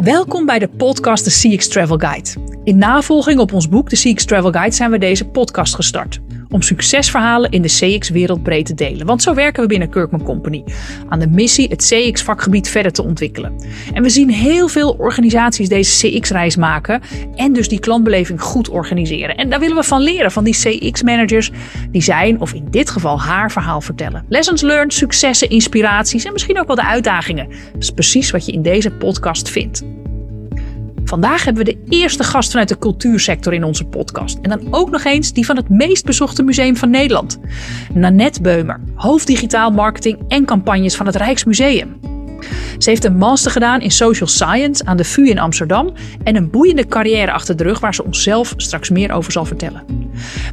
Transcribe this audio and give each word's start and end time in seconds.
Welkom 0.00 0.46
bij 0.46 0.58
de 0.58 0.68
podcast 0.68 1.24
The 1.24 1.48
CX 1.48 1.68
Travel 1.68 1.98
Guide. 1.98 2.30
In 2.64 2.78
navolging 2.78 3.40
op 3.40 3.52
ons 3.52 3.68
boek 3.68 3.88
The 3.88 4.10
CX 4.10 4.24
Travel 4.24 4.50
Guide 4.50 4.74
zijn 4.74 4.90
we 4.90 4.98
deze 4.98 5.28
podcast 5.28 5.74
gestart. 5.74 6.20
Om 6.50 6.62
succesverhalen 6.62 7.50
in 7.50 7.62
de 7.62 7.68
CX-wereld 7.68 8.42
breed 8.42 8.66
te 8.66 8.74
delen. 8.74 9.06
Want 9.06 9.22
zo 9.22 9.34
werken 9.34 9.62
we 9.62 9.68
binnen 9.68 9.90
Kirkman 9.90 10.22
Company. 10.22 10.64
Aan 11.08 11.18
de 11.18 11.28
missie 11.28 11.68
het 11.68 11.84
CX-vakgebied 11.84 12.68
verder 12.68 12.92
te 12.92 13.02
ontwikkelen. 13.02 13.54
En 13.92 14.02
we 14.02 14.08
zien 14.08 14.30
heel 14.30 14.68
veel 14.68 14.94
organisaties 14.98 15.68
deze 15.68 16.08
CX-reis 16.08 16.56
maken. 16.56 17.00
En 17.34 17.52
dus 17.52 17.68
die 17.68 17.80
klantbeleving 17.80 18.40
goed 18.40 18.68
organiseren. 18.68 19.36
En 19.36 19.50
daar 19.50 19.60
willen 19.60 19.76
we 19.76 19.82
van 19.82 20.02
leren 20.02 20.32
van 20.32 20.44
die 20.44 20.54
CX-managers. 20.54 21.50
Die 21.90 22.02
zijn, 22.02 22.40
of 22.40 22.52
in 22.52 22.66
dit 22.70 22.90
geval 22.90 23.20
haar 23.20 23.50
verhaal 23.50 23.80
vertellen. 23.80 24.24
Lessons 24.28 24.62
learned, 24.62 24.92
successen, 24.92 25.50
inspiraties 25.50 26.24
en 26.24 26.32
misschien 26.32 26.58
ook 26.58 26.66
wel 26.66 26.76
de 26.76 26.86
uitdagingen. 26.86 27.48
Dat 27.48 27.82
is 27.82 27.90
precies 27.90 28.30
wat 28.30 28.46
je 28.46 28.52
in 28.52 28.62
deze 28.62 28.90
podcast 28.90 29.48
vindt. 29.48 29.99
Vandaag 31.10 31.44
hebben 31.44 31.64
we 31.64 31.72
de 31.72 31.96
eerste 31.96 32.24
gast 32.24 32.50
vanuit 32.50 32.68
de 32.68 32.78
cultuursector 32.78 33.52
in 33.52 33.64
onze 33.64 33.84
podcast. 33.84 34.38
En 34.42 34.50
dan 34.50 34.66
ook 34.70 34.90
nog 34.90 35.04
eens 35.04 35.32
die 35.32 35.46
van 35.46 35.56
het 35.56 35.68
meest 35.68 36.04
bezochte 36.04 36.42
museum 36.42 36.76
van 36.76 36.90
Nederland. 36.90 37.38
Nanette 37.94 38.42
Beumer, 38.42 38.80
hoofd 38.94 39.26
digitaal 39.26 39.70
marketing 39.70 40.18
en 40.28 40.44
campagnes 40.44 40.96
van 40.96 41.06
het 41.06 41.16
Rijksmuseum. 41.16 42.09
Ze 42.78 42.90
heeft 42.90 43.04
een 43.04 43.16
master 43.16 43.50
gedaan 43.50 43.80
in 43.80 43.90
social 43.90 44.28
science 44.28 44.84
aan 44.84 44.96
de 44.96 45.04
VU 45.04 45.28
in 45.28 45.38
Amsterdam 45.38 45.92
en 46.24 46.36
een 46.36 46.50
boeiende 46.50 46.86
carrière 46.86 47.32
achter 47.32 47.56
de 47.56 47.62
rug 47.62 47.80
waar 47.80 47.94
ze 47.94 48.04
ons 48.04 48.22
zelf 48.22 48.54
straks 48.56 48.90
meer 48.90 49.12
over 49.12 49.32
zal 49.32 49.44
vertellen. 49.44 49.82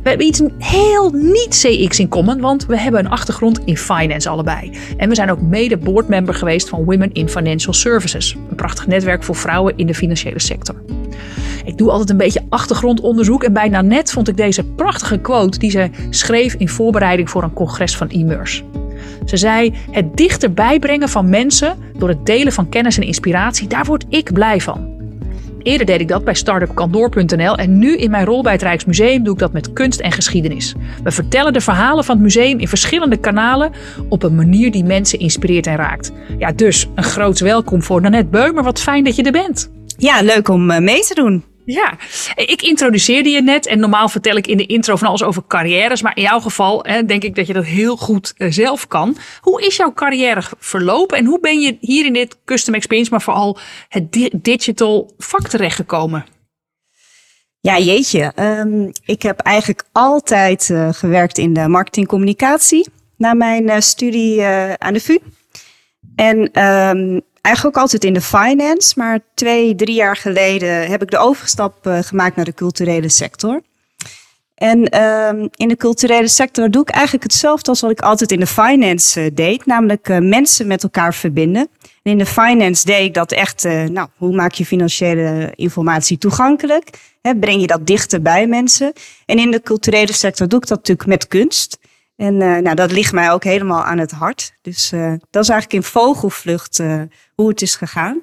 We 0.04 0.10
hebben 0.10 0.27
iets 0.27 0.41
heel 0.58 1.10
niet 1.10 1.50
CX 1.50 2.00
in 2.00 2.08
common, 2.08 2.40
want 2.40 2.66
we 2.66 2.80
hebben 2.80 3.05
een 3.05 3.12
achtergrond 3.12 3.60
in 3.66 3.77
finance 3.77 4.30
allebei. 4.30 4.72
En 4.98 5.10
we 5.10 5.16
zijn 5.16 5.32
ook 5.32 5.41
mede 5.41 5.77
boardmember 5.77 6.34
geweest 6.34 6.70
van 6.70 6.84
Women 6.84 7.13
in 7.13 7.30
Financial 7.30 7.73
Services, 7.73 8.35
een 8.49 8.55
prachtig 8.55 8.88
netwerk 8.88 9.24
voor 9.24 9.35
vrouwen 9.35 9.74
in 9.77 9.88
de 9.88 9.96
financiële 9.96 10.40
sector. 10.40 10.76
Ik 11.66 11.77
doe 11.77 11.91
altijd 11.91 12.10
een 12.10 12.18
beetje 12.18 12.46
achtergrondonderzoek 12.49 13.44
en 13.44 13.54
bijna 13.54 13.82
net 13.82 14.12
vond 14.12 14.27
ik 14.27 14.38
deze 14.38 14.63
prachtige 14.63 15.18
quote 15.18 15.60
die 15.60 15.72
ze 15.72 15.90
schreef 16.10 16.54
in 16.54 16.70
voorbereiding 16.70 17.29
voor 17.29 17.44
een 17.44 17.54
congres 17.54 17.96
van 17.96 18.10
e-mers. 18.10 18.63
Ze 19.27 19.37
zei: 19.37 19.73
Het 19.91 20.17
dichterbij 20.17 20.79
brengen 20.79 21.09
van 21.09 21.29
mensen 21.29 21.77
door 21.97 22.09
het 22.09 22.25
delen 22.25 22.53
van 22.53 22.70
kennis 22.70 22.97
en 22.97 23.03
inspiratie, 23.03 23.67
daar 23.67 23.85
word 23.85 24.05
ik 24.09 24.33
blij 24.33 24.61
van. 24.61 24.95
Eerder 25.63 25.85
deed 25.85 25.99
ik 25.99 26.07
dat 26.07 26.23
bij 26.23 26.33
startupkandoor.nl 26.33 27.57
en 27.57 27.77
nu 27.77 27.98
in 27.98 28.11
mijn 28.11 28.25
rol 28.25 28.43
bij 28.43 28.51
het 28.51 28.61
Rijksmuseum 28.61 29.23
doe 29.23 29.33
ik 29.33 29.39
dat 29.39 29.53
met 29.53 29.73
kunst 29.73 29.99
en 29.99 30.11
geschiedenis. 30.11 30.75
We 31.03 31.11
vertellen 31.11 31.53
de 31.53 31.61
verhalen 31.61 32.03
van 32.03 32.15
het 32.15 32.23
museum 32.23 32.59
in 32.59 32.67
verschillende 32.67 33.17
kanalen 33.17 33.71
op 34.09 34.23
een 34.23 34.35
manier 34.35 34.71
die 34.71 34.83
mensen 34.83 35.20
inspireert 35.20 35.67
en 35.67 35.75
raakt. 35.75 36.11
Ja, 36.37 36.51
dus 36.51 36.87
een 36.95 37.03
groot 37.03 37.39
welkom 37.39 37.83
voor 37.83 38.01
Nanette 38.01 38.29
Beumer. 38.29 38.63
Wat 38.63 38.81
fijn 38.81 39.03
dat 39.03 39.15
je 39.15 39.23
er 39.23 39.31
bent. 39.31 39.71
Ja, 39.98 40.21
leuk 40.21 40.48
om 40.48 40.71
eh, 40.71 40.79
mee 40.79 41.01
te 41.01 41.13
doen. 41.13 41.43
Ja, 41.70 41.98
ik 42.35 42.62
introduceerde 42.62 43.29
je 43.29 43.41
net 43.41 43.65
en 43.65 43.79
normaal 43.79 44.10
vertel 44.10 44.35
ik 44.35 44.48
in 44.48 44.57
de 44.57 44.65
intro 44.65 44.96
van 44.96 45.07
alles 45.07 45.23
over 45.23 45.43
carrières. 45.48 46.01
Maar 46.01 46.15
in 46.15 46.21
jouw 46.21 46.40
geval 46.40 46.84
hè, 46.84 47.05
denk 47.05 47.23
ik 47.23 47.35
dat 47.35 47.48
je 47.48 47.54
dat 47.54 47.65
heel 47.65 47.98
goed 47.98 48.34
uh, 48.37 48.51
zelf 48.51 48.87
kan. 48.87 49.18
Hoe 49.41 49.65
is 49.65 49.76
jouw 49.76 49.93
carrière 49.93 50.41
verlopen 50.60 51.18
en 51.18 51.26
hoe 51.26 51.40
ben 51.40 51.60
je 51.60 51.77
hier 51.79 52.05
in 52.05 52.13
dit 52.13 52.38
custom 52.45 52.73
experience, 52.73 53.12
maar 53.12 53.21
vooral 53.21 53.57
het 53.90 54.12
di 54.12 54.29
digital 54.41 55.12
vak 55.18 55.48
terechtgekomen? 55.48 56.26
Ja, 57.60 57.79
jeetje. 57.79 58.32
Um, 58.35 58.91
ik 59.05 59.21
heb 59.21 59.40
eigenlijk 59.40 59.84
altijd 59.91 60.70
uh, 60.70 60.90
gewerkt 60.91 61.38
in 61.38 61.54
de 61.54 61.68
marketingcommunicatie 61.68 62.90
na 63.18 63.34
mijn 63.34 63.63
uh, 63.63 63.79
studie 63.79 64.44
aan 64.78 64.94
de 64.94 65.00
VU. 65.00 65.18
En 66.16 66.63
um, 66.63 67.22
eigenlijk 67.41 67.78
ook 67.78 67.84
altijd 67.84 68.03
in 68.03 68.13
de 68.13 68.22
finance. 68.22 68.94
Maar 68.96 69.19
twee, 69.34 69.75
drie 69.75 69.96
jaar 69.96 70.16
geleden 70.16 70.88
heb 70.90 71.02
ik 71.02 71.12
de 71.12 71.18
overstap 71.18 71.88
uh, 71.88 72.00
gemaakt 72.02 72.35
naar 72.35 72.46
de 72.46 72.53
culturele 72.53 73.09
sector. 73.09 73.62
En 74.56 75.03
um, 75.03 75.50
in 75.56 75.67
de 75.67 75.75
culturele 75.75 76.28
sector 76.28 76.72
doe 76.72 76.81
ik 76.81 76.89
eigenlijk 76.89 77.23
hetzelfde 77.23 77.69
als 77.69 77.81
wat 77.81 77.91
ik 77.91 78.01
altijd 78.01 78.31
in 78.31 78.39
de 78.39 78.47
finance 78.47 79.22
uh, 79.22 79.29
deed. 79.34 79.66
Namelijk 79.66 80.09
uh, 80.09 80.17
mensen 80.17 80.67
met 80.67 80.84
elkaar 80.84 81.13
verbinden. 81.13 81.67
En 82.03 82.11
in 82.11 82.17
de 82.17 82.25
finance 82.25 82.85
deed 82.85 83.06
ik 83.06 83.13
dat 83.13 83.31
echt, 83.31 83.63
nou, 83.63 84.07
hoe 84.17 84.35
maak 84.35 84.51
je 84.51 84.66
financiële 84.66 85.51
informatie 85.56 86.17
toegankelijk? 86.17 86.90
Hè, 87.22 87.35
breng 87.35 87.61
je 87.61 87.67
dat 87.67 87.88
dichter 87.88 88.22
bij 88.22 88.47
mensen? 88.47 88.94
En 89.25 89.40
in 89.40 89.51
de 89.51 89.61
culturele 89.61 90.13
sector 90.13 90.47
doe 90.47 90.59
ik 90.59 90.67
dat 90.67 90.78
natuurlijk 90.78 91.07
met 91.07 91.28
kunst. 91.28 91.78
En 92.17 92.33
uh, 92.33 92.57
nou, 92.57 92.75
dat 92.75 92.91
ligt 92.91 93.11
mij 93.11 93.31
ook 93.31 93.44
helemaal 93.44 93.83
aan 93.83 93.97
het 93.97 94.11
hart. 94.11 94.53
Dus 94.61 94.91
uh, 94.91 95.13
dat 95.29 95.44
is 95.44 95.50
eigenlijk 95.50 95.73
in 95.73 95.89
vogelvlucht 95.91 96.79
uh, 96.79 97.01
hoe 97.35 97.50
het 97.50 97.61
is 97.61 97.75
gegaan. 97.75 98.22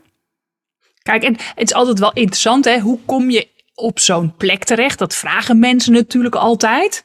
Kijk, 1.03 1.23
en 1.23 1.37
het 1.55 1.69
is 1.69 1.75
altijd 1.75 1.99
wel 1.99 2.13
interessant, 2.13 2.65
hè? 2.65 2.79
Hoe 2.79 2.99
kom 3.05 3.31
je 3.31 3.49
op 3.75 3.99
zo'n 3.99 4.37
plek 4.37 4.65
terecht? 4.65 4.99
Dat 4.99 5.15
vragen 5.15 5.59
mensen 5.59 5.93
natuurlijk 5.93 6.35
altijd. 6.35 7.05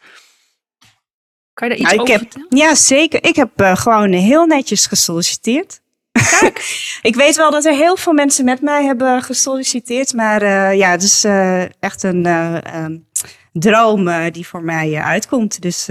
Kan 1.54 1.68
je 1.68 1.74
daar 1.76 1.84
iets 1.84 1.96
nou, 1.96 2.02
over 2.02 2.14
heb, 2.14 2.32
vertellen? 2.32 2.58
Ja, 2.58 2.76
zeker. 2.76 3.24
Ik 3.24 3.36
heb 3.36 3.52
gewoon 3.56 4.12
heel 4.12 4.46
netjes 4.46 4.86
gesolliciteerd. 4.86 5.82
Kijk. 6.40 6.58
ik 7.02 7.16
weet 7.16 7.36
wel 7.36 7.52
dat 7.52 7.66
er 7.66 7.74
heel 7.74 7.98
veel 7.98 8.14
mensen 8.14 8.46
met 8.46 8.62
mij 8.62 8.86
hebben 8.86 9.24
gesolliciteerd. 9.24 10.14
Maar 10.14 10.76
ja, 10.76 10.92
het 10.92 11.04
is 11.04 11.26
echt 11.80 12.04
een 12.04 12.26
um, 12.76 13.08
droom 13.54 14.32
die 14.32 14.48
voor 14.48 14.64
mij 14.64 14.96
uitkomt. 14.96 15.62
Dus 15.62 15.88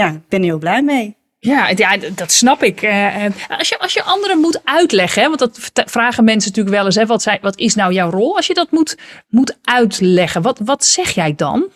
ja, 0.00 0.08
ik 0.08 0.28
ben 0.28 0.42
heel 0.42 0.58
blij 0.58 0.82
mee. 0.82 1.16
Ja, 1.38 1.68
ja 1.76 1.96
dat 2.14 2.32
snap 2.32 2.62
ik. 2.62 2.82
Uh, 2.82 3.24
als, 3.48 3.68
je, 3.68 3.78
als 3.78 3.92
je 3.92 4.02
anderen 4.02 4.38
moet 4.38 4.60
uitleggen, 4.64 5.22
hè, 5.22 5.28
want 5.28 5.38
dat 5.72 5.90
vragen 5.90 6.24
mensen 6.24 6.48
natuurlijk 6.48 6.76
wel 6.76 6.84
eens, 6.84 6.94
hè, 6.94 7.06
wat, 7.06 7.22
zijn, 7.22 7.38
wat 7.42 7.58
is 7.58 7.74
nou 7.74 7.92
jouw 7.92 8.10
rol? 8.10 8.36
Als 8.36 8.46
je 8.46 8.54
dat 8.54 8.70
moet, 8.70 8.96
moet 9.28 9.58
uitleggen, 9.62 10.42
wat, 10.42 10.60
wat 10.64 10.84
zeg 10.84 11.10
jij 11.10 11.34
dan? 11.34 11.68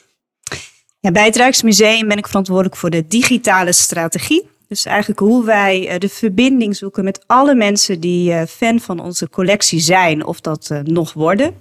Ja, 1.01 1.11
bij 1.11 1.25
het 1.25 1.37
Rijksmuseum 1.37 2.09
ben 2.09 2.19
ik 2.19 2.27
verantwoordelijk 2.27 2.77
voor 2.77 2.91
de 2.91 3.07
digitale 3.07 3.73
strategie. 3.73 4.49
Dus 4.69 4.85
eigenlijk 4.85 5.21
hoe 5.21 5.45
wij 5.45 5.99
de 5.99 6.09
verbinding 6.09 6.77
zoeken 6.77 7.05
met 7.05 7.25
alle 7.27 7.55
mensen 7.55 8.01
die 8.01 8.47
fan 8.47 8.81
van 8.81 9.01
onze 9.01 9.31
collectie 9.31 9.81
zijn 9.81 10.25
of 10.25 10.41
dat 10.41 10.71
nog 10.83 11.13
worden. 11.13 11.55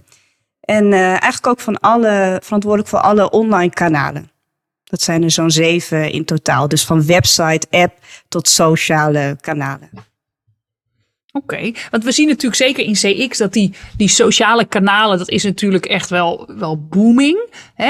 En 0.60 0.94
eigenlijk 0.94 1.48
ook 1.48 1.60
van 1.60 1.80
alle, 1.80 2.40
verantwoordelijk 2.44 2.90
voor 2.90 3.00
alle 3.00 3.30
online 3.30 3.74
kanalen. 3.74 4.33
Dat 4.94 5.02
zijn 5.02 5.24
er 5.24 5.32
zo'n 5.32 5.52
zeven 5.52 6.12
in 6.12 6.26
totaal. 6.26 6.68
Dus 6.68 6.86
van 6.86 7.06
website, 7.06 7.68
app 7.70 7.94
tot 8.28 8.48
sociale 8.48 9.38
kanalen. 9.42 9.90
Oké, 9.94 10.06
okay. 11.32 11.76
want 11.92 12.04
we 12.04 12.12
zien 12.12 12.28
natuurlijk 12.28 12.56
zeker 12.56 12.84
in 12.84 12.94
CX 12.94 13.38
dat 13.38 13.54
die, 13.54 13.74
die 13.98 14.08
sociale 14.08 14.66
kanalen, 14.66 15.18
dat 15.18 15.30
is 15.30 15.44
natuurlijk 15.44 15.86
echt 15.86 16.10
wel, 16.10 16.50
wel 16.58 16.88
booming. 16.88 17.50
Hè? 17.76 17.90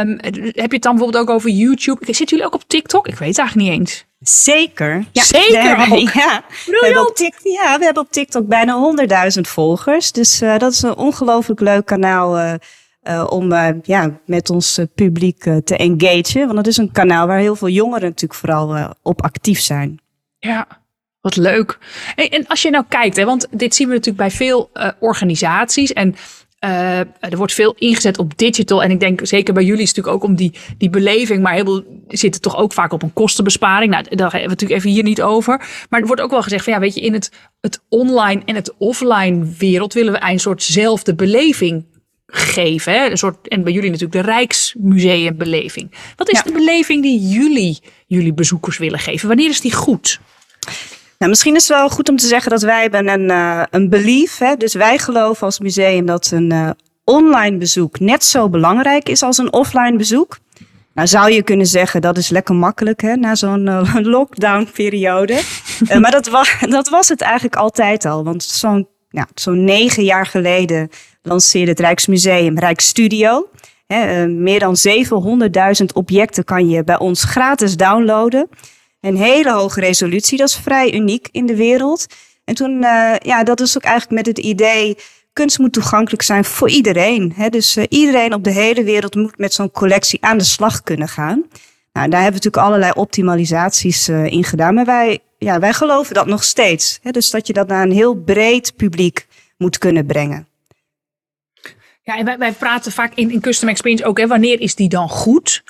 Um, 0.00 0.18
heb 0.20 0.54
je 0.54 0.74
het 0.74 0.82
dan 0.82 0.94
bijvoorbeeld 0.96 1.28
ook 1.28 1.34
over 1.34 1.50
YouTube? 1.50 2.04
Zitten 2.04 2.26
jullie 2.26 2.44
ook 2.44 2.54
op 2.54 2.68
TikTok? 2.68 3.08
Ik 3.08 3.16
weet 3.16 3.28
het 3.28 3.38
eigenlijk 3.38 3.68
niet 3.68 3.78
eens. 3.78 4.04
Zeker. 4.20 5.04
Ja, 5.12 5.22
Zeker 5.22 5.76
we, 5.76 5.96
ook? 5.96 6.12
Ja. 6.12 6.44
We 6.66 6.80
hebben 6.84 7.08
op 7.08 7.16
TikTok, 7.16 7.52
ja, 7.52 7.78
we 7.78 7.84
hebben 7.84 8.02
op 8.02 8.12
TikTok 8.12 8.46
bijna 8.46 8.94
100.000 9.34 9.40
volgers. 9.40 10.12
Dus 10.12 10.42
uh, 10.42 10.58
dat 10.58 10.72
is 10.72 10.82
een 10.82 10.96
ongelooflijk 10.96 11.60
leuk 11.60 11.86
kanaal 11.86 12.38
uh, 12.38 12.54
uh, 13.04 13.26
om 13.28 13.52
uh, 13.52 13.68
ja, 13.82 14.20
met 14.26 14.50
ons 14.50 14.78
uh, 14.78 14.84
publiek 14.94 15.42
te 15.64 15.76
engagen. 15.76 16.46
Want 16.46 16.56
het 16.58 16.66
is 16.66 16.76
een 16.76 16.92
kanaal 16.92 17.26
waar 17.26 17.38
heel 17.38 17.56
veel 17.56 17.68
jongeren 17.68 18.08
natuurlijk 18.08 18.40
vooral 18.40 18.94
op 19.02 19.22
actief 19.22 19.60
zijn. 19.60 19.98
Ja, 20.38 20.66
wat 21.20 21.36
leuk. 21.36 21.78
En 22.16 22.46
als 22.46 22.62
je 22.62 22.70
nou 22.70 22.84
kijkt, 22.88 23.16
hè, 23.16 23.24
want 23.24 23.46
dit 23.50 23.74
zien 23.74 23.88
we 23.88 23.94
natuurlijk 23.94 24.28
bij 24.28 24.30
veel 24.30 24.70
organisaties. 25.00 25.92
En 25.92 26.14
er 27.20 27.36
wordt 27.36 27.52
veel 27.52 27.74
ingezet 27.78 28.18
op 28.18 28.38
digital. 28.38 28.82
En 28.82 28.90
ik 28.90 29.00
denk 29.00 29.20
zeker 29.26 29.54
bij 29.54 29.64
jullie 29.64 29.82
is 29.82 29.88
het 29.88 29.96
natuurlijk 29.96 30.24
ook 30.24 30.30
om 30.30 30.36
die, 30.36 30.52
die 30.78 30.90
beleving. 30.90 31.42
Maar 31.42 31.54
heel 31.54 31.64
veel 31.64 31.84
zitten 32.08 32.40
toch 32.40 32.56
ook 32.56 32.72
vaak 32.72 32.92
op 32.92 33.02
een 33.02 33.12
kostenbesparing. 33.12 33.90
Nou, 33.90 34.04
daar 34.04 34.18
hebben 34.18 34.40
we 34.40 34.48
natuurlijk 34.48 34.80
even 34.80 34.90
hier 34.90 35.02
niet 35.02 35.22
over. 35.22 35.86
Maar 35.90 36.00
er 36.00 36.06
wordt 36.06 36.22
ook 36.22 36.30
wel 36.30 36.42
gezegd 36.42 36.64
van 36.64 36.72
ja, 36.72 36.78
weet 36.78 36.94
je, 36.94 37.00
in 37.00 37.12
het, 37.12 37.30
het 37.60 37.80
online 37.88 38.42
en 38.44 38.54
het 38.54 38.74
offline 38.78 39.46
wereld 39.58 39.92
willen 39.92 40.12
we 40.12 40.22
een 40.22 40.40
soortzelfde 40.40 41.14
beleving 41.14 41.84
geven. 42.26 42.92
Hè? 42.92 43.10
Een 43.10 43.16
soort, 43.16 43.48
en 43.48 43.62
bij 43.62 43.72
jullie 43.72 43.90
natuurlijk 43.90 44.24
de 44.24 44.32
Rijksmuseumbeleving. 44.32 45.90
Wat 46.16 46.28
is 46.28 46.38
ja. 46.38 46.44
de 46.44 46.52
beleving 46.52 47.02
die 47.02 47.28
jullie 47.28 47.78
jullie 48.06 48.34
bezoekers 48.34 48.78
willen 48.78 48.98
geven? 48.98 49.28
Wanneer 49.28 49.48
is 49.48 49.60
die 49.60 49.72
goed? 49.72 50.20
Nou, 51.18 51.30
misschien 51.30 51.54
is 51.54 51.68
het 51.68 51.76
wel 51.76 51.88
goed 51.88 52.08
om 52.08 52.16
te 52.16 52.26
zeggen 52.26 52.50
dat 52.50 52.62
wij 52.62 52.80
hebben 52.80 53.08
een, 53.08 53.30
uh, 53.30 53.62
een 53.70 53.88
belief. 53.88 54.38
Hè? 54.38 54.56
Dus 54.56 54.74
wij 54.74 54.98
geloven 54.98 55.46
als 55.46 55.58
museum 55.58 56.06
dat 56.06 56.30
een 56.30 56.52
uh, 56.52 56.70
online 57.04 57.56
bezoek 57.56 58.00
net 58.00 58.24
zo 58.24 58.48
belangrijk 58.48 59.08
is 59.08 59.22
als 59.22 59.38
een 59.38 59.52
offline 59.52 59.96
bezoek. 59.96 60.38
Nou 60.94 61.08
zou 61.08 61.32
je 61.32 61.42
kunnen 61.42 61.66
zeggen 61.66 62.00
dat 62.00 62.16
is 62.16 62.28
lekker 62.28 62.54
makkelijk 62.54 63.00
hè, 63.02 63.16
na 63.16 63.34
zo'n 63.34 63.66
uh, 63.68 63.94
lockdown 63.94 64.68
periode. 64.74 65.40
maar 66.00 66.10
dat, 66.10 66.26
wa 66.28 66.44
dat 66.68 66.88
was 66.88 67.08
het 67.08 67.20
eigenlijk 67.20 67.56
altijd 67.56 68.04
al. 68.04 68.24
Want 68.24 68.42
zo'n 68.42 68.88
ja, 69.14 69.26
zo'n 69.34 69.64
negen 69.64 70.04
jaar 70.04 70.26
geleden 70.26 70.90
lanceerde 71.24 71.70
het 71.70 71.80
Rijksmuseum 71.80 72.58
Rijksstudio. 72.58 73.48
He, 73.86 74.26
uh, 74.26 74.36
meer 74.36 74.58
dan 74.58 74.76
700.000 75.80 75.84
objecten 75.94 76.44
kan 76.44 76.68
je 76.68 76.84
bij 76.84 76.98
ons 76.98 77.24
gratis 77.24 77.76
downloaden. 77.76 78.48
Een 79.00 79.16
hele 79.16 79.52
hoge 79.52 79.80
resolutie, 79.80 80.38
dat 80.38 80.48
is 80.48 80.56
vrij 80.56 80.94
uniek 80.94 81.28
in 81.30 81.46
de 81.46 81.56
wereld. 81.56 82.06
En 82.44 82.54
toen, 82.54 82.80
ja, 83.22 83.42
dat 83.44 83.60
is 83.60 83.76
ook 83.76 83.82
eigenlijk 83.82 84.26
met 84.26 84.36
het 84.36 84.46
idee 84.46 84.96
kunst 85.34 85.58
moet 85.58 85.72
toegankelijk 85.72 86.22
zijn 86.22 86.44
voor 86.44 86.68
iedereen. 86.68 87.34
Dus 87.50 87.76
uh, 87.76 87.84
iedereen 87.88 88.34
op 88.34 88.44
de 88.44 88.50
hele 88.50 88.84
wereld 88.84 89.14
moet 89.14 89.38
met 89.38 89.54
zo'n 89.54 89.70
collectie 89.70 90.24
aan 90.24 90.38
de 90.38 90.44
slag 90.44 90.82
kunnen 90.82 91.08
gaan. 91.08 91.44
Nou, 91.92 92.08
daar 92.08 92.22
hebben 92.22 92.40
we 92.40 92.46
natuurlijk 92.46 92.66
allerlei 92.66 92.92
optimalisaties 92.94 94.08
uh, 94.08 94.24
in 94.24 94.44
gedaan. 94.44 94.74
Maar 94.74 94.84
wij, 94.84 95.18
ja, 95.38 95.58
wij 95.58 95.72
geloven 95.72 96.14
dat 96.14 96.26
nog 96.26 96.44
steeds. 96.44 97.00
Dus 97.02 97.30
dat 97.30 97.46
je 97.46 97.52
dat 97.52 97.68
naar 97.68 97.82
een 97.82 97.92
heel 97.92 98.14
breed 98.14 98.76
publiek 98.76 99.26
moet 99.56 99.78
kunnen 99.78 100.06
brengen. 100.06 100.48
Ja, 102.04 102.16
en 102.16 102.24
wij, 102.24 102.38
wij 102.38 102.52
praten 102.52 102.92
vaak 102.92 103.14
in, 103.14 103.30
in 103.30 103.40
Custom 103.40 103.68
Experience 103.68 104.04
ook, 104.04 104.18
hè, 104.18 104.26
wanneer 104.26 104.60
is 104.60 104.74
die 104.74 104.88
dan 104.88 105.08
goed? 105.08 105.62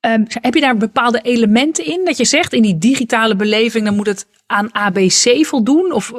Um, 0.00 0.26
heb 0.28 0.54
je 0.54 0.60
daar 0.60 0.76
bepaalde 0.76 1.20
elementen 1.20 1.84
in? 1.84 2.04
Dat 2.04 2.16
je 2.16 2.24
zegt, 2.24 2.52
in 2.52 2.62
die 2.62 2.78
digitale 2.78 3.36
beleving, 3.36 3.84
dan 3.84 3.96
moet 3.96 4.06
het 4.06 4.26
aan 4.46 4.74
ABC 4.74 5.46
voldoen? 5.46 5.92
Of 5.92 6.12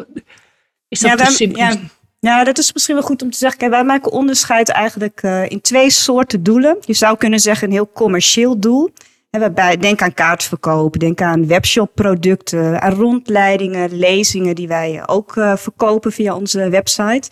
is 0.87 0.99
dat 0.99 1.19
ja, 1.19 1.25
te 1.25 1.31
simpel? 1.31 1.59
Ja. 1.59 1.75
Ja, 2.19 2.43
dat 2.43 2.57
is 2.57 2.73
misschien 2.73 2.95
wel 2.95 3.03
goed 3.03 3.21
om 3.21 3.31
te 3.31 3.37
zeggen. 3.37 3.59
Kijk, 3.59 3.71
wij 3.71 3.83
maken 3.83 4.11
onderscheid 4.11 4.69
eigenlijk 4.69 5.21
uh, 5.23 5.49
in 5.49 5.61
twee 5.61 5.89
soorten 5.89 6.43
doelen. 6.43 6.77
Je 6.81 6.93
zou 6.93 7.17
kunnen 7.17 7.39
zeggen 7.39 7.67
een 7.67 7.73
heel 7.73 7.91
commercieel 7.91 8.59
doel. 8.59 8.89
Waarbij, 9.29 9.77
denk 9.77 10.01
aan 10.01 10.13
kaartverkoop, 10.13 10.99
denk 10.99 11.21
aan 11.21 11.47
webshopproducten, 11.47 12.81
aan 12.81 12.93
rondleidingen, 12.93 13.97
lezingen 13.97 14.55
die 14.55 14.67
wij 14.67 15.03
ook 15.05 15.35
uh, 15.35 15.55
verkopen 15.55 16.11
via 16.11 16.35
onze 16.35 16.69
website. 16.69 17.29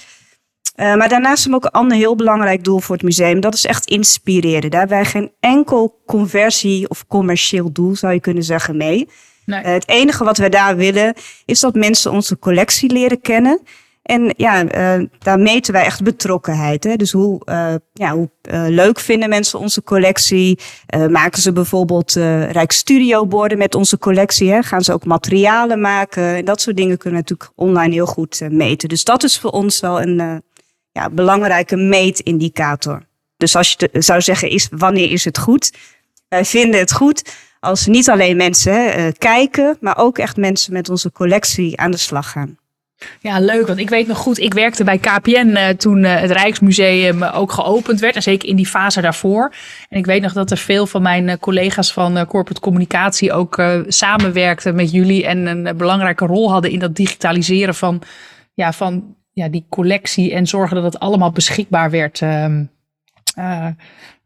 Uh, 0.79 0.95
maar 0.95 1.09
daarnaast 1.09 1.43
hebben 1.43 1.59
we 1.59 1.65
ook 1.65 1.73
een 1.73 1.79
ander 1.79 1.97
heel 1.97 2.15
belangrijk 2.15 2.63
doel 2.63 2.79
voor 2.79 2.95
het 2.95 3.03
museum. 3.03 3.39
Dat 3.39 3.53
is 3.53 3.65
echt 3.65 3.85
inspireren. 3.85 4.69
Daar 4.69 4.79
hebben 4.79 4.97
wij 4.97 5.05
geen 5.05 5.31
enkel 5.39 6.01
conversie 6.05 6.89
of 6.89 7.07
commercieel 7.07 7.71
doel, 7.71 7.95
zou 7.95 8.13
je 8.13 8.19
kunnen 8.19 8.43
zeggen, 8.43 8.77
mee. 8.77 9.09
Nee. 9.45 9.63
het 9.63 9.87
enige 9.87 10.23
wat 10.23 10.37
we 10.37 10.49
daar 10.49 10.75
willen, 10.75 11.13
is 11.45 11.59
dat 11.59 11.75
mensen 11.75 12.11
onze 12.11 12.39
collectie 12.39 12.91
leren 12.91 13.21
kennen. 13.21 13.61
En 14.01 14.33
ja, 14.37 14.63
uh, 14.99 15.05
daar 15.19 15.39
meten 15.39 15.73
wij 15.73 15.85
echt 15.85 16.03
betrokkenheid. 16.03 16.83
Hè? 16.83 16.95
Dus 16.95 17.11
hoe, 17.11 17.41
uh, 17.45 17.73
ja, 17.93 18.11
hoe 18.11 18.29
uh, 18.51 18.63
leuk 18.67 18.99
vinden 18.99 19.29
mensen 19.29 19.59
onze 19.59 19.83
collectie? 19.83 20.59
maken 21.09 21.41
ze 21.41 21.51
bijvoorbeeld 21.51 22.13
Rijksstudioborden 22.51 23.57
met 23.57 23.75
onze 23.75 23.97
collectie? 23.97 24.51
Hè? 24.51 24.61
Gaan 24.61 24.81
ze 24.81 24.93
ook 24.93 25.05
materialen 25.05 25.81
maken? 25.81 26.23
En 26.23 26.45
dat 26.45 26.61
soort 26.61 26.77
dingen 26.77 26.97
kunnen 26.97 27.19
we 27.19 27.25
natuurlijk 27.29 27.59
online 27.59 27.93
heel 27.93 28.05
goed 28.05 28.41
meten. 28.49 28.89
Dus 28.89 29.03
dat 29.03 29.23
is 29.23 29.39
voor 29.39 29.51
ons 29.51 29.79
wel 29.79 30.01
een 30.01 30.43
ja, 30.91 31.09
belangrijke 31.09 31.75
meetindicator. 31.75 33.07
Dus 33.37 33.55
als 33.55 33.75
je 33.77 33.89
zou 33.93 34.21
zeggen, 34.21 34.49
is, 34.49 34.67
wanneer 34.71 35.11
is 35.11 35.25
het 35.25 35.37
goed? 35.37 35.71
Wij 36.27 36.45
vinden 36.45 36.79
het 36.79 36.93
goed 36.93 37.35
als 37.59 37.85
niet 37.85 38.09
alleen 38.09 38.37
mensen 38.37 39.13
kijken, 39.17 39.77
maar 39.79 39.97
ook 39.97 40.17
echt 40.17 40.37
mensen 40.37 40.73
met 40.73 40.89
onze 40.89 41.11
collectie 41.11 41.79
aan 41.79 41.91
de 41.91 41.97
slag 41.97 42.31
gaan. 42.31 42.57
Ja, 43.19 43.39
leuk. 43.39 43.67
Want 43.67 43.79
ik 43.79 43.89
weet 43.89 44.07
nog 44.07 44.17
goed, 44.17 44.39
ik 44.39 44.53
werkte 44.53 44.83
bij 44.83 44.97
KPN 44.97 45.47
uh, 45.47 45.67
toen 45.69 46.03
uh, 46.03 46.19
het 46.19 46.31
Rijksmuseum 46.31 47.23
ook 47.23 47.51
geopend 47.51 47.99
werd. 47.99 48.15
En 48.15 48.21
zeker 48.21 48.49
in 48.49 48.55
die 48.55 48.67
fase 48.67 49.01
daarvoor. 49.01 49.53
En 49.89 49.97
ik 49.97 50.05
weet 50.05 50.21
nog 50.21 50.33
dat 50.33 50.51
er 50.51 50.57
veel 50.57 50.87
van 50.87 51.01
mijn 51.01 51.39
collega's 51.39 51.93
van 51.93 52.25
corporate 52.25 52.61
communicatie 52.61 53.33
ook 53.33 53.63
samenwerkten 53.87 54.75
met 54.75 54.91
jullie. 54.91 55.25
En 55.25 55.45
een 55.45 55.77
belangrijke 55.77 56.25
rol 56.25 56.51
hadden 56.51 56.71
in 56.71 56.79
dat 56.79 56.95
digitaliseren 56.95 57.75
van, 57.75 58.01
ja, 58.53 58.73
van 58.73 59.15
ja, 59.39 59.49
die 59.49 59.65
collectie. 59.69 60.33
En 60.33 60.47
zorgen 60.47 60.75
dat 60.75 60.93
het 60.93 60.99
allemaal 60.99 61.31
beschikbaar 61.31 61.89
werd. 61.91 62.21
Ehm, 62.21 62.63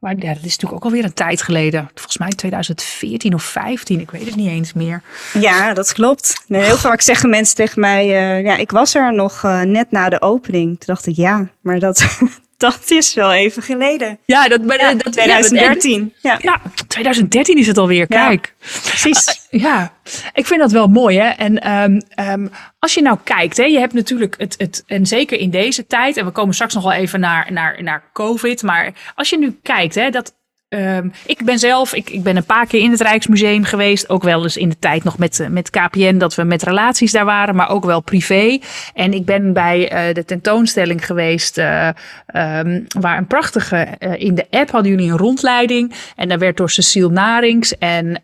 maar 0.03 0.15
ja, 0.17 0.33
dat 0.33 0.43
is 0.43 0.51
natuurlijk 0.51 0.73
ook 0.73 0.83
alweer 0.83 1.03
een 1.03 1.13
tijd 1.13 1.41
geleden. 1.41 1.89
Volgens 1.93 2.17
mij 2.17 2.29
2014 2.29 3.33
of 3.33 3.43
15, 3.43 3.99
ik 3.99 4.11
weet 4.11 4.25
het 4.25 4.35
niet 4.35 4.49
eens 4.49 4.73
meer. 4.73 5.01
Ja, 5.33 5.73
dat 5.73 5.93
klopt. 5.93 6.43
Nee, 6.47 6.61
heel 6.61 6.77
vaak 6.77 7.01
zeggen 7.01 7.29
mensen 7.29 7.55
tegen 7.55 7.79
mij, 7.79 8.05
uh, 8.05 8.45
ja, 8.45 8.57
ik 8.57 8.71
was 8.71 8.95
er 8.95 9.13
nog 9.13 9.43
uh, 9.43 9.61
net 9.61 9.91
na 9.91 10.09
de 10.09 10.21
opening. 10.21 10.67
Toen 10.67 10.95
dacht 10.95 11.07
ik, 11.07 11.15
ja, 11.15 11.49
maar 11.61 11.79
dat, 11.79 12.19
dat 12.63 12.91
is 12.91 13.13
wel 13.13 13.33
even 13.33 13.63
geleden. 13.63 14.19
Ja, 14.25 14.47
dat, 14.47 14.61
maar, 14.61 14.79
ja, 14.79 14.93
dat 14.93 15.13
2013. 15.13 16.13
Ja, 16.21 16.37
ja. 16.41 16.61
2013 16.87 17.57
is 17.57 17.67
het 17.67 17.77
alweer. 17.77 18.07
Kijk. 18.07 18.55
precies. 18.59 19.47
Uh, 19.51 19.61
ja, 19.65 19.93
ik 20.33 20.45
vind 20.45 20.59
dat 20.59 20.71
wel 20.71 20.87
mooi. 20.87 21.19
Hè? 21.19 21.29
En 21.29 21.71
um, 21.71 22.01
um, 22.29 22.51
als 22.79 22.93
je 22.93 23.01
nou 23.01 23.17
kijkt, 23.23 23.57
hè, 23.57 23.63
je 23.63 23.79
hebt 23.79 23.93
natuurlijk 23.93 24.35
het, 24.37 24.55
het, 24.57 24.83
en 24.87 25.05
zeker 25.05 25.39
in 25.39 25.49
deze 25.49 25.87
tijd, 25.87 26.17
en 26.17 26.25
we 26.25 26.31
komen 26.31 26.53
straks 26.53 26.73
nog 26.73 26.83
wel 26.83 26.93
even 26.93 27.19
naar, 27.19 27.51
naar, 27.51 27.83
naar 27.83 28.03
COVID, 28.13 28.63
maar 28.63 28.93
als 29.15 29.29
je 29.29 29.37
nu 29.37 29.59
kijkt, 29.61 29.95
hè, 29.95 30.09
dat 30.09 30.33
Um, 30.73 31.11
ik 31.25 31.45
ben 31.45 31.59
zelf, 31.59 31.93
ik, 31.93 32.09
ik 32.09 32.23
ben 32.23 32.37
een 32.37 32.45
paar 32.45 32.67
keer 32.67 32.81
in 32.81 32.91
het 32.91 33.01
Rijksmuseum 33.01 33.63
geweest. 33.63 34.09
Ook 34.09 34.23
wel 34.23 34.43
eens 34.43 34.57
in 34.57 34.69
de 34.69 34.79
tijd 34.79 35.03
nog 35.03 35.17
met, 35.17 35.47
met 35.49 35.69
KPN 35.69 36.17
dat 36.17 36.35
we 36.35 36.43
met 36.43 36.63
relaties 36.63 37.11
daar 37.11 37.25
waren, 37.25 37.55
maar 37.55 37.69
ook 37.69 37.85
wel 37.85 38.01
privé. 38.01 38.59
En 38.93 39.13
ik 39.13 39.25
ben 39.25 39.53
bij 39.53 40.07
uh, 40.07 40.13
de 40.13 40.25
tentoonstelling 40.25 41.05
geweest, 41.05 41.57
uh, 41.57 41.87
um, 42.35 42.85
waar 42.99 43.17
een 43.17 43.27
prachtige, 43.27 43.87
uh, 43.99 44.13
in 44.17 44.35
de 44.35 44.45
app 44.49 44.71
hadden 44.71 44.91
jullie 44.91 45.11
een 45.11 45.17
rondleiding. 45.17 45.93
En 46.15 46.29
daar 46.29 46.39
werd 46.39 46.57
door 46.57 46.69
Cecile 46.69 47.09
Narings 47.09 47.77
en 47.77 48.21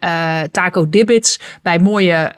Taco 0.51 0.89
Dibbits 0.89 1.39
bij 1.61 1.79
mooie, 1.79 2.31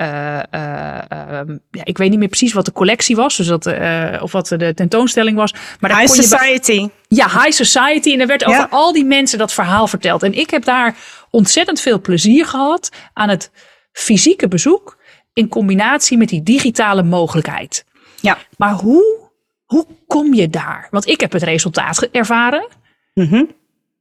um, 1.40 1.62
ja, 1.72 1.84
ik 1.84 1.98
weet 1.98 2.10
niet 2.10 2.20
meer 2.20 2.28
precies 2.28 2.54
wat 2.54 2.66
de 2.66 2.72
collectie 2.72 3.16
was, 3.16 3.38
dus 3.38 3.48
dat, 3.48 3.74
of 4.22 4.32
wat 4.32 4.48
de 4.48 4.74
tentoonstelling 4.74 5.38
was. 5.38 5.54
Maar 5.80 5.90
daar 5.90 6.00
High 6.00 6.14
Society. 6.14 6.90
Ja, 7.16 7.28
High 7.28 7.52
Society. 7.52 8.14
En 8.14 8.20
er 8.20 8.28
werd 8.28 8.46
over 8.46 8.68
al 8.70 8.94
die 8.94 9.06
mensen 9.06 9.38
dat 9.38 9.54
verhaal 9.54 9.88
verteld. 9.88 10.24
En 10.24 10.34
ik 10.34 10.50
heb 10.50 10.64
daar 10.64 10.96
ontzettend 11.30 11.80
veel 11.80 12.02
plezier 12.02 12.46
gehad 12.46 12.90
aan 13.14 13.30
het 13.30 13.52
fysieke 13.92 14.48
bezoek 14.48 14.98
in 15.34 15.48
combinatie 15.48 16.18
met 16.18 16.30
die 16.30 16.44
digitale 16.44 17.04
mogelijkheid. 17.04 17.86
Ja. 18.22 18.38
Maar 18.58 18.74
hoe, 18.74 19.30
hoe 19.66 19.86
kom 20.08 20.34
je 20.34 20.50
daar? 20.50 20.88
Want 20.92 21.08
ik 21.08 21.20
heb 21.20 21.32
het 21.32 21.44
resultaat 21.44 22.02
ervaren. 22.12 22.68
Mm 23.14 23.50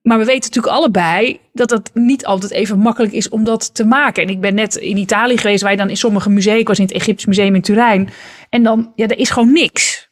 Maar 0.03 0.19
we 0.19 0.25
weten 0.25 0.51
natuurlijk 0.51 0.75
allebei 0.75 1.41
dat 1.53 1.71
het 1.71 1.91
niet 1.95 2.27
altijd 2.27 2.53
even 2.53 2.79
makkelijk 2.79 3.13
is 3.13 3.29
om 3.29 3.45
dat 3.45 3.75
te 3.75 3.85
maken. 3.85 4.23
En 4.23 4.29
ik 4.29 4.41
ben 4.41 4.55
net 4.55 4.77
in 4.77 4.97
Italië 4.97 5.37
geweest, 5.37 5.63
wij 5.63 5.77
dan 5.77 5.91
in 5.91 5.97
sommige 5.97 6.31
musea. 6.31 6.55
Ik 6.55 6.69
was 6.69 6.79
in 6.79 6.85
het 6.85 6.95
Egyptisch 6.95 7.27
Museum 7.27 7.55
in 7.55 7.63
Turijn. 7.63 8.11
En 8.49 8.63
dan, 8.63 8.93
ja, 8.95 9.07
er 9.07 9.19
is 9.19 9.31
gewoon 9.31 9.53
niks. 9.53 10.10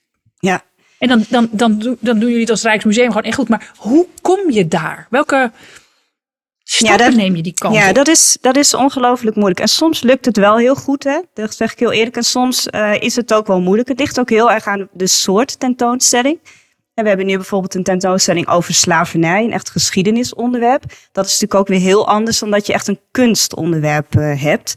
En 0.99 1.09
dan, 1.09 1.25
dan, 1.29 1.49
dan, 1.53 1.97
dan 2.01 2.19
doen 2.19 2.29
jullie 2.29 2.41
het 2.41 2.51
als 2.51 2.63
Rijksmuseum 2.63 3.07
gewoon 3.07 3.23
echt 3.23 3.37
goed. 3.37 3.49
Maar 3.49 3.73
hoe 3.77 4.07
kom 4.23 4.51
je 4.51 4.69
daar? 4.69 5.07
Welke 5.11 5.51
stappen 6.65 7.05
ja, 7.05 7.11
dat, 7.11 7.17
neem 7.19 7.37
je 7.37 7.43
die 7.43 7.55
kant 7.55 7.75
Ja, 7.75 7.89
op? 7.89 7.95
dat 7.95 8.09
is, 8.09 8.39
dat 8.41 8.57
is 8.57 8.75
ongelooflijk 8.75 9.37
moeilijk. 9.37 9.61
En 9.61 9.69
soms 9.69 10.03
lukt 10.03 10.25
het 10.25 10.37
wel 10.37 10.57
heel 10.57 10.75
goed, 10.75 11.05
hè? 11.05 11.21
dat 11.35 11.55
zeg 11.55 11.73
ik 11.73 11.79
heel 11.79 11.93
eerlijk. 11.93 12.17
En 12.17 12.23
soms 12.23 12.69
uh, 12.71 12.95
is 13.01 13.17
het 13.17 13.35
ook 13.35 13.47
wel 13.47 13.61
moeilijk. 13.61 13.89
Het 13.89 13.99
ligt 13.99 14.21
ook 14.21 14.31
heel 14.31 14.51
erg 14.51 14.67
aan 14.67 14.89
de 14.93 15.07
soort 15.07 15.61
tentoonstelling. 15.61 16.39
En 16.95 17.03
we 17.03 17.09
hebben 17.09 17.27
nu 17.27 17.37
bijvoorbeeld 17.37 17.75
een 17.75 17.83
tentoonstelling 17.83 18.49
over 18.49 18.75
slavernij, 18.75 19.45
een 19.45 19.53
echt 19.53 19.71
geschiedenisonderwerp. 19.71 20.83
Dat 21.13 21.25
is 21.25 21.31
natuurlijk 21.31 21.61
ook 21.61 21.69
weer 21.69 21.81
heel 21.81 22.09
anders 22.09 22.39
dan 22.39 22.51
dat 22.51 22.67
je 22.67 22.73
echt 22.73 22.89
een 22.89 23.01
kunstonderwerp 23.11 24.15
uh, 24.15 24.43
hebt. 24.43 24.75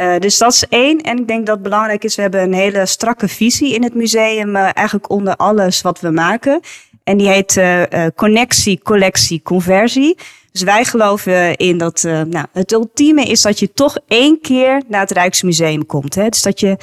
Uh, 0.00 0.18
dus 0.18 0.38
dat 0.38 0.52
is 0.52 0.64
één. 0.68 1.00
En 1.00 1.18
ik 1.18 1.28
denk 1.28 1.46
dat 1.46 1.54
het 1.54 1.64
belangrijk 1.64 2.04
is, 2.04 2.14
we 2.14 2.22
hebben 2.22 2.42
een 2.42 2.54
hele 2.54 2.86
strakke 2.86 3.28
visie 3.28 3.74
in 3.74 3.82
het 3.82 3.94
museum, 3.94 4.56
uh, 4.56 4.62
eigenlijk 4.62 5.10
onder 5.10 5.36
alles 5.36 5.80
wat 5.80 6.00
we 6.00 6.10
maken. 6.10 6.60
En 7.04 7.16
die 7.16 7.28
heet 7.28 7.56
uh, 7.56 7.82
connectie, 8.16 8.80
collectie, 8.82 9.42
conversie. 9.42 10.16
Dus 10.52 10.62
wij 10.62 10.84
geloven 10.84 11.56
in 11.56 11.78
dat 11.78 12.02
nou, 12.02 12.46
het 12.52 12.72
ultieme 12.72 13.22
is 13.22 13.42
dat 13.42 13.58
je 13.58 13.72
toch 13.72 13.98
één 14.08 14.40
keer 14.40 14.82
naar 14.88 15.00
het 15.00 15.10
Rijksmuseum 15.10 15.86
komt. 15.86 16.14
Hè? 16.14 16.28
Dus 16.28 16.42
dat 16.42 16.60
je, 16.60 16.76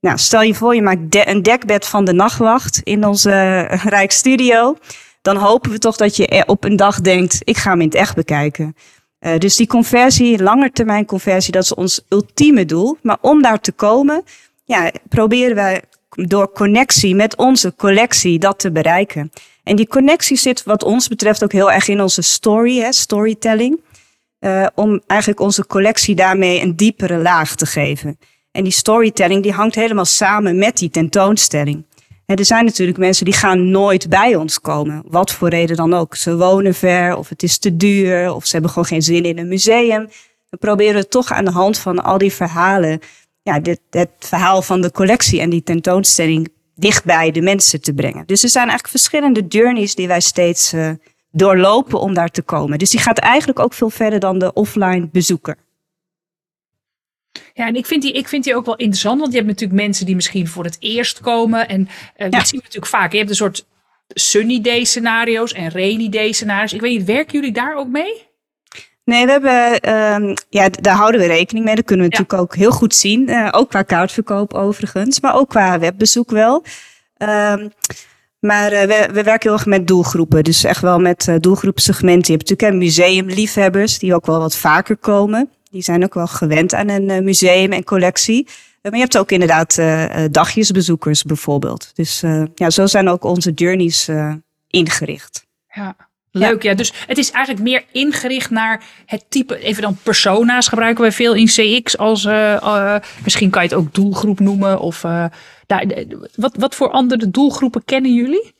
nou, 0.00 0.18
stel 0.18 0.42
je 0.42 0.54
voor, 0.54 0.74
je 0.74 0.82
maakt 0.82 1.26
een 1.26 1.42
dekbed 1.42 1.86
van 1.86 2.04
de 2.04 2.12
nachtwacht 2.12 2.80
in 2.82 3.06
onze 3.06 3.60
Rijksstudio. 3.84 4.76
Dan 5.22 5.36
hopen 5.36 5.70
we 5.70 5.78
toch 5.78 5.96
dat 5.96 6.16
je 6.16 6.42
op 6.46 6.64
een 6.64 6.76
dag 6.76 7.00
denkt, 7.00 7.40
ik 7.44 7.56
ga 7.56 7.70
hem 7.70 7.80
in 7.80 7.86
het 7.86 7.96
echt 7.96 8.14
bekijken. 8.14 8.76
Uh, 9.22 9.38
dus 9.38 9.56
die 9.56 9.66
conversie, 9.66 10.42
langetermijn 10.42 11.04
conversie, 11.04 11.52
dat 11.52 11.62
is 11.62 11.74
ons 11.74 12.04
ultieme 12.08 12.64
doel. 12.64 12.98
Maar 13.02 13.18
om 13.20 13.42
daar 13.42 13.60
te 13.60 13.72
komen, 13.72 14.24
ja, 14.64 14.90
proberen 15.08 15.54
wij 15.54 15.82
door 16.08 16.52
connectie 16.52 17.14
met 17.14 17.36
onze 17.36 17.74
collectie 17.76 18.38
dat 18.38 18.58
te 18.58 18.72
bereiken. 18.72 19.32
En 19.62 19.76
die 19.76 19.88
connectie 19.88 20.36
zit 20.36 20.62
wat 20.64 20.84
ons 20.84 21.08
betreft 21.08 21.44
ook 21.44 21.52
heel 21.52 21.72
erg 21.72 21.88
in 21.88 22.00
onze 22.00 22.22
story, 22.22 22.78
hè, 22.78 22.92
storytelling. 22.92 23.80
Uh, 24.40 24.66
om 24.74 25.00
eigenlijk 25.06 25.40
onze 25.40 25.66
collectie 25.66 26.14
daarmee 26.14 26.60
een 26.60 26.76
diepere 26.76 27.16
laag 27.16 27.54
te 27.54 27.66
geven. 27.66 28.18
En 28.52 28.62
die 28.62 28.72
storytelling 28.72 29.42
die 29.42 29.52
hangt 29.52 29.74
helemaal 29.74 30.04
samen 30.04 30.58
met 30.58 30.76
die 30.76 30.90
tentoonstelling 30.90 31.84
er 32.36 32.44
zijn 32.44 32.64
natuurlijk 32.64 32.98
mensen 32.98 33.24
die 33.24 33.34
gaan 33.34 33.70
nooit 33.70 34.08
bij 34.08 34.36
ons 34.36 34.60
komen. 34.60 35.02
Wat 35.06 35.32
voor 35.32 35.48
reden 35.48 35.76
dan 35.76 35.94
ook. 35.94 36.16
Ze 36.16 36.36
wonen 36.36 36.74
ver, 36.74 37.16
of 37.16 37.28
het 37.28 37.42
is 37.42 37.58
te 37.58 37.76
duur, 37.76 38.34
of 38.34 38.46
ze 38.46 38.52
hebben 38.52 38.70
gewoon 38.70 38.88
geen 38.88 39.02
zin 39.02 39.24
in 39.24 39.38
een 39.38 39.48
museum. 39.48 40.08
We 40.48 40.56
proberen 40.56 41.08
toch 41.08 41.32
aan 41.32 41.44
de 41.44 41.50
hand 41.50 41.78
van 41.78 42.02
al 42.04 42.18
die 42.18 42.32
verhalen, 42.32 43.00
ja, 43.42 43.60
dit, 43.60 43.80
het 43.90 44.10
verhaal 44.18 44.62
van 44.62 44.80
de 44.80 44.90
collectie 44.90 45.40
en 45.40 45.50
die 45.50 45.62
tentoonstelling 45.62 46.48
dichtbij 46.74 47.30
de 47.30 47.42
mensen 47.42 47.80
te 47.80 47.94
brengen. 47.94 48.26
Dus 48.26 48.42
er 48.42 48.48
zijn 48.48 48.68
eigenlijk 48.68 48.98
verschillende 48.98 49.46
journeys 49.48 49.94
die 49.94 50.08
wij 50.08 50.20
steeds 50.20 50.72
uh, 50.72 50.90
doorlopen 51.30 52.00
om 52.00 52.14
daar 52.14 52.30
te 52.30 52.42
komen. 52.42 52.78
Dus 52.78 52.90
die 52.90 53.00
gaat 53.00 53.18
eigenlijk 53.18 53.58
ook 53.58 53.74
veel 53.74 53.90
verder 53.90 54.20
dan 54.20 54.38
de 54.38 54.52
offline 54.52 55.08
bezoeker. 55.12 55.56
Ja, 57.54 57.66
en 57.66 57.74
ik 57.74 57.86
vind, 57.86 58.02
die, 58.02 58.12
ik 58.12 58.28
vind 58.28 58.44
die 58.44 58.56
ook 58.56 58.66
wel 58.66 58.76
interessant, 58.76 59.20
want 59.20 59.32
je 59.32 59.38
hebt 59.38 59.50
natuurlijk 59.50 59.80
mensen 59.80 60.06
die 60.06 60.14
misschien 60.14 60.48
voor 60.48 60.64
het 60.64 60.76
eerst 60.78 61.20
komen. 61.20 61.68
En 61.68 61.80
uh, 61.80 62.30
dat 62.30 62.48
zien 62.48 62.58
we 62.58 62.64
natuurlijk 62.64 62.86
vaak. 62.86 63.12
Je 63.12 63.18
hebt 63.18 63.30
een 63.30 63.36
soort 63.36 63.66
sunny 64.08 64.60
day 64.60 64.84
scenario's 64.84 65.52
en 65.52 65.70
rainy 65.70 66.08
day 66.08 66.32
scenario's. 66.32 66.72
Ik 66.72 66.80
weet 66.80 66.98
niet, 66.98 67.06
werken 67.06 67.32
jullie 67.32 67.52
daar 67.52 67.76
ook 67.76 67.88
mee? 67.88 68.30
Nee, 69.04 69.26
we 69.26 69.30
hebben, 69.30 69.94
um, 70.22 70.34
ja, 70.48 70.68
daar 70.68 70.96
houden 70.96 71.20
we 71.20 71.26
rekening 71.26 71.64
mee. 71.64 71.74
Dat 71.74 71.84
kunnen 71.84 72.06
we 72.06 72.10
natuurlijk 72.10 72.42
ook 72.42 72.56
heel 72.56 72.70
goed 72.70 72.94
zien. 72.94 73.28
Uh, 73.28 73.48
ook 73.50 73.68
qua 73.68 73.82
kaartverkoop 73.82 74.54
overigens, 74.54 75.20
maar 75.20 75.34
ook 75.34 75.48
qua 75.48 75.78
webbezoek 75.78 76.30
wel. 76.30 76.64
Um, 77.18 77.72
maar 78.38 78.72
uh, 78.72 78.80
we, 78.80 79.08
we, 79.12 79.22
werken 79.22 79.48
heel 79.48 79.52
erg 79.52 79.66
met 79.66 79.86
doelgroepen. 79.86 80.44
Dus 80.44 80.64
echt 80.64 80.80
wel 80.80 80.98
met 80.98 81.26
uh, 81.26 81.34
doelgroepsegmenten. 81.38 82.32
Je 82.32 82.38
hebt 82.38 82.50
natuurlijk 82.50 82.78
museumliefhebbers 82.78 83.98
die 83.98 84.14
ook 84.14 84.26
wel 84.26 84.38
wat 84.38 84.56
vaker 84.56 84.96
komen. 84.96 85.50
Die 85.72 85.82
zijn 85.82 86.04
ook 86.04 86.14
wel 86.14 86.26
gewend 86.26 86.74
aan 86.74 86.88
een 86.88 87.24
museum 87.24 87.72
en 87.72 87.84
collectie. 87.84 88.46
maar 88.82 88.92
je 88.92 88.98
hebt 88.98 89.18
ook 89.18 89.30
inderdaad 89.30 89.80
dagjesbezoekers 90.30 91.22
bijvoorbeeld. 91.22 91.90
Dus 91.94 92.20
ja, 92.54 92.70
zo 92.70 92.86
zijn 92.86 93.08
ook 93.08 93.24
onze 93.24 93.50
journeys 93.50 94.08
ingericht. 94.68 95.46
Ja. 95.74 95.96
Leuk, 96.32 96.62
ja. 96.62 96.74
Dus 96.74 96.92
het 97.06 97.18
is 97.18 97.30
eigenlijk 97.30 97.64
meer 97.64 97.84
ingericht 97.90 98.50
naar 98.50 98.84
het 99.06 99.24
type, 99.28 99.58
even 99.58 99.82
dan 99.82 99.96
persona's 100.02 100.68
gebruiken 100.68 101.04
we 101.04 101.12
veel 101.12 101.34
in 101.34 101.46
CX 101.46 101.98
als, 101.98 102.24
uh, 102.24 102.56
uh, 102.62 102.96
misschien 103.24 103.50
kan 103.50 103.62
je 103.62 103.68
het 103.68 103.78
ook 103.78 103.94
doelgroep 103.94 104.40
noemen. 104.40 104.80
Of 104.80 105.04
uh, 105.04 105.24
daar, 105.66 105.86
wat, 106.34 106.56
wat 106.56 106.74
voor 106.74 106.90
andere 106.90 107.30
doelgroepen 107.30 107.84
kennen 107.84 108.14
jullie? 108.14 108.54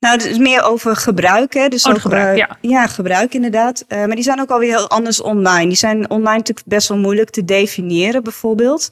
Nou, 0.00 0.16
het 0.16 0.26
is 0.26 0.38
meer 0.38 0.62
over 0.62 0.96
gebruik. 0.96 1.54
Hè? 1.54 1.68
Dus 1.68 1.84
oh, 1.84 1.92
ook, 1.92 2.00
gebruik, 2.00 2.36
ja. 2.36 2.56
ja. 2.60 2.86
gebruik 2.86 3.34
inderdaad. 3.34 3.84
maar 3.88 4.14
die 4.14 4.22
zijn 4.22 4.40
ook 4.40 4.50
alweer 4.50 4.76
heel 4.76 4.90
anders 4.90 5.20
online. 5.20 5.66
Die 5.66 5.76
zijn 5.76 6.10
online 6.10 6.36
natuurlijk 6.36 6.66
best 6.66 6.88
wel 6.88 6.98
moeilijk 6.98 7.30
te 7.30 7.44
definiëren 7.44 8.22
bijvoorbeeld. 8.22 8.88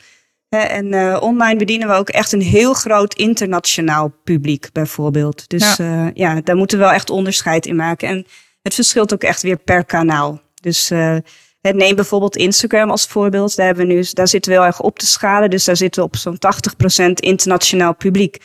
En 0.48 0.92
uh, 0.92 1.16
online 1.20 1.58
bedienen 1.58 1.88
we 1.88 1.94
ook 1.94 2.08
echt 2.08 2.32
een 2.32 2.42
heel 2.42 2.75
groot 2.75 3.14
internationaal 3.14 4.12
publiek, 4.25 4.68
bijvoorbeeld. 4.72 5.48
Dus 5.48 5.76
ja. 5.76 6.04
Uh, 6.04 6.10
ja, 6.14 6.40
daar 6.40 6.56
moeten 6.56 6.78
we 6.78 6.84
wel 6.84 6.92
echt 6.92 7.10
onderscheid 7.10 7.66
in 7.66 7.76
maken. 7.76 8.08
En 8.08 8.26
het 8.62 8.75
verschilt 8.75 9.12
ook 9.12 9.22
echt 9.22 9.42
weer 9.42 9.56
per 9.56 9.84
kanaal. 9.84 10.40
Dus 10.60 10.90
neem 11.60 11.94
bijvoorbeeld 11.94 12.36
Instagram 12.36 12.90
als 12.90 13.06
voorbeeld. 13.06 13.56
Daar, 13.56 13.66
hebben 13.66 13.86
we 13.86 13.92
nu, 13.92 14.06
daar 14.12 14.28
zitten 14.28 14.52
we 14.52 14.58
heel 14.58 14.66
erg 14.66 14.80
op 14.80 14.98
te 14.98 15.06
schalen. 15.06 15.50
Dus 15.50 15.64
daar 15.64 15.76
zitten 15.76 16.02
we 16.02 16.08
op 16.08 16.16
zo'n 16.16 16.38
80% 17.08 17.12
internationaal 17.12 17.94
publiek. 17.94 18.38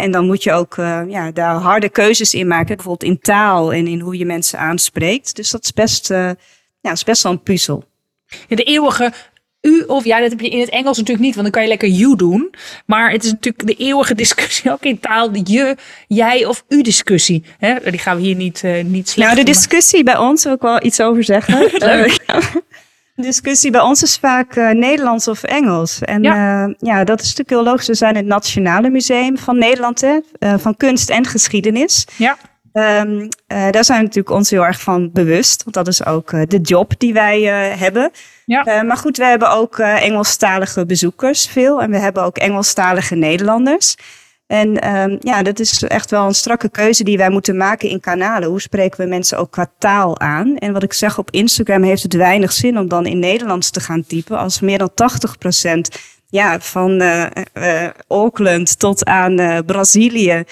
En 0.00 0.10
dan 0.10 0.26
moet 0.26 0.42
je 0.42 0.52
ook 0.52 0.74
ja, 1.08 1.30
daar 1.30 1.54
harde 1.54 1.88
keuzes 1.88 2.34
in 2.34 2.46
maken. 2.46 2.76
Bijvoorbeeld 2.76 3.10
in 3.10 3.20
taal 3.20 3.72
en 3.72 3.86
in 3.86 4.00
hoe 4.00 4.18
je 4.18 4.24
mensen 4.24 4.58
aanspreekt. 4.58 5.36
Dus 5.36 5.50
dat 5.50 5.64
is 5.64 5.72
best, 5.72 6.08
ja, 6.08 6.36
dat 6.80 6.92
is 6.92 7.04
best 7.04 7.22
wel 7.22 7.32
een 7.32 7.42
puzzel. 7.42 7.84
Ja, 8.48 8.56
de 8.56 8.62
eeuwige 8.62 9.12
u 9.62 9.84
of 9.86 10.04
ja, 10.04 10.20
dat 10.20 10.30
heb 10.30 10.40
je 10.40 10.48
in 10.48 10.60
het 10.60 10.68
Engels 10.68 10.98
natuurlijk 10.98 11.26
niet, 11.26 11.34
want 11.34 11.42
dan 11.42 11.50
kan 11.50 11.62
je 11.62 11.68
lekker 11.68 11.88
you 11.88 12.16
doen. 12.16 12.54
Maar 12.86 13.10
het 13.10 13.24
is 13.24 13.30
natuurlijk 13.30 13.66
de 13.66 13.74
eeuwige 13.74 14.14
discussie 14.14 14.70
ook 14.70 14.82
in 14.82 15.00
taal, 15.00 15.32
de 15.32 15.40
je, 15.44 15.76
jij 16.08 16.44
of 16.44 16.64
u 16.68 16.82
discussie. 16.82 17.44
Hè? 17.58 17.90
Die 17.90 17.98
gaan 17.98 18.16
we 18.16 18.22
hier 18.22 18.34
niet, 18.34 18.62
uh, 18.64 18.84
niet 18.84 19.08
slecht 19.08 19.32
Nou, 19.32 19.44
de 19.44 19.52
discussie 19.52 20.02
bij 20.02 20.16
ons, 20.16 20.44
wil 20.44 20.52
ik 20.52 20.60
wel 20.60 20.84
iets 20.84 21.00
over 21.00 21.24
zeggen. 21.24 21.70
Leuk. 21.78 22.16
Discussie 23.22 23.70
bij 23.70 23.80
ons 23.80 24.02
is 24.02 24.16
vaak 24.16 24.56
uh, 24.56 24.70
Nederlands 24.70 25.28
of 25.28 25.42
Engels. 25.42 25.98
En 25.98 26.22
ja. 26.22 26.66
Uh, 26.66 26.74
ja, 26.78 27.04
dat 27.04 27.20
is 27.20 27.26
natuurlijk 27.26 27.50
heel 27.50 27.72
logisch. 27.72 27.86
We 27.86 27.94
zijn 27.94 28.16
het 28.16 28.26
Nationale 28.26 28.90
Museum 28.90 29.38
van 29.38 29.58
Nederland, 29.58 30.00
hè, 30.00 30.18
van 30.58 30.76
kunst 30.76 31.10
en 31.10 31.26
geschiedenis. 31.26 32.06
Ja. 32.16 32.36
Um, 32.72 33.28
daar 33.46 33.84
zijn 33.84 33.98
we 33.98 34.04
natuurlijk 34.04 34.34
ons 34.34 34.50
heel 34.50 34.64
erg 34.64 34.80
van 34.80 35.10
bewust, 35.12 35.62
want 35.62 35.74
dat 35.74 35.88
is 35.88 36.06
ook 36.06 36.50
de 36.50 36.60
job 36.60 36.92
die 36.98 37.12
wij 37.12 37.40
hebben. 37.78 38.10
Ja. 38.44 38.82
Maar 38.82 38.96
goed, 38.96 39.16
we 39.16 39.24
hebben 39.24 39.50
ook 39.50 39.78
Engelstalige 39.78 40.86
bezoekers 40.86 41.46
veel. 41.46 41.82
En 41.82 41.90
we 41.90 41.98
hebben 41.98 42.22
ook 42.22 42.38
Engelstalige 42.38 43.14
Nederlanders. 43.14 43.96
En 44.52 44.96
um, 44.96 45.16
ja, 45.20 45.42
dat 45.42 45.58
is 45.60 45.82
echt 45.82 46.10
wel 46.10 46.26
een 46.26 46.34
strakke 46.34 46.70
keuze 46.70 47.04
die 47.04 47.16
wij 47.16 47.30
moeten 47.30 47.56
maken 47.56 47.88
in 47.88 48.00
kanalen. 48.00 48.48
Hoe 48.48 48.60
spreken 48.60 49.00
we 49.00 49.06
mensen 49.06 49.38
ook 49.38 49.50
qua 49.50 49.72
taal 49.78 50.20
aan? 50.20 50.56
En 50.56 50.72
wat 50.72 50.82
ik 50.82 50.92
zeg, 50.92 51.18
op 51.18 51.30
Instagram 51.30 51.82
heeft 51.82 52.02
het 52.02 52.14
weinig 52.14 52.52
zin 52.52 52.78
om 52.78 52.88
dan 52.88 53.06
in 53.06 53.18
Nederlands 53.18 53.70
te 53.70 53.80
gaan 53.80 54.04
typen. 54.06 54.38
Als 54.38 54.60
meer 54.60 54.78
dan 54.78 54.90
80% 55.94 55.98
ja, 56.28 56.60
van 56.60 57.02
uh, 57.02 57.26
Auckland 58.08 58.78
tot 58.78 59.04
aan 59.04 59.64
Brazilië 59.64 60.44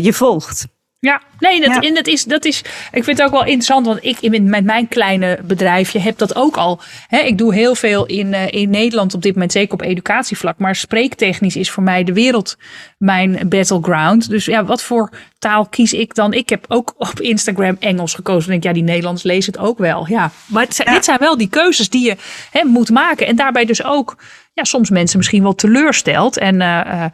je 0.00 0.12
volgt. 0.12 0.66
Ja, 1.00 1.22
nee, 1.38 1.60
dat, 1.60 1.84
ja. 1.84 1.94
dat, 1.94 2.06
is, 2.06 2.24
dat 2.24 2.44
is. 2.44 2.58
Ik 2.92 3.04
vind 3.04 3.18
het 3.18 3.22
ook 3.22 3.32
wel 3.32 3.44
interessant, 3.44 3.86
want 3.86 4.04
ik 4.04 4.20
in, 4.20 4.50
met 4.50 4.64
mijn 4.64 4.88
kleine 4.88 5.38
bedrijfje 5.44 5.98
heb 5.98 6.18
dat 6.18 6.36
ook 6.36 6.56
al. 6.56 6.80
Hè, 7.06 7.18
ik 7.18 7.38
doe 7.38 7.54
heel 7.54 7.74
veel 7.74 8.06
in, 8.06 8.32
uh, 8.32 8.46
in 8.50 8.70
Nederland 8.70 9.14
op 9.14 9.22
dit 9.22 9.32
moment, 9.32 9.52
zeker 9.52 9.72
op 9.72 9.82
educatievlak. 9.82 10.58
Maar 10.58 10.76
spreektechnisch 10.76 11.56
is 11.56 11.70
voor 11.70 11.82
mij 11.82 12.04
de 12.04 12.12
wereld 12.12 12.56
mijn 12.96 13.48
battleground. 13.48 14.28
Dus 14.28 14.44
ja, 14.44 14.64
wat 14.64 14.82
voor 14.82 15.10
taal 15.38 15.66
kies 15.66 15.92
ik 15.92 16.14
dan? 16.14 16.32
Ik 16.32 16.48
heb 16.48 16.64
ook 16.68 16.94
op 16.96 17.20
Instagram 17.20 17.76
Engels 17.80 18.14
gekozen. 18.14 18.52
Ik 18.52 18.62
denk, 18.62 18.62
ja, 18.62 18.82
die 18.82 18.90
Nederlands 18.90 19.22
lezen 19.22 19.52
het 19.52 19.62
ook 19.62 19.78
wel. 19.78 20.06
Ja, 20.08 20.30
maar 20.46 20.62
het 20.62 20.74
zijn, 20.74 20.88
ja. 20.88 20.94
dit 20.94 21.04
zijn 21.04 21.18
wel 21.18 21.36
die 21.36 21.48
keuzes 21.48 21.88
die 21.88 22.04
je 22.04 22.16
hè, 22.50 22.64
moet 22.64 22.90
maken. 22.90 23.26
En 23.26 23.36
daarbij 23.36 23.64
dus 23.64 23.84
ook, 23.84 24.16
ja, 24.52 24.64
soms 24.64 24.90
mensen 24.90 25.18
misschien 25.18 25.42
wel 25.42 25.54
teleurstelt. 25.54 26.36
En. 26.36 26.54
Uh, 26.54 27.04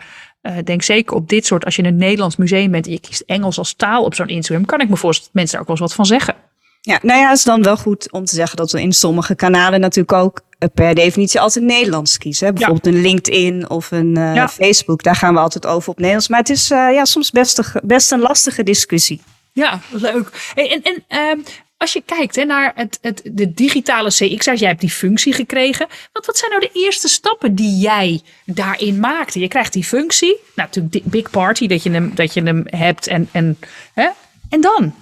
uh, 0.46 0.56
denk 0.64 0.82
zeker 0.82 1.16
op 1.16 1.28
dit 1.28 1.46
soort, 1.46 1.64
als 1.64 1.76
je 1.76 1.82
in 1.82 1.88
een 1.88 1.96
Nederlands 1.96 2.36
museum 2.36 2.70
bent 2.70 2.86
en 2.86 2.92
je 2.92 3.00
kiest 3.00 3.22
Engels 3.26 3.58
als 3.58 3.74
taal 3.74 4.04
op 4.04 4.14
zo'n 4.14 4.28
Instagram, 4.28 4.64
kan 4.64 4.80
ik 4.80 4.88
me 4.88 4.96
voorstellen 4.96 5.32
dat 5.32 5.40
mensen 5.42 5.52
daar 5.52 5.60
ook 5.60 5.78
wel 5.78 5.86
eens 5.86 5.96
wat 5.96 6.06
van 6.06 6.18
zeggen. 6.18 6.34
Ja, 6.80 6.98
nou 7.02 7.20
ja, 7.20 7.28
het 7.28 7.38
is 7.38 7.44
dan 7.44 7.62
wel 7.62 7.76
goed 7.76 8.12
om 8.12 8.24
te 8.24 8.34
zeggen 8.34 8.56
dat 8.56 8.72
we 8.72 8.80
in 8.80 8.92
sommige 8.92 9.34
kanalen 9.34 9.80
natuurlijk 9.80 10.12
ook 10.12 10.40
eh, 10.58 10.68
per 10.74 10.94
definitie 10.94 11.40
altijd 11.40 11.64
Nederlands 11.64 12.18
kiezen. 12.18 12.46
Hè? 12.46 12.52
Bijvoorbeeld 12.52 12.86
ja. 12.86 12.92
een 12.92 13.00
LinkedIn 13.06 13.70
of 13.70 13.90
een 13.90 14.18
uh, 14.18 14.34
ja. 14.34 14.48
Facebook, 14.48 15.02
daar 15.02 15.16
gaan 15.16 15.34
we 15.34 15.40
altijd 15.40 15.66
over 15.66 15.90
op 15.90 15.96
Nederlands. 15.96 16.28
Maar 16.28 16.38
het 16.38 16.50
is 16.50 16.70
uh, 16.70 16.92
ja, 16.92 17.04
soms 17.04 17.30
best, 17.30 17.58
een, 17.58 17.80
best 17.82 18.12
een 18.12 18.20
lastige 18.20 18.62
discussie. 18.62 19.22
Ja, 19.52 19.80
leuk. 19.90 20.52
Hey, 20.54 20.70
en 20.70 21.02
en 21.08 21.38
uh, 21.38 21.44
als 21.84 21.92
je 21.92 22.02
kijkt 22.06 22.36
hè, 22.36 22.44
naar 22.44 22.72
het, 22.74 22.98
het, 23.00 23.22
de 23.24 23.54
digitale 23.54 24.08
CX'ers, 24.08 24.60
jij 24.60 24.68
hebt 24.68 24.80
die 24.80 24.90
functie 24.90 25.32
gekregen. 25.32 25.86
Wat, 26.12 26.26
wat 26.26 26.38
zijn 26.38 26.50
nou 26.50 26.62
de 26.62 26.80
eerste 26.80 27.08
stappen 27.08 27.54
die 27.54 27.78
jij 27.78 28.20
daarin 28.44 29.00
maakte? 29.00 29.40
Je 29.40 29.48
krijgt 29.48 29.72
die 29.72 29.84
functie, 29.84 30.36
nou, 30.54 30.68
natuurlijk 30.72 31.04
big 31.04 31.30
party 31.30 31.66
dat 31.66 31.82
je 31.82 31.90
hem, 31.90 32.12
dat 32.14 32.34
je 32.34 32.42
hem 32.42 32.62
hebt 32.66 33.06
en, 33.06 33.28
en, 33.32 33.58
hè? 33.94 34.08
en 34.48 34.60
dan? 34.60 34.94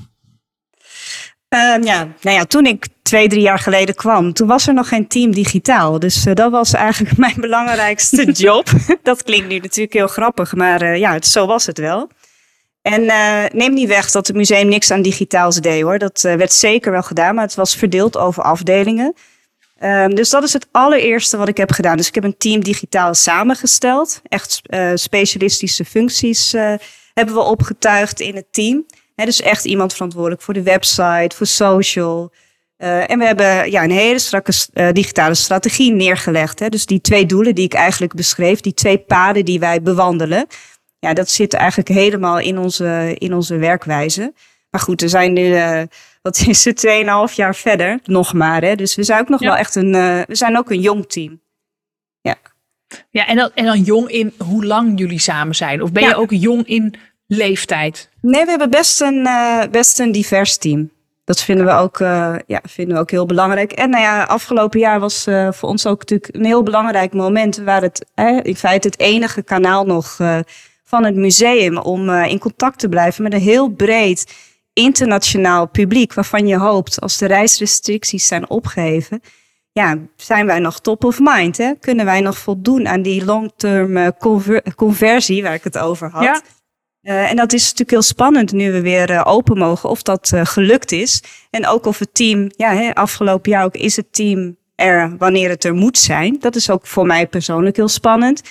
Um, 1.48 1.84
ja, 1.84 2.08
nou 2.20 2.36
ja, 2.36 2.44
toen 2.44 2.66
ik 2.66 2.86
twee, 3.02 3.28
drie 3.28 3.42
jaar 3.42 3.58
geleden 3.58 3.94
kwam, 3.94 4.32
toen 4.32 4.48
was 4.48 4.66
er 4.66 4.74
nog 4.74 4.88
geen 4.88 5.08
team 5.08 5.32
digitaal. 5.32 5.98
Dus 5.98 6.26
uh, 6.26 6.34
dat 6.34 6.50
was 6.50 6.72
eigenlijk 6.74 7.16
mijn 7.26 7.40
belangrijkste 7.40 8.24
job. 8.46 8.70
dat 9.02 9.22
klinkt 9.22 9.48
nu 9.48 9.58
natuurlijk 9.58 9.94
heel 9.94 10.06
grappig, 10.06 10.54
maar 10.54 10.82
uh, 10.82 10.98
ja, 10.98 11.12
het, 11.12 11.26
zo 11.26 11.46
was 11.46 11.66
het 11.66 11.78
wel. 11.78 12.10
En 12.82 13.02
uh, 13.02 13.44
neem 13.52 13.74
niet 13.74 13.88
weg 13.88 14.10
dat 14.10 14.26
het 14.26 14.36
museum 14.36 14.68
niks 14.68 14.90
aan 14.90 15.02
digitaals 15.02 15.56
deed 15.56 15.82
hoor. 15.82 15.98
Dat 15.98 16.22
uh, 16.26 16.34
werd 16.34 16.52
zeker 16.52 16.92
wel 16.92 17.02
gedaan, 17.02 17.34
maar 17.34 17.44
het 17.44 17.54
was 17.54 17.76
verdeeld 17.76 18.16
over 18.16 18.42
afdelingen. 18.42 19.14
Um, 19.82 20.14
dus 20.14 20.30
dat 20.30 20.42
is 20.42 20.52
het 20.52 20.66
allereerste 20.70 21.36
wat 21.36 21.48
ik 21.48 21.56
heb 21.56 21.70
gedaan. 21.70 21.96
Dus 21.96 22.08
ik 22.08 22.14
heb 22.14 22.24
een 22.24 22.36
team 22.36 22.62
digitaal 22.62 23.14
samengesteld. 23.14 24.20
Echt 24.28 24.60
uh, 24.66 24.90
specialistische 24.94 25.84
functies 25.84 26.52
hebben 27.14 27.34
we 27.34 27.40
opgetuigd 27.40 28.20
in 28.20 28.36
het 28.36 28.46
team. 28.50 28.86
Dus 29.14 29.40
echt 29.40 29.64
iemand 29.64 29.92
verantwoordelijk 29.92 30.42
voor 30.42 30.54
de 30.54 30.62
website, 30.62 31.36
voor 31.36 31.46
social. 31.46 32.32
en 32.76 33.18
we 33.18 33.24
hebben 33.24 33.70
ja, 33.70 33.84
een 33.84 33.90
hele 33.90 34.18
strakke 34.18 34.52
digitale 34.92 35.34
strategie 35.34 35.92
neergelegd. 35.92 36.70
Dus 36.70 36.86
die 36.86 37.00
twee 37.00 37.26
doelen 37.26 37.54
die 37.54 37.64
ik 37.64 37.74
eigenlijk 37.74 38.14
beschreef, 38.14 38.60
die 38.60 38.74
twee 38.74 38.98
paden 38.98 39.44
die 39.44 39.60
wij 39.60 39.82
bewandelen 39.82 40.46
ja, 41.02 41.14
dat 41.14 41.30
zit 41.30 41.54
eigenlijk 41.54 41.88
helemaal 41.88 42.38
in 42.38 42.58
onze, 42.58 43.14
in 43.18 43.34
onze 43.34 43.56
werkwijze. 43.56 44.32
Maar 44.70 44.80
goed, 44.80 45.00
we 45.00 45.08
zijn 45.08 45.32
nu, 45.32 45.46
uh, 45.46 45.82
wat 46.22 46.38
is 46.46 46.64
het, 46.64 46.86
2,5 47.30 47.34
jaar 47.34 47.54
verder, 47.54 48.00
nog 48.04 48.32
maar. 48.32 48.62
Hè? 48.62 48.74
Dus 48.74 48.94
we 48.94 49.02
zijn 49.02 49.20
ook 49.20 49.28
nog 49.28 49.40
ja. 49.40 49.46
wel 49.46 49.56
echt 49.56 49.74
een, 49.74 49.94
uh, 49.94 50.20
we 50.26 50.34
zijn 50.34 50.58
ook 50.58 50.70
een 50.70 50.80
jong 50.80 51.08
team. 51.08 51.40
Ja. 52.20 52.36
Ja, 53.10 53.26
en 53.26 53.36
dan, 53.36 53.50
en 53.54 53.64
dan 53.64 53.80
jong 53.80 54.10
in 54.10 54.32
hoe 54.38 54.64
lang 54.64 54.98
jullie 54.98 55.18
samen 55.18 55.54
zijn? 55.54 55.82
Of 55.82 55.92
ben 55.92 56.02
ja. 56.02 56.08
je 56.08 56.14
ook 56.14 56.30
jong 56.30 56.66
in 56.66 56.94
leeftijd? 57.26 58.10
Nee, 58.20 58.44
we 58.44 58.50
hebben 58.50 58.70
best 58.70 59.00
een, 59.00 59.26
uh, 59.26 59.62
best 59.70 59.98
een 59.98 60.12
divers 60.12 60.56
team. 60.56 60.90
Dat 61.24 61.42
vinden 61.42 61.66
we 61.66 61.72
ook, 61.72 61.98
uh, 61.98 62.34
ja, 62.46 62.60
vinden 62.62 62.94
we 62.94 63.00
ook 63.00 63.10
heel 63.10 63.26
belangrijk. 63.26 63.72
En 63.72 63.90
nou 63.90 64.02
ja, 64.02 64.22
afgelopen 64.22 64.80
jaar 64.80 65.00
was 65.00 65.26
uh, 65.26 65.52
voor 65.52 65.68
ons 65.68 65.86
ook 65.86 65.98
natuurlijk 65.98 66.34
een 66.34 66.44
heel 66.44 66.62
belangrijk 66.62 67.12
moment. 67.12 67.56
Waar 67.56 67.82
het 67.82 68.06
in 68.42 68.56
feite 68.56 68.88
het 68.88 68.98
enige 68.98 69.42
kanaal 69.42 69.84
nog 69.84 70.18
van 70.94 71.04
het 71.04 71.14
museum 71.14 71.78
om 71.78 72.08
uh, 72.08 72.26
in 72.26 72.38
contact 72.38 72.78
te 72.78 72.88
blijven 72.88 73.22
met 73.22 73.32
een 73.32 73.40
heel 73.40 73.68
breed 73.68 74.34
internationaal 74.72 75.68
publiek. 75.68 76.14
Waarvan 76.14 76.46
je 76.46 76.56
hoopt, 76.56 77.00
als 77.00 77.18
de 77.18 77.26
reisrestricties 77.26 78.26
zijn 78.26 78.50
opgeheven, 78.50 79.20
ja, 79.72 79.98
zijn 80.16 80.46
wij 80.46 80.58
nog 80.58 80.80
top 80.80 81.04
of 81.04 81.18
mind? 81.20 81.56
Hè? 81.56 81.72
Kunnen 81.80 82.04
wij 82.04 82.20
nog 82.20 82.38
voldoen 82.38 82.88
aan 82.88 83.02
die 83.02 83.24
long-term 83.24 84.16
conver 84.16 84.74
conversie 84.74 85.42
waar 85.42 85.54
ik 85.54 85.64
het 85.64 85.78
over 85.78 86.10
had? 86.10 86.22
Ja. 86.22 86.40
Uh, 87.02 87.30
en 87.30 87.36
dat 87.36 87.52
is 87.52 87.62
natuurlijk 87.62 87.90
heel 87.90 88.02
spannend 88.02 88.52
nu 88.52 88.72
we 88.72 88.80
weer 88.80 89.10
uh, 89.10 89.22
open 89.24 89.58
mogen, 89.58 89.88
of 89.88 90.02
dat 90.02 90.30
uh, 90.34 90.40
gelukt 90.44 90.92
is. 90.92 91.22
En 91.50 91.66
ook 91.66 91.86
of 91.86 91.98
het 91.98 92.14
team, 92.14 92.50
ja, 92.56 92.74
hè, 92.74 92.94
afgelopen 92.94 93.50
jaar 93.50 93.64
ook 93.64 93.74
is 93.74 93.96
het 93.96 94.12
team 94.12 94.56
er 94.74 95.16
wanneer 95.18 95.48
het 95.48 95.64
er 95.64 95.74
moet 95.74 95.98
zijn. 95.98 96.36
Dat 96.40 96.56
is 96.56 96.70
ook 96.70 96.86
voor 96.86 97.06
mij 97.06 97.26
persoonlijk 97.26 97.76
heel 97.76 97.88
spannend. 97.88 98.42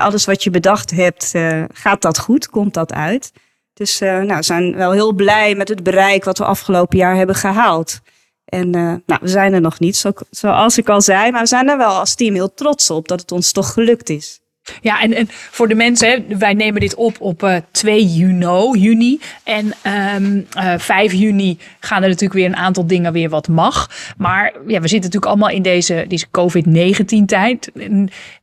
Alles 0.00 0.24
wat 0.24 0.44
je 0.44 0.50
bedacht 0.50 0.90
hebt, 0.90 1.32
uh, 1.34 1.64
gaat 1.72 2.02
dat 2.02 2.18
goed? 2.18 2.48
Komt 2.48 2.74
dat 2.74 2.92
uit? 2.92 3.32
Dus 3.74 4.00
uh, 4.00 4.08
nou, 4.08 4.36
we 4.36 4.42
zijn 4.42 4.76
wel 4.76 4.92
heel 4.92 5.12
blij 5.12 5.54
met 5.54 5.68
het 5.68 5.82
bereik 5.82 6.24
wat 6.24 6.38
we 6.38 6.44
afgelopen 6.44 6.98
jaar 6.98 7.16
hebben 7.16 7.34
gehaald. 7.34 8.00
En 8.44 8.66
uh, 8.76 8.94
nou, 9.06 9.20
we 9.20 9.28
zijn 9.28 9.52
er 9.52 9.60
nog 9.60 9.78
niet, 9.78 9.96
zo, 9.96 10.12
zoals 10.30 10.78
ik 10.78 10.88
al 10.88 11.00
zei, 11.00 11.30
maar 11.30 11.40
we 11.40 11.46
zijn 11.46 11.68
er 11.68 11.76
wel 11.76 11.98
als 11.98 12.14
team 12.14 12.34
heel 12.34 12.54
trots 12.54 12.90
op 12.90 13.08
dat 13.08 13.20
het 13.20 13.32
ons 13.32 13.52
toch 13.52 13.72
gelukt 13.72 14.08
is. 14.08 14.40
Ja, 14.80 15.00
en, 15.00 15.14
en 15.14 15.26
voor 15.30 15.68
de 15.68 15.74
mensen, 15.74 16.38
wij 16.38 16.54
nemen 16.54 16.80
dit 16.80 16.94
op 16.94 17.20
op 17.20 17.42
uh, 17.42 17.56
2 17.70 18.06
juni, 18.06 18.78
juni. 18.78 19.20
En 19.42 19.72
um, 20.16 20.46
uh, 20.56 20.74
5 20.78 21.12
juni 21.12 21.58
gaan 21.80 22.02
er 22.02 22.08
natuurlijk 22.08 22.40
weer 22.40 22.48
een 22.48 22.56
aantal 22.56 22.86
dingen 22.86 23.12
weer 23.12 23.28
wat 23.28 23.48
mag. 23.48 23.90
Maar 24.16 24.52
ja, 24.52 24.80
we 24.80 24.88
zitten 24.88 25.10
natuurlijk 25.10 25.26
allemaal 25.26 25.48
in 25.48 25.62
deze, 25.62 26.04
deze 26.08 26.26
COVID-19 26.26 27.24
tijd. 27.26 27.70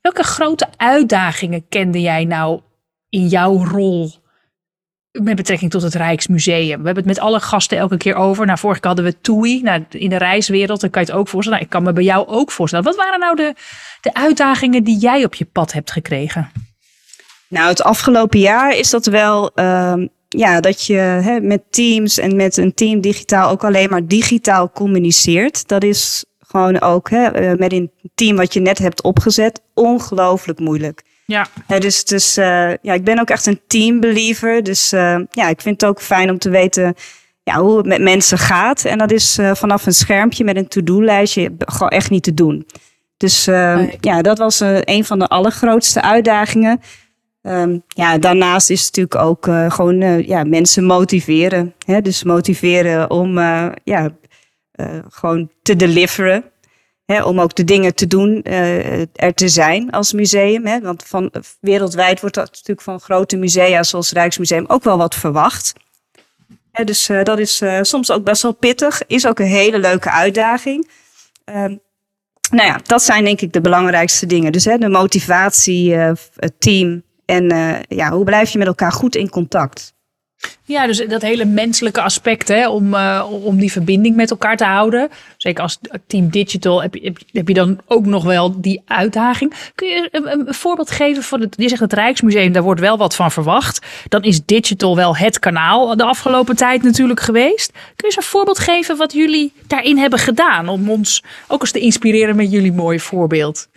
Welke 0.01 0.23
grote 0.23 0.67
uitdagingen 0.77 1.65
kende 1.69 2.01
jij 2.01 2.25
nou 2.25 2.59
in 3.09 3.27
jouw 3.27 3.65
rol 3.65 4.20
met 5.11 5.35
betrekking 5.35 5.71
tot 5.71 5.81
het 5.81 5.95
Rijksmuseum. 5.95 6.67
We 6.79 6.85
hebben 6.85 6.95
het 6.95 7.05
met 7.05 7.19
alle 7.19 7.39
gasten 7.39 7.77
elke 7.77 7.97
keer 7.97 8.15
over. 8.15 8.45
Nou, 8.45 8.57
vorige 8.57 8.79
keer 8.79 8.91
hadden 8.91 9.05
we 9.05 9.21
TUI. 9.21 9.61
Nou, 9.61 9.85
in 9.89 10.09
de 10.09 10.17
reiswereld, 10.17 10.81
dan 10.81 10.89
kan 10.89 11.01
je 11.01 11.07
het 11.07 11.17
ook 11.17 11.27
voorstellen. 11.27 11.59
Nou, 11.59 11.69
ik 11.71 11.75
kan 11.75 11.83
me 11.83 11.93
bij 11.93 12.03
jou 12.03 12.27
ook 12.27 12.51
voorstellen. 12.51 12.85
Wat 12.85 12.95
waren 12.95 13.19
nou 13.19 13.35
de, 13.35 13.53
de 14.01 14.13
uitdagingen 14.13 14.83
die 14.83 14.97
jij 14.97 15.23
op 15.23 15.33
je 15.33 15.45
pad 15.45 15.71
hebt 15.73 15.91
gekregen? 15.91 16.51
Nou, 17.47 17.67
het 17.67 17.83
afgelopen 17.83 18.39
jaar 18.39 18.77
is 18.77 18.89
dat 18.89 19.05
wel... 19.05 19.51
Uh, 19.55 19.93
ja, 20.27 20.59
dat 20.59 20.85
je 20.85 20.93
hè, 20.97 21.39
met 21.39 21.61
teams 21.69 22.17
en 22.17 22.35
met 22.35 22.57
een 22.57 22.73
team 22.73 23.01
digitaal 23.01 23.49
ook 23.49 23.63
alleen 23.63 23.89
maar 23.89 24.07
digitaal 24.07 24.71
communiceert. 24.71 25.67
Dat 25.67 25.83
is 25.83 26.25
gewoon 26.39 26.81
ook 26.81 27.09
hè, 27.09 27.25
eh, 27.25 27.57
met 27.57 27.73
een 27.73 27.91
team 28.15 28.35
wat 28.35 28.53
je 28.53 28.59
net 28.59 28.77
hebt 28.77 29.03
opgezet 29.03 29.61
ongelooflijk 29.73 30.59
moeilijk. 30.59 31.03
Ja. 31.31 31.47
dus 31.79 32.05
dus 32.05 32.37
uh, 32.37 32.73
ja, 32.81 32.93
ik 32.93 33.03
ben 33.03 33.19
ook 33.19 33.29
echt 33.29 33.45
een 33.45 33.61
teambeliever. 33.67 34.63
Dus 34.63 34.93
uh, 34.93 35.19
ja, 35.31 35.47
ik 35.47 35.61
vind 35.61 35.81
het 35.81 35.89
ook 35.89 36.01
fijn 36.01 36.29
om 36.29 36.37
te 36.37 36.49
weten 36.49 36.95
ja, 37.43 37.59
hoe 37.59 37.77
het 37.77 37.85
met 37.85 38.01
mensen 38.01 38.37
gaat. 38.37 38.85
En 38.85 38.97
dat 38.97 39.11
is 39.11 39.39
uh, 39.39 39.55
vanaf 39.55 39.85
een 39.85 39.93
schermpje 39.93 40.43
met 40.43 40.55
een 40.55 40.67
to-do-lijstje 40.67 41.55
gewoon 41.57 41.89
echt 41.89 42.09
niet 42.09 42.23
te 42.23 42.33
doen. 42.33 42.67
Dus 43.17 43.45
nee. 43.45 43.97
ja, 43.99 44.21
dat 44.21 44.37
was 44.37 44.59
een 44.59 45.05
van 45.05 45.19
de 45.19 45.27
allergrootste 45.27 46.01
uitdagingen. 46.01 46.81
Um, 47.41 47.83
ja, 47.87 48.17
daarnaast 48.17 48.69
is 48.69 48.85
het 48.85 48.95
natuurlijk 48.95 49.29
ook 49.29 49.73
gewoon 49.73 50.25
ja, 50.25 50.43
mensen 50.43 50.83
motiveren. 50.83 51.73
Hè? 51.85 52.01
Dus 52.01 52.23
motiveren 52.23 53.09
om 53.09 53.39
ja, 53.83 54.09
gewoon 55.09 55.49
te 55.61 55.75
deliveren 55.75 56.50
om 57.19 57.41
ook 57.41 57.55
de 57.55 57.63
dingen 57.63 57.95
te 57.95 58.07
doen, 58.07 58.41
uh, 58.43 58.99
er 58.99 59.33
te 59.33 59.47
zijn 59.47 59.91
als 59.91 60.13
museum. 60.13 60.81
Want 60.81 61.03
van, 61.07 61.31
wereldwijd 61.59 62.19
wordt 62.19 62.35
dat 62.35 62.51
natuurlijk 62.51 62.81
van 62.81 62.99
grote 62.99 63.37
musea 63.37 63.83
zoals 63.83 64.11
Rijksmuseum 64.11 64.65
ook 64.67 64.83
wel 64.83 64.97
wat 64.97 65.15
verwacht. 65.15 65.73
Dus 66.83 67.09
uh, 67.09 67.23
dat 67.23 67.39
is 67.39 67.61
uh, 67.61 67.79
soms 67.81 68.11
ook 68.11 68.23
best 68.23 68.41
wel 68.41 68.53
pittig. 68.53 69.01
Is 69.07 69.27
ook 69.27 69.39
een 69.39 69.45
hele 69.45 69.79
leuke 69.79 70.11
uitdaging. 70.11 70.89
Ehm, 71.43 71.75
nou 72.51 72.67
ja, 72.67 72.79
dat 72.83 73.03
zijn 73.03 73.23
denk 73.23 73.41
ik 73.41 73.53
de 73.53 73.61
belangrijkste 73.61 74.25
dingen. 74.25 74.51
Dus 74.51 74.63
de 74.63 74.89
motivatie, 74.89 75.93
het 75.93 76.53
team 76.57 77.03
en 77.25 77.47
ja, 77.87 78.11
hoe 78.11 78.23
blijf 78.23 78.49
je 78.49 78.57
met 78.57 78.67
elkaar 78.67 78.91
goed 78.91 79.15
in 79.15 79.29
contact? 79.29 79.93
Ja, 80.63 80.87
dus 80.87 80.97
dat 81.07 81.21
hele 81.21 81.45
menselijke 81.45 82.01
aspect 82.01 82.47
hè, 82.47 82.69
om, 82.69 82.93
uh, 82.93 83.27
om 83.43 83.57
die 83.57 83.71
verbinding 83.71 84.15
met 84.15 84.29
elkaar 84.29 84.57
te 84.57 84.63
houden. 84.63 85.09
Zeker 85.37 85.63
als 85.63 85.79
team 86.07 86.29
digital 86.29 86.81
heb 86.81 86.95
je, 86.95 87.13
heb 87.31 87.47
je 87.47 87.53
dan 87.53 87.79
ook 87.85 88.05
nog 88.05 88.23
wel 88.23 88.61
die 88.61 88.81
uitdaging. 88.85 89.53
Kun 89.75 89.87
je 89.87 90.09
een, 90.11 90.47
een 90.47 90.53
voorbeeld 90.53 90.91
geven 90.91 91.23
van 91.23 91.41
het, 91.41 91.55
je 91.57 91.69
zegt 91.69 91.81
het 91.81 91.93
Rijksmuseum, 91.93 92.51
daar 92.51 92.63
wordt 92.63 92.81
wel 92.81 92.97
wat 92.97 93.15
van 93.15 93.31
verwacht. 93.31 93.85
Dan 94.07 94.23
is 94.23 94.45
digital 94.45 94.95
wel 94.95 95.17
het 95.17 95.39
kanaal 95.39 95.95
de 95.95 96.03
afgelopen 96.03 96.55
tijd 96.55 96.83
natuurlijk 96.83 97.19
geweest. 97.19 97.71
Kun 97.71 97.81
je 97.95 98.03
eens 98.03 98.15
een 98.15 98.23
voorbeeld 98.23 98.59
geven 98.59 98.97
wat 98.97 99.13
jullie 99.13 99.53
daarin 99.67 99.97
hebben 99.97 100.19
gedaan 100.19 100.69
om 100.69 100.89
ons 100.89 101.23
ook 101.47 101.61
eens 101.61 101.71
te 101.71 101.79
inspireren 101.79 102.35
met 102.35 102.51
jullie 102.51 102.73
mooie 102.73 102.99
voorbeeld? 102.99 103.67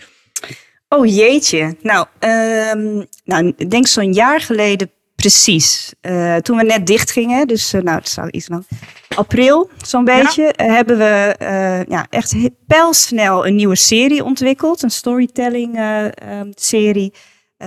Oh 0.88 1.07
jeetje. 1.07 1.77
Nou, 1.83 2.07
um, 2.20 3.07
nou 3.24 3.53
ik 3.57 3.70
denk 3.70 3.87
zo'n 3.87 4.12
jaar 4.12 4.40
geleden 4.40 4.90
Precies. 5.24 5.92
Uh, 6.02 6.37
toen 6.37 6.56
we 6.56 6.62
net 6.62 6.87
dicht 6.87 7.10
gingen, 7.10 7.46
dus 7.46 7.74
uh, 7.74 7.82
nou, 7.82 7.98
het 7.98 8.08
zou 8.08 8.28
iets 8.30 8.48
lang. 8.48 8.66
April, 9.16 9.70
zo'n 9.82 10.04
beetje, 10.04 10.52
ja. 10.56 10.66
uh, 10.66 10.72
hebben 10.72 10.98
we 10.98 11.34
ja, 11.88 12.06
echt 12.10 12.34
pijlsnel 12.66 13.46
een 13.46 13.54
nieuwe 13.54 13.76
serie 13.76 14.24
ontwikkeld. 14.24 14.82
Een 14.82 14.90
storytelling 14.90 15.78
um, 15.78 16.52
serie. 16.54 17.12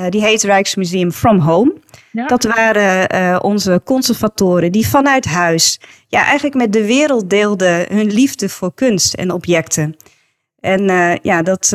die 0.09 0.21
heet 0.21 0.43
Rijksmuseum 0.43 1.11
From 1.11 1.39
Home. 1.39 1.73
Ja. 2.11 2.27
Dat 2.27 2.43
waren 2.43 3.43
onze 3.43 3.81
conservatoren 3.85 4.71
die 4.71 4.87
vanuit 4.87 5.25
huis 5.25 5.79
ja, 6.07 6.23
eigenlijk 6.23 6.55
met 6.55 6.73
de 6.73 6.85
wereld 6.85 7.29
deelden 7.29 7.85
hun 7.89 8.13
liefde 8.13 8.49
voor 8.49 8.73
kunst 8.73 9.13
en 9.13 9.31
objecten. 9.31 9.95
En 10.59 10.83
ja, 11.21 11.41
dat, 11.41 11.73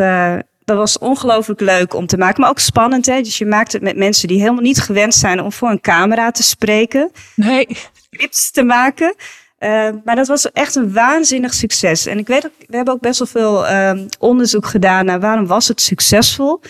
dat 0.72 0.80
was 0.80 0.98
ongelooflijk 0.98 1.60
leuk 1.60 1.94
om 1.94 2.06
te 2.06 2.16
maken, 2.16 2.40
maar 2.40 2.50
ook 2.50 2.58
spannend. 2.58 3.06
Hè? 3.06 3.20
Dus 3.20 3.38
je 3.38 3.46
maakt 3.46 3.72
het 3.72 3.82
met 3.82 3.96
mensen 3.96 4.28
die 4.28 4.40
helemaal 4.40 4.62
niet 4.62 4.80
gewend 4.80 5.14
zijn 5.14 5.40
om 5.40 5.52
voor 5.52 5.70
een 5.70 5.80
camera 5.80 6.30
te 6.30 6.42
spreken. 6.42 7.10
Nee. 7.34 7.68
Clips 8.10 8.50
te 8.50 8.62
maken. 8.62 9.14
Uh, 9.58 9.88
maar 10.04 10.16
dat 10.16 10.26
was 10.26 10.52
echt 10.52 10.74
een 10.74 10.92
waanzinnig 10.92 11.54
succes. 11.54 12.06
En 12.06 12.18
ik 12.18 12.26
weet 12.26 12.46
ook, 12.46 12.52
we 12.68 12.76
hebben 12.76 12.94
ook 12.94 13.00
best 13.00 13.18
wel 13.18 13.28
veel 13.28 13.70
uh, 13.70 14.06
onderzoek 14.18 14.66
gedaan 14.66 15.04
naar 15.04 15.20
waarom 15.20 15.46
was 15.46 15.68
het 15.68 15.80
succesvol. 15.80 16.60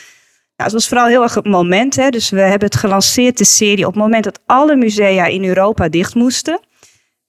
Nou, 0.56 0.70
het 0.70 0.72
was 0.72 0.88
vooral 0.88 1.06
heel 1.06 1.22
erg 1.22 1.34
het 1.34 1.46
moment. 1.46 1.96
Hè? 1.96 2.08
Dus 2.10 2.30
we 2.30 2.40
hebben 2.40 2.68
het 2.68 2.76
gelanceerd, 2.76 3.38
de 3.38 3.44
serie, 3.44 3.86
op 3.86 3.92
het 3.92 4.02
moment 4.02 4.24
dat 4.24 4.40
alle 4.46 4.76
musea 4.76 5.26
in 5.26 5.44
Europa 5.44 5.88
dicht 5.88 6.14
moesten. 6.14 6.60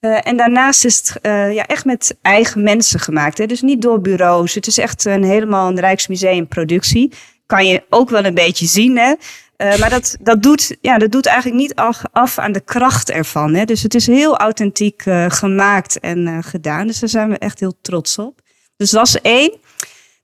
Uh, 0.05 0.27
en 0.27 0.37
daarnaast 0.37 0.85
is 0.85 0.97
het 0.97 1.17
uh, 1.21 1.53
ja, 1.53 1.65
echt 1.65 1.85
met 1.85 2.17
eigen 2.21 2.63
mensen 2.63 2.99
gemaakt. 2.99 3.37
Hè? 3.37 3.45
Dus 3.45 3.61
niet 3.61 3.81
door 3.81 4.01
bureaus. 4.01 4.53
Het 4.53 4.67
is 4.67 4.77
echt 4.77 5.05
een 5.05 5.23
helemaal 5.23 5.69
een 5.69 5.79
Rijksmuseum 5.79 6.47
productie. 6.47 7.11
Kan 7.45 7.65
je 7.65 7.83
ook 7.89 8.09
wel 8.09 8.25
een 8.25 8.33
beetje 8.33 8.65
zien. 8.65 8.97
Hè? 8.97 9.13
Uh, 9.57 9.77
maar 9.77 9.89
dat, 9.89 10.17
dat, 10.21 10.43
doet, 10.43 10.77
ja, 10.81 10.97
dat 10.97 11.11
doet 11.11 11.25
eigenlijk 11.25 11.61
niet 11.61 11.75
af, 11.75 12.01
af 12.11 12.39
aan 12.39 12.51
de 12.51 12.61
kracht 12.61 13.09
ervan. 13.09 13.53
Hè? 13.53 13.65
Dus 13.65 13.83
het 13.83 13.95
is 13.95 14.07
heel 14.07 14.37
authentiek 14.37 15.03
gemaakt 15.27 15.99
en 15.99 16.43
gedaan. 16.43 16.87
Dus 16.87 16.99
daar 16.99 17.09
zijn 17.09 17.29
we 17.29 17.37
echt 17.37 17.59
heel 17.59 17.73
trots 17.81 18.17
op. 18.17 18.41
Dus 18.77 18.89
dat 18.89 19.07
is 19.07 19.21
één. 19.21 19.51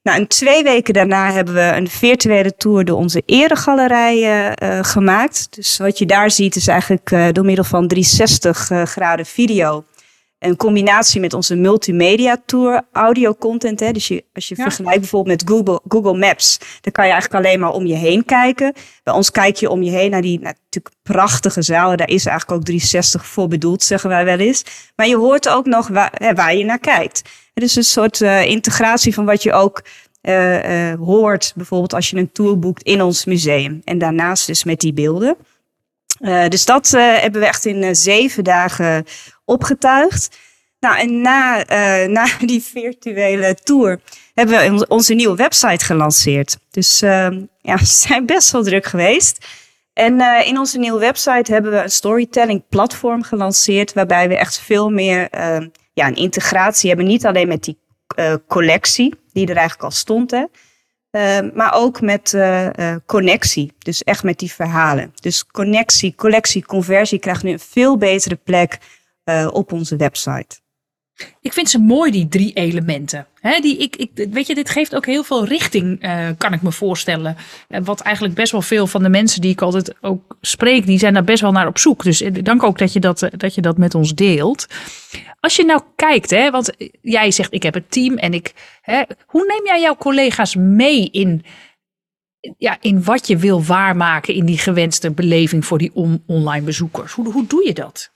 Nou, 0.04 0.18
en 0.18 0.28
twee 0.28 0.64
weken 0.64 0.94
daarna 0.94 1.32
hebben 1.32 1.54
we 1.54 1.72
een 1.76 1.90
virtuele 1.90 2.56
tour 2.56 2.86
door 2.86 2.98
onze 2.98 3.24
eregalerij 3.26 4.52
uh, 4.62 4.80
gemaakt. 4.82 5.56
Dus 5.56 5.78
wat 5.78 5.98
je 5.98 6.06
daar 6.06 6.32
ziet 6.32 6.56
is 6.56 6.68
eigenlijk 6.68 7.12
uh, 7.12 7.28
door 7.32 7.46
middel 7.46 7.64
van 7.64 7.88
360 7.88 8.70
uh, 8.70 8.84
graden 8.84 9.26
video. 9.26 9.84
Een 10.40 10.56
combinatie 10.56 11.22
met 11.22 11.34
onze 11.34 11.56
multimedia 11.56 12.42
tour, 12.46 12.82
audio 12.92 13.36
content. 13.36 13.80
Hè. 13.80 13.92
Dus 13.92 14.08
je, 14.08 14.24
als 14.34 14.48
je 14.48 14.56
ja. 14.58 14.64
vergelijkt 14.64 15.00
bijvoorbeeld 15.00 15.42
met 15.42 15.50
Google, 15.52 15.82
Google 15.88 16.18
Maps, 16.18 16.58
dan 16.82 16.92
kan 16.92 17.06
je 17.06 17.12
eigenlijk 17.12 17.46
alleen 17.46 17.60
maar 17.60 17.72
om 17.72 17.86
je 17.86 17.96
heen 17.96 18.26
kijken. 18.26 18.74
Bij 19.04 19.14
ons 19.14 19.32
kijk 19.32 19.56
je 19.56 19.70
om 19.70 19.84
je 19.84 19.92
heen 19.92 20.12
naar 20.12 20.22
die 20.22 20.40
natuurlijk 20.40 20.96
prachtige 21.04 21.62
zalen. 21.62 21.98
Daar 21.98 22.10
is 22.10 22.26
eigenlijk 22.26 22.60
ook 22.60 22.66
360 22.66 23.26
voor 23.26 23.48
bedoeld, 23.48 23.84
zeggen 23.84 24.10
wij 24.10 24.26
wel 24.26 24.38
eens. 24.38 24.64
Maar 24.96 25.08
je 25.08 25.18
hoort 25.18 25.50
ook 25.50 25.66
nog 25.66 25.88
waar, 25.88 26.12
hè, 26.14 26.34
waar 26.34 26.56
je 26.56 26.66
naar 26.66 26.80
kijkt. 26.80 27.22
Het 27.54 27.64
is 27.64 27.76
een 27.76 27.84
soort 27.84 28.20
uh, 28.20 28.46
integratie 28.46 29.14
van 29.14 29.26
wat 29.26 29.44
je 29.44 29.54
ook 29.54 29.84
uh, 30.22 30.92
uh, 30.92 31.00
hoort, 31.00 31.54
bijvoorbeeld 31.56 31.94
als 31.94 32.10
je 32.10 32.18
een 32.18 32.32
tour 32.32 32.60
boekt 32.60 32.84
in 32.84 33.02
ons 33.02 33.26
museum. 33.26 33.82
En 33.84 33.98
daarnaast 33.98 34.48
dus 34.48 34.64
met 34.64 34.80
die 34.80 34.94
beelden. 34.94 35.38
Dus 36.50 36.66
dat 36.66 36.90
hebben 36.92 37.42
we 37.42 37.48
echt 37.48 37.66
in 37.66 37.96
zeven 37.96 38.44
dagen 38.44 39.06
opgetuigd. 39.46 40.38
Nou, 40.80 41.00
en 41.00 41.22
na, 41.22 41.64
na 42.18 42.28
die 42.46 42.64
virtuele 42.64 43.56
tour 43.56 44.00
hebben 44.34 44.78
we 44.78 44.88
onze 44.88 45.14
nieuwe 45.14 45.36
website 45.36 45.86
gelanceerd. 45.86 46.58
Dus 46.72 47.02
ehm, 47.02 47.46
ja, 47.62 47.78
we 47.80 47.86
zijn 47.86 48.26
best 48.26 48.52
wel 48.52 48.64
druk 48.64 48.86
geweest. 48.86 49.46
En 49.94 50.46
in 50.46 50.58
onze 50.58 50.80
nieuwe 50.80 51.00
website 51.00 51.52
hebben 51.54 51.72
we 51.72 51.78
een 51.78 51.92
storytelling 51.92 52.64
platform 52.70 53.24
gelanceerd, 53.24 53.94
waarbij 53.94 54.28
we 54.28 54.38
echt 54.38 54.60
veel 54.60 54.90
meer 54.90 55.28
uh, 55.36 55.68
ja, 55.94 56.08
een 56.08 56.16
integratie 56.16 56.90
hebben. 56.90 57.08
Niet 57.08 57.26
alleen 57.26 57.48
met 57.48 57.64
die 57.64 57.78
collectie, 58.48 59.16
die 59.34 59.48
er 59.48 59.56
eigenlijk 59.56 59.84
al 59.84 59.92
stond, 59.92 60.32
hè, 60.32 60.44
maar 61.54 61.74
ook 61.74 62.02
met 62.02 62.38
connectie. 63.06 63.74
Dus 63.78 64.04
echt 64.04 64.24
met 64.24 64.40
die 64.40 64.52
verhalen. 64.52 65.14
Dus 65.20 65.46
connectie, 65.46 66.16
collectie, 66.16 66.66
conversie 66.66 67.20
krijgt 67.20 67.44
nu 67.44 67.52
een 67.52 67.60
veel 67.60 67.98
betere 67.98 68.36
plek 68.36 68.78
op 69.52 69.72
onze 69.72 69.96
website. 69.96 70.60
Ik 71.42 71.54
vind 71.54 71.70
ze 71.70 71.80
mooi, 71.80 72.12
die 72.12 72.28
drie 72.28 72.54
elementen. 72.54 73.28
Die, 73.62 73.78
ik, 73.78 73.96
ik, 73.96 74.12
weet 74.32 74.48
je, 74.48 74.56
dit 74.56 74.70
geeft 74.70 74.96
ook 74.96 75.06
heel 75.06 75.24
veel 75.24 75.46
richting, 75.46 76.06
uh, 76.06 76.28
kan 76.38 76.54
ik 76.54 76.62
me 76.62 76.72
voorstellen. 76.72 77.38
Uh, 77.70 77.80
wat 77.84 78.00
eigenlijk 78.00 78.36
best 78.36 78.52
wel 78.52 78.62
veel 78.62 78.88
van 78.88 79.04
de 79.04 79.10
mensen 79.10 79.42
die 79.42 79.52
ik 79.52 79.62
altijd 79.62 79.96
ook 80.02 80.38
spreek, 80.42 80.86
die 80.86 81.00
zijn 81.00 81.14
daar 81.14 81.24
best 81.24 81.42
wel 81.42 81.52
naar 81.52 81.68
op 81.68 81.78
zoek. 81.78 82.04
Dus 82.04 82.22
uh, 82.22 82.44
dank 82.44 82.64
ook 82.64 82.78
dat 82.78 82.94
je 82.94 83.00
dat, 83.00 83.30
dat 83.38 83.56
je 83.56 83.62
dat 83.62 83.78
met 83.78 83.96
ons 83.96 84.16
deelt. 84.16 84.68
Als 85.40 85.56
je 85.56 85.66
nou 85.66 85.82
kijkt, 85.96 86.30
hè, 86.30 86.52
want 86.52 86.72
jij 87.02 87.32
zegt 87.32 87.54
ik 87.54 87.64
heb 87.64 87.76
een 87.76 87.88
team 87.88 88.18
en 88.18 88.34
ik. 88.34 88.54
Hè, 88.82 89.02
hoe 89.26 89.46
neem 89.46 89.66
jij 89.66 89.82
jouw 89.82 89.96
collega's 89.96 90.56
mee 90.56 91.10
in, 91.10 91.44
ja, 92.58 92.78
in 92.82 93.04
wat 93.04 93.28
je 93.28 93.38
wil 93.38 93.64
waarmaken 93.64 94.34
in 94.34 94.46
die 94.46 94.58
gewenste 94.58 95.12
beleving 95.12 95.66
voor 95.66 95.78
die 95.78 95.92
on 95.94 96.24
online 96.26 96.66
bezoekers? 96.66 97.12
Hoe, 97.12 97.32
hoe 97.32 97.48
doe 97.48 97.66
je 97.66 97.74
dat? 97.74 98.12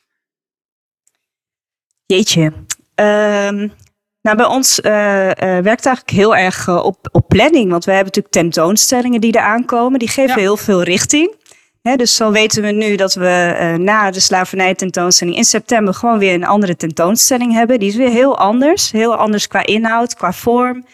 Jeetje, 2.06 2.54
Um, 2.96 3.74
nou, 4.22 4.38
bij 4.38 4.46
ons 4.46 4.80
uh, 4.80 4.92
uh, 5.26 5.34
werkt 5.38 5.86
eigenlijk 5.86 6.10
heel 6.10 6.36
erg 6.36 6.68
uh, 6.68 6.84
op, 6.84 7.10
op 7.12 7.28
planning. 7.28 7.72
Want 7.72 7.86
we 7.86 7.92
hebben 7.92 8.14
natuurlijk 8.14 8.34
tentoonstellingen 8.34 9.22
die 9.22 9.32
er 9.32 9.42
aankomen. 9.42 10.00
Die 10.00 10.08
geven 10.08 10.36
ja. 10.36 10.42
heel 10.42 10.58
veel 10.58 10.84
richting. 10.84 11.36
He, 11.82 11.96
dus 11.96 12.16
zo 12.16 12.32
weten 12.32 12.62
we 12.62 12.72
nu 12.72 12.96
dat 12.96 13.14
we 13.14 13.76
na 13.80 14.12
de 14.12 14.20
slavernij 14.20 14.76
tentoonstelling 14.76 15.38
in 15.38 15.44
september 15.44 15.94
gewoon 15.94 16.20
weer 16.20 16.34
een 16.34 16.46
andere 16.46 16.76
tentoonstelling 16.76 17.54
hebben. 17.54 17.80
Die 17.80 17.90
is 17.90 17.96
weer 17.96 18.10
heel 18.10 18.38
anders. 18.38 18.92
Heel 18.92 19.16
anders 19.16 19.48
qua 19.48 19.66
inhoud, 19.66 20.16
qua 20.16 20.34
vorm. 20.34 20.86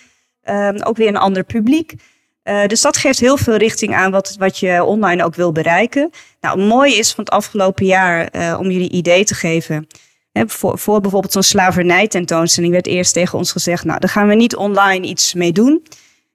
Um, 0.43 0.81
ook 0.81 0.97
weer 0.97 1.07
een 1.07 1.17
ander 1.17 1.43
publiek. 1.43 1.93
dus 2.67 2.81
dat 2.81 2.97
geeft 2.97 3.19
heel 3.19 3.37
veel 3.37 3.55
richting 3.55 3.95
aan 3.95 4.11
wat, 4.11 4.35
wat 4.39 4.57
je 4.57 4.83
online 4.83 5.23
ook 5.23 5.35
wil 5.35 5.51
bereiken. 5.51 6.09
Nou, 6.41 6.59
mooi 6.59 6.97
is 6.97 7.13
van 7.13 7.23
het 7.23 7.33
afgelopen 7.33 7.85
jaar, 7.85 8.29
om 8.57 8.71
jullie 8.71 8.89
idee 8.91 9.23
te 9.23 9.35
geven 9.35 9.87
voor, 10.47 10.79
voor 10.79 11.01
bijvoorbeeld 11.01 11.33
zo'n 11.33 11.43
slavernij 11.43 12.07
tentoonstelling 12.07 12.73
werd 12.73 12.87
eerst 12.87 13.13
tegen 13.13 13.37
ons 13.37 13.51
gezegd, 13.51 13.83
nou, 13.83 13.99
daar 13.99 14.09
gaan 14.09 14.27
we 14.27 14.35
niet 14.35 14.55
online 14.55 15.07
iets 15.07 15.33
mee 15.33 15.51
doen. 15.51 15.83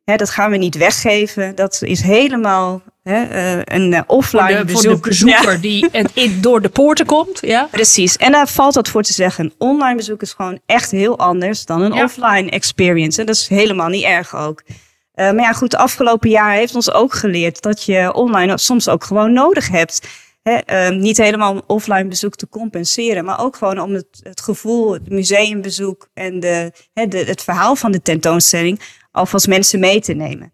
dat 0.05 0.31
gaan 0.31 0.51
we 0.51 0.57
niet 0.57 0.77
weggeven. 0.77 1.55
Dat 1.55 1.83
is 1.83 2.01
helemaal 2.01 2.83
uh, 3.05 3.59
een 3.65 3.93
uh, 3.93 4.01
offline 4.07 4.57
voor 4.57 4.67
de. 4.67 4.73
Voor 4.73 4.83
de 4.83 4.99
bezoeker 5.01 5.53
ja. 5.53 5.57
die 5.57 5.89
in, 6.15 6.41
door 6.41 6.63
de 6.63 6.69
poorten 6.69 7.07
komt. 7.07 7.39
Ja. 7.41 7.69
Precies. 7.71 8.17
En 8.17 8.33
daar 8.33 8.49
valt 8.49 8.75
dat 8.75 8.89
voor 8.89 9.03
te 9.03 9.13
zeggen. 9.13 9.45
Een 9.45 9.55
online 9.59 9.97
bezoek 9.97 10.23
is 10.23 10.33
gewoon 10.33 10.61
echt 10.67 10.91
heel 10.91 11.19
anders 11.19 11.65
dan 11.65 11.81
een 11.81 11.93
ja. 11.93 12.05
offline 12.05 12.51
experience. 12.51 13.21
En 13.21 13.27
dat 13.27 13.35
is 13.35 13.49
helemaal 13.49 13.89
niet 13.89 14.05
erg 14.05 14.37
ook. 14.37 14.63
Uh, 14.67 14.73
maar 15.15 15.45
ja, 15.45 15.53
goed, 15.53 15.73
het 15.73 15.81
afgelopen 15.81 16.31
jaar 16.31 16.53
heeft 16.53 16.75
ons 16.75 16.93
ook 16.93 17.15
geleerd 17.15 17.63
dat 17.63 17.85
je 17.85 18.13
online 18.15 18.59
soms 18.59 18.89
ook 18.89 19.05
gewoon 19.05 19.33
nodig 19.33 19.69
hebt 19.69 20.09
uh, 20.45 20.89
niet 20.91 21.17
helemaal 21.17 21.63
offline 21.67 22.09
bezoek 22.09 22.35
te 22.35 22.49
compenseren, 22.49 23.25
maar 23.25 23.41
ook 23.41 23.57
gewoon 23.57 23.79
om 23.79 23.93
het, 23.93 24.21
het 24.23 24.41
gevoel, 24.41 24.93
het 24.93 25.09
museumbezoek 25.09 26.09
en 26.15 26.41
de, 26.41 26.73
de, 26.93 27.19
het 27.19 27.43
verhaal 27.43 27.77
van 27.77 27.93
de 27.93 28.03
tentoonstelling 28.03 28.81
alvast 29.11 29.49
mensen 29.49 29.81
mee 29.81 30.01
te 30.01 30.13
nemen. 30.13 30.53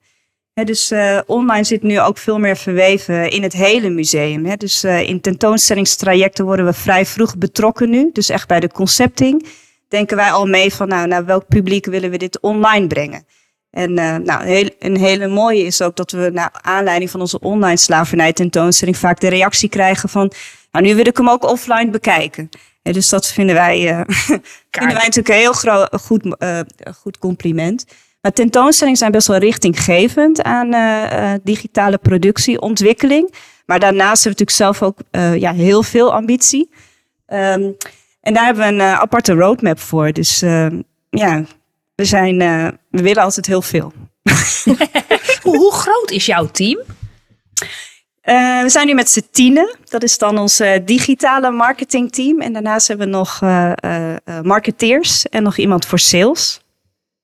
dus 0.55 0.93
uh, 0.93 1.21
online 1.27 1.65
zit 1.65 1.83
nu 1.83 2.01
ook 2.01 2.19
veel 2.19 2.39
meer 2.39 2.57
verweven 2.57 3.31
in 3.31 3.43
het 3.43 3.53
hele 3.53 3.89
museum. 3.89 4.57
dus 4.57 4.85
uh, 4.85 5.09
in 5.09 5.21
tentoonstellingstrajecten 5.21 6.45
worden 6.45 6.65
we 6.65 6.73
vrij 6.73 7.07
vroeg 7.07 7.37
betrokken 7.37 7.91
nu. 7.91 8.11
Dus 8.13 8.29
echt 8.29 8.49
bij 8.49 8.61
de 8.61 8.69
concepting 8.69 9.47
denken 9.89 10.17
wij 10.17 10.31
al 10.31 10.47
mee 10.47 10.75
van 10.75 10.89
nou, 10.89 11.07
naar 11.07 11.25
welk 11.25 11.49
publiek 11.49 11.87
willen 11.87 12.11
we 12.11 12.17
dit 12.17 12.41
online 12.41 12.87
brengen. 12.87 13.25
En 13.71 13.91
uh, 13.91 14.17
nou, 14.17 14.45
heel, 14.45 14.69
een 14.79 14.97
hele 14.97 15.27
mooie 15.27 15.63
is 15.63 15.83
ook 15.83 15.97
dat 15.97 16.11
we 16.11 16.31
naar 16.33 16.51
aanleiding 16.53 17.11
van 17.11 17.21
onze 17.21 17.41
online 17.41 17.77
slavernij 17.77 18.33
tentoonstelling 18.33 18.97
vaak 18.97 19.21
de 19.21 19.29
reactie 19.29 19.69
krijgen 19.69 20.09
van, 20.09 20.33
nou 20.71 20.85
nu 20.85 20.95
wil 20.95 21.07
ik 21.07 21.17
hem 21.17 21.29
ook 21.29 21.51
offline 21.51 21.91
bekijken. 21.91 22.49
En 22.83 22.93
dus 22.93 23.09
dat 23.09 23.27
vinden 23.27 23.55
wij, 23.55 23.91
uh, 23.91 24.01
vinden 24.71 24.97
wij 24.97 25.07
natuurlijk 25.07 25.29
een 25.29 25.35
heel 25.35 25.53
groot, 25.53 25.89
goed, 26.01 26.37
uh, 26.39 26.61
goed 26.97 27.19
compliment. 27.19 27.85
Maar 28.21 28.33
tentoonstellingen 28.33 28.99
zijn 28.99 29.13
best 29.13 29.27
wel 29.27 29.37
richtinggevend 29.37 30.43
aan 30.43 31.41
digitale 31.43 31.99
productieontwikkeling. 31.99 33.35
Maar 33.67 33.79
daarnaast 33.79 34.25
hebben 34.25 34.47
we 34.47 34.53
natuurlijk 34.53 34.81
zelf 34.81 34.83
ook 34.83 34.99
ja, 35.41 35.53
heel 35.53 35.83
veel 35.83 36.13
ambitie. 36.13 36.71
Um, 37.27 37.77
en 38.21 38.35
daar 38.35 38.45
hebben 38.45 38.67
we 38.67 38.73
een 38.73 38.81
aparte 38.81 39.33
roadmap 39.33 39.81
voor. 39.81 40.13
Dus 40.13 40.41
ja, 41.11 41.45
we, 42.01 42.07
zijn, 42.07 42.41
uh, 42.41 42.69
we 42.91 43.03
willen 43.03 43.23
altijd 43.23 43.47
heel 43.47 43.63
veel. 43.63 43.93
hoe, 45.43 45.57
hoe, 45.57 45.73
groot 45.73 46.11
is 46.11 46.27
jouw 46.27 46.47
team? 46.47 46.79
Uh, 48.25 48.63
we 48.63 48.69
zijn 48.69 48.87
nu 48.87 48.95
met 48.95 49.11
z'n 49.11 49.29
tienen. 49.31 49.77
Dat 49.85 50.03
is 50.03 50.19
dan 50.19 50.39
ons 50.39 50.61
uh, 50.61 50.73
digitale 50.85 51.51
marketingteam. 51.51 52.41
En 52.41 52.53
daarnaast 52.53 52.89
hebben 52.89 53.07
we 53.07 53.13
nog 53.13 53.41
marketeers 54.43 55.29
en 55.29 55.43
nog 55.43 55.57
iemand 55.57 55.87
voor 55.87 55.99
sales. 55.99 56.61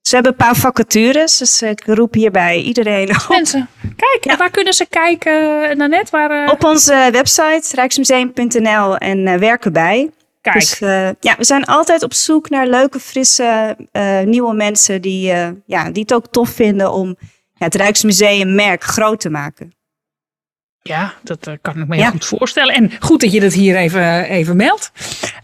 Ze 0.01 0.15
hebben 0.15 0.33
een 0.33 0.39
paar 0.39 0.57
vacatures, 0.57 1.39
dus 1.39 1.63
ik 1.63 1.83
roep 1.87 2.15
hierbij 2.15 2.61
iedereen 2.61 3.11
op. 3.11 3.27
Mensen, 3.29 3.69
kijk, 3.81 4.19
ja. 4.21 4.37
waar 4.37 4.51
kunnen 4.51 4.73
ze 4.73 4.87
kijken, 4.87 5.77
Nanette? 5.77 6.11
Waar, 6.11 6.51
Op 6.51 6.65
onze 6.65 7.09
website, 7.13 7.69
rijksmuseum.nl 7.75 8.97
en 8.97 9.39
werken 9.39 9.73
bij. 9.73 10.11
Dus 10.53 10.81
uh, 10.81 11.09
ja, 11.21 11.37
we 11.37 11.45
zijn 11.45 11.65
altijd 11.65 12.03
op 12.03 12.15
zoek 12.15 12.49
naar 12.49 12.67
leuke, 12.67 13.01
frisse, 13.01 13.77
uh, 13.93 14.21
nieuwe 14.21 14.55
mensen 14.55 15.03
die, 15.03 15.33
uh, 15.33 15.49
ja, 15.67 15.91
die 15.91 16.03
het 16.03 16.15
ook 16.15 16.27
tof 16.27 16.49
vinden 16.49 16.93
om 16.93 17.17
ja, 17.53 17.65
het 17.65 17.75
Rijksmuseum 17.75 18.55
merk 18.55 18.85
groot 18.85 19.21
te 19.21 19.31
maken. 19.31 19.76
Ja, 20.87 21.15
dat 21.23 21.49
kan 21.63 21.79
ik 21.79 21.87
me 21.89 21.95
heel 21.95 22.05
ja. 22.05 22.11
goed 22.11 22.25
voorstellen. 22.25 22.75
En 22.75 22.91
goed 23.01 23.21
dat 23.21 23.33
je 23.33 23.41
dat 23.41 23.53
hier 23.53 23.77
even, 23.77 24.25
even 24.25 24.57
meldt. 24.57 24.93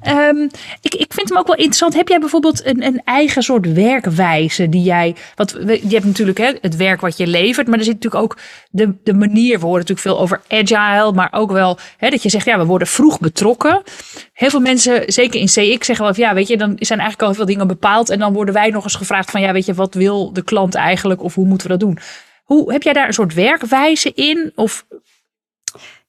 Um, 0.08 0.50
ik, 0.80 0.94
ik 0.94 1.12
vind 1.12 1.28
hem 1.28 1.38
ook 1.38 1.46
wel 1.46 1.56
interessant. 1.56 1.94
Heb 1.94 2.08
jij 2.08 2.18
bijvoorbeeld 2.18 2.66
een, 2.66 2.82
een 2.82 3.02
eigen 3.04 3.42
soort 3.42 3.72
werkwijze 3.72 4.68
die 4.68 4.82
jij. 4.82 5.16
Want 5.34 5.50
je 5.66 5.94
hebt 5.94 6.04
natuurlijk 6.04 6.38
hè, 6.38 6.52
het 6.60 6.76
werk 6.76 7.00
wat 7.00 7.16
je 7.16 7.26
levert, 7.26 7.66
maar 7.66 7.78
er 7.78 7.84
zit 7.84 7.94
natuurlijk 7.94 8.22
ook 8.22 8.38
de, 8.70 8.94
de 9.02 9.14
manier. 9.14 9.58
We 9.58 9.64
horen 9.64 9.80
natuurlijk 9.80 10.06
veel 10.08 10.20
over 10.20 10.40
agile, 10.48 11.12
maar 11.12 11.28
ook 11.32 11.52
wel 11.52 11.78
hè, 11.96 12.10
dat 12.10 12.22
je 12.22 12.28
zegt, 12.28 12.46
ja, 12.46 12.58
we 12.58 12.64
worden 12.64 12.88
vroeg 12.88 13.20
betrokken. 13.20 13.82
Heel 14.32 14.50
veel 14.50 14.60
mensen, 14.60 15.02
zeker 15.06 15.40
in 15.40 15.46
CX, 15.46 15.86
zeggen 15.86 16.04
wel 16.04 16.14
van 16.14 16.24
ja, 16.24 16.34
weet 16.34 16.48
je, 16.48 16.56
dan 16.56 16.76
zijn 16.78 16.98
eigenlijk 16.98 17.28
al 17.28 17.34
veel 17.34 17.46
dingen 17.46 17.66
bepaald. 17.66 18.10
En 18.10 18.18
dan 18.18 18.32
worden 18.32 18.54
wij 18.54 18.70
nog 18.70 18.84
eens 18.84 18.94
gevraagd 18.94 19.30
van 19.30 19.40
ja, 19.40 19.52
weet 19.52 19.66
je, 19.66 19.74
wat 19.74 19.94
wil 19.94 20.32
de 20.32 20.42
klant 20.42 20.74
eigenlijk 20.74 21.22
of 21.22 21.34
hoe 21.34 21.46
moeten 21.46 21.66
we 21.66 21.72
dat 21.72 21.88
doen? 21.88 21.98
Hoe 22.42 22.72
heb 22.72 22.82
jij 22.82 22.92
daar 22.92 23.06
een 23.06 23.12
soort 23.12 23.34
werkwijze 23.34 24.12
in? 24.14 24.52
Of 24.54 24.86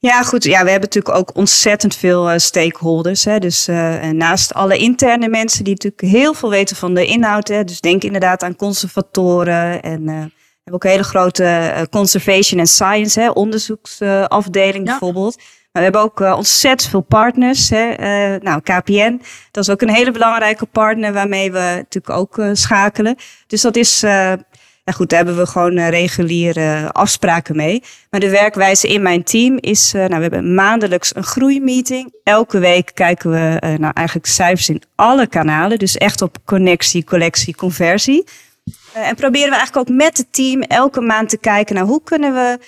ja, 0.10 0.24
goed. 0.24 0.44
Ja, 0.44 0.64
we 0.64 0.70
hebben 0.70 0.90
natuurlijk 0.90 1.16
ook 1.16 1.36
ontzettend 1.36 1.96
veel 1.96 2.32
uh, 2.32 2.38
stakeholders. 2.38 3.26
Hè. 3.26 3.40
Dus 3.40 3.68
uh, 3.68 4.10
naast 4.10 4.54
alle 4.54 4.78
interne 4.78 5.28
mensen 5.28 5.64
die 5.64 5.74
natuurlijk 5.74 6.14
heel 6.14 6.34
veel 6.34 6.50
weten 6.50 6.76
van 6.76 6.94
de 6.94 7.06
inhoud. 7.06 7.48
Hè. 7.48 7.64
Dus 7.64 7.80
denk 7.80 8.04
inderdaad 8.04 8.44
aan 8.44 8.56
conservatoren 8.56 9.82
en 9.82 10.02
uh, 10.02 10.08
we 10.08 10.62
hebben 10.64 10.74
ook 10.74 10.84
een 10.84 10.90
hele 10.90 11.04
grote 11.04 11.88
conservation 11.92 12.60
and 12.60 12.70
science, 12.70 13.20
hè, 13.20 13.30
onderzoeksafdeling 13.30 14.86
ja. 14.86 14.90
bijvoorbeeld. 14.90 15.36
Maar 15.38 15.84
we 15.84 15.90
hebben 15.92 16.02
ook 16.02 16.20
ontzettend 16.20 16.90
veel 16.90 17.02
partners. 17.02 17.70
Hè. 17.70 17.96
nou, 18.38 18.62
KPN, 18.62 19.22
dat 19.52 19.64
is 19.64 19.70
ook 19.70 19.82
een 19.82 19.90
hele 19.90 20.12
belangrijke 20.12 20.66
partner 20.66 21.14
waarmee 21.14 21.52
we 21.52 21.60
natuurlijk 21.60 22.10
ook 22.10 22.42
schakelen. 22.54 23.16
Dus 23.48 23.62
dat 23.62 23.76
is 23.76 24.04
nou 24.84 24.98
goed, 24.98 25.10
daar 25.10 25.26
hebben 25.26 25.44
we 25.44 25.50
gewoon 25.50 25.78
uh, 25.78 25.90
reguliere 25.90 26.92
afspraken 26.92 27.56
mee. 27.56 27.84
Maar 28.10 28.20
de 28.20 28.30
werkwijze 28.30 28.88
in 28.88 29.02
mijn 29.02 29.24
team 29.24 29.58
is, 29.60 29.94
uh, 29.94 30.02
nou, 30.02 30.16
we 30.16 30.22
hebben 30.22 30.54
maandelijks 30.54 31.16
een 31.16 31.24
groeimeeting. 31.24 32.14
Elke 32.24 32.60
week 32.60 32.92
kijken 32.94 33.32
we 33.32 33.62
uh, 33.64 33.74
nou, 33.74 33.94
eigenlijk 33.94 34.28
cijfers 34.28 34.70
in 34.70 34.82
alle 34.96 35.28
kanalen. 35.28 35.80
Dus 35.80 35.98
echt 35.98 36.22
op 36.22 36.38
connectie, 36.46 37.04
collectie, 37.04 37.56
conversie. 37.56 38.24
en 38.94 39.16
proberen 39.16 39.50
we 39.50 39.56
eigenlijk 39.56 39.90
ook 39.90 39.96
met 39.96 40.18
het 40.18 40.34
team 40.34 40.62
elke 40.62 41.02
maand 41.02 41.30
te 41.30 41.38
kijken, 41.38 41.76
nou, 41.76 41.88
hoe 41.88 42.04
kunnen 42.04 42.34
we 42.34 42.60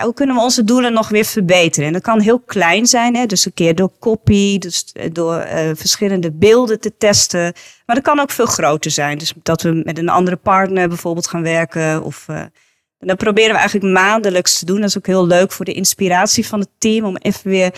ja, 0.00 0.06
hoe 0.06 0.14
kunnen 0.14 0.36
we 0.36 0.42
onze 0.42 0.64
doelen 0.64 0.92
nog 0.92 1.08
weer 1.08 1.24
verbeteren? 1.24 1.86
En 1.86 1.92
dat 1.92 2.02
kan 2.02 2.20
heel 2.20 2.40
klein 2.40 2.86
zijn, 2.86 3.16
hè? 3.16 3.26
dus 3.26 3.46
een 3.46 3.54
keer 3.54 3.74
door 3.74 3.90
copy, 3.98 4.58
dus 4.58 4.92
door 5.12 5.36
uh, 5.36 5.70
verschillende 5.74 6.32
beelden 6.32 6.80
te 6.80 6.96
testen. 6.96 7.52
Maar 7.86 7.96
dat 7.96 8.04
kan 8.04 8.20
ook 8.20 8.30
veel 8.30 8.46
groter 8.46 8.90
zijn. 8.90 9.18
Dus 9.18 9.32
dat 9.42 9.62
we 9.62 9.82
met 9.84 9.98
een 9.98 10.08
andere 10.08 10.36
partner 10.36 10.88
bijvoorbeeld 10.88 11.26
gaan 11.26 11.42
werken. 11.42 12.02
Of, 12.02 12.26
uh, 12.30 12.36
en 12.98 13.06
dat 13.06 13.16
proberen 13.16 13.50
we 13.50 13.58
eigenlijk 13.58 13.92
maandelijks 13.92 14.58
te 14.58 14.64
doen. 14.64 14.80
Dat 14.80 14.88
is 14.88 14.96
ook 14.96 15.06
heel 15.06 15.26
leuk 15.26 15.52
voor 15.52 15.64
de 15.64 15.72
inspiratie 15.72 16.46
van 16.46 16.60
het 16.60 16.70
team 16.78 17.04
om 17.04 17.16
even 17.16 17.50
weer 17.50 17.74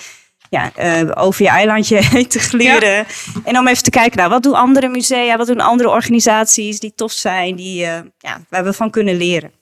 ja, 0.50 0.72
uh, 0.78 1.10
over 1.14 1.42
je 1.42 1.48
eilandje 1.48 1.96
heen 2.12 2.28
te 2.28 2.38
glieren. 2.38 3.06
En 3.44 3.58
om 3.58 3.68
even 3.68 3.82
te 3.82 3.90
kijken, 3.90 4.18
nou, 4.18 4.30
wat 4.30 4.42
doen 4.42 4.54
andere 4.54 4.88
musea, 4.88 5.36
wat 5.36 5.46
doen 5.46 5.60
andere 5.60 5.88
organisaties 5.88 6.80
die 6.80 6.94
tof 6.94 7.12
zijn, 7.12 7.56
die, 7.56 7.76
ja, 8.18 8.40
waar 8.48 8.64
we 8.64 8.72
van 8.72 8.90
kunnen 8.90 9.16
leren. 9.16 9.61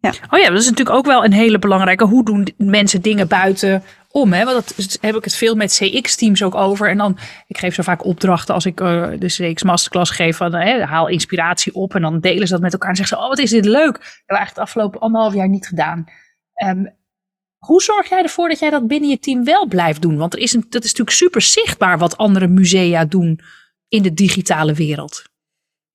Ja. 0.00 0.12
Oh 0.30 0.38
ja, 0.38 0.48
dat 0.50 0.58
is 0.58 0.68
natuurlijk 0.68 0.96
ook 0.96 1.06
wel 1.06 1.24
een 1.24 1.32
hele 1.32 1.58
belangrijke. 1.58 2.04
Hoe 2.04 2.24
doen 2.24 2.54
mensen 2.56 3.02
dingen 3.02 3.28
buiten 3.28 3.82
om? 4.10 4.32
Hè? 4.32 4.44
Want 4.44 4.76
dat 4.76 4.98
heb 5.00 5.16
ik 5.16 5.24
het 5.24 5.34
veel 5.34 5.54
met 5.54 5.72
CX-teams 5.72 6.42
ook 6.42 6.54
over. 6.54 6.90
En 6.90 6.96
dan, 6.98 7.18
ik 7.46 7.58
geef 7.58 7.74
zo 7.74 7.82
vaak 7.82 8.04
opdrachten 8.04 8.54
als 8.54 8.66
ik 8.66 8.80
uh, 8.80 9.08
de 9.18 9.26
CX 9.26 9.62
Masterclass 9.62 10.10
geef. 10.10 10.36
Van, 10.36 10.54
hè, 10.54 10.84
haal 10.84 11.08
inspiratie 11.08 11.74
op 11.74 11.94
en 11.94 12.02
dan 12.02 12.20
delen 12.20 12.46
ze 12.46 12.52
dat 12.52 12.62
met 12.62 12.72
elkaar. 12.72 12.90
En 12.90 12.96
zeggen 12.96 13.16
ze, 13.16 13.22
oh 13.22 13.28
wat 13.28 13.38
is 13.38 13.50
dit 13.50 13.64
leuk. 13.64 13.92
Dat 13.92 14.02
hebben 14.02 14.22
we 14.26 14.36
eigenlijk 14.36 14.56
het 14.56 14.66
afgelopen 14.66 15.00
anderhalf 15.00 15.34
jaar 15.34 15.48
niet 15.48 15.66
gedaan. 15.66 16.06
Um, 16.66 16.96
hoe 17.58 17.82
zorg 17.82 18.08
jij 18.08 18.22
ervoor 18.22 18.48
dat 18.48 18.58
jij 18.58 18.70
dat 18.70 18.86
binnen 18.86 19.08
je 19.08 19.18
team 19.18 19.44
wel 19.44 19.66
blijft 19.66 20.02
doen? 20.02 20.16
Want 20.16 20.32
er 20.32 20.38
is 20.38 20.52
een, 20.52 20.66
dat 20.68 20.84
is 20.84 20.90
natuurlijk 20.90 21.16
super 21.16 21.42
zichtbaar 21.42 21.98
wat 21.98 22.16
andere 22.16 22.46
musea 22.46 23.04
doen 23.04 23.40
in 23.88 24.02
de 24.02 24.14
digitale 24.14 24.74
wereld? 24.74 25.22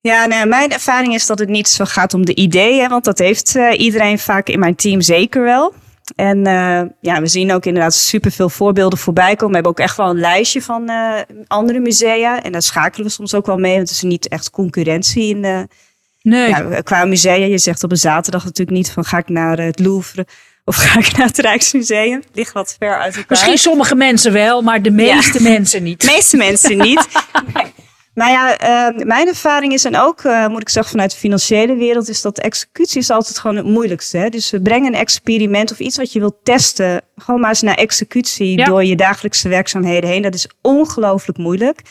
Ja, 0.04 0.26
nou, 0.26 0.48
mijn 0.48 0.72
ervaring 0.72 1.14
is 1.14 1.26
dat 1.26 1.40
het 1.40 1.50
niet 1.50 1.68
zo 1.68 1.86
gaat 1.86 2.14
om 2.14 2.26
de 2.26 2.36
ideeën, 2.36 2.90
want 2.90 3.04
dat 3.04 3.18
heeft 3.18 3.56
uh, 3.56 3.80
iedereen 3.80 4.20
vaak 4.20 4.48
in 4.48 4.60
mijn 4.60 4.76
team 4.76 5.02
zeker 5.02 5.44
wel. 5.44 5.74
En 6.16 6.38
uh, 6.38 6.82
ja, 7.02 7.22
we 7.22 7.28
zien 7.28 7.54
ook 7.54 7.66
inderdaad 7.66 7.94
superveel 7.94 8.50
voorbeelden 8.50 9.00
voorbij 9.00 9.36
komen. 9.36 9.48
We 9.48 9.54
hebben 9.54 9.72
ook 9.72 9.80
echt 9.80 9.98
wel 9.98 10.10
een 10.10 10.20
lijstje 10.20 10.62
van 10.62 10.90
uh, 10.90 11.20
andere 11.48 11.80
musea. 11.80 12.44
En 12.44 12.52
daar 12.52 12.62
schakelen 12.62 13.06
we 13.06 13.12
soms 13.12 13.34
ook 13.34 13.46
wel 13.46 13.58
mee, 13.58 13.76
want 13.76 13.88
het 13.88 13.98
is 13.98 14.04
niet 14.04 14.28
echt 14.28 14.50
concurrentie 14.50 15.36
in 15.36 15.42
de, 15.42 15.68
nee. 16.22 16.50
ja, 16.50 16.82
qua 16.82 17.06
musea. 17.06 17.34
Je 17.34 17.58
zegt 17.58 17.84
op 17.84 17.92
een 17.92 17.98
zaterdag 17.98 18.44
natuurlijk 18.44 18.78
niet 18.78 18.92
van 18.92 19.06
ga 19.06 19.18
ik 19.18 19.30
naar 19.30 19.60
het 19.60 19.80
Louvre 19.80 20.28
of 20.66 20.76
ga 20.84 21.00
ik 21.00 21.18
naar 21.18 21.28
het 21.28 21.38
Rijksmuseum. 21.38 22.24
Ligt 22.34 22.54
wat 22.54 22.76
ver 22.80 23.00
uit 23.00 23.16
elkaar. 23.16 23.26
Misschien 23.30 23.58
sommige 23.58 23.96
mensen 23.96 24.34
wel, 24.34 24.62
maar 24.62 24.82
de 24.82 24.92
meeste 24.92 25.44
ja. 25.44 25.50
mensen 25.50 25.84
niet. 25.84 26.02
De 26.02 26.08
meeste 26.08 26.38
mensen 26.38 26.78
niet. 26.78 27.08
nee. 27.54 27.74
Nou 28.14 28.32
ja, 28.32 28.62
uh, 28.92 29.06
mijn 29.06 29.28
ervaring 29.28 29.74
is 29.74 29.86
en 29.86 29.98
ook, 29.98 30.24
uh, 30.24 30.48
moet 30.48 30.62
ik 30.62 30.70
zeggen, 30.70 30.92
vanuit 30.92 31.12
de 31.12 31.18
financiële 31.18 31.76
wereld, 31.76 32.10
is 32.10 32.22
dat 32.22 32.40
executie 32.40 33.00
is 33.00 33.10
altijd 33.10 33.40
gewoon 33.40 33.56
het 33.56 33.66
moeilijkste. 33.66 34.18
Hè? 34.18 34.30
Dus 34.30 34.50
we 34.50 34.62
brengen 34.62 34.94
een 34.94 35.00
experiment 35.00 35.72
of 35.72 35.80
iets 35.80 35.98
wat 35.98 36.12
je 36.12 36.20
wilt 36.20 36.36
testen, 36.44 37.02
gewoon 37.16 37.40
maar 37.40 37.50
eens 37.50 37.62
naar 37.62 37.76
executie 37.76 38.58
ja. 38.58 38.66
door 38.66 38.84
je 38.84 38.96
dagelijkse 38.96 39.50
werkzaamheden 39.50 40.10
heen. 40.10 40.22
Dat 40.22 40.34
is 40.34 40.48
ongelooflijk 40.62 41.38
moeilijk. 41.38 41.82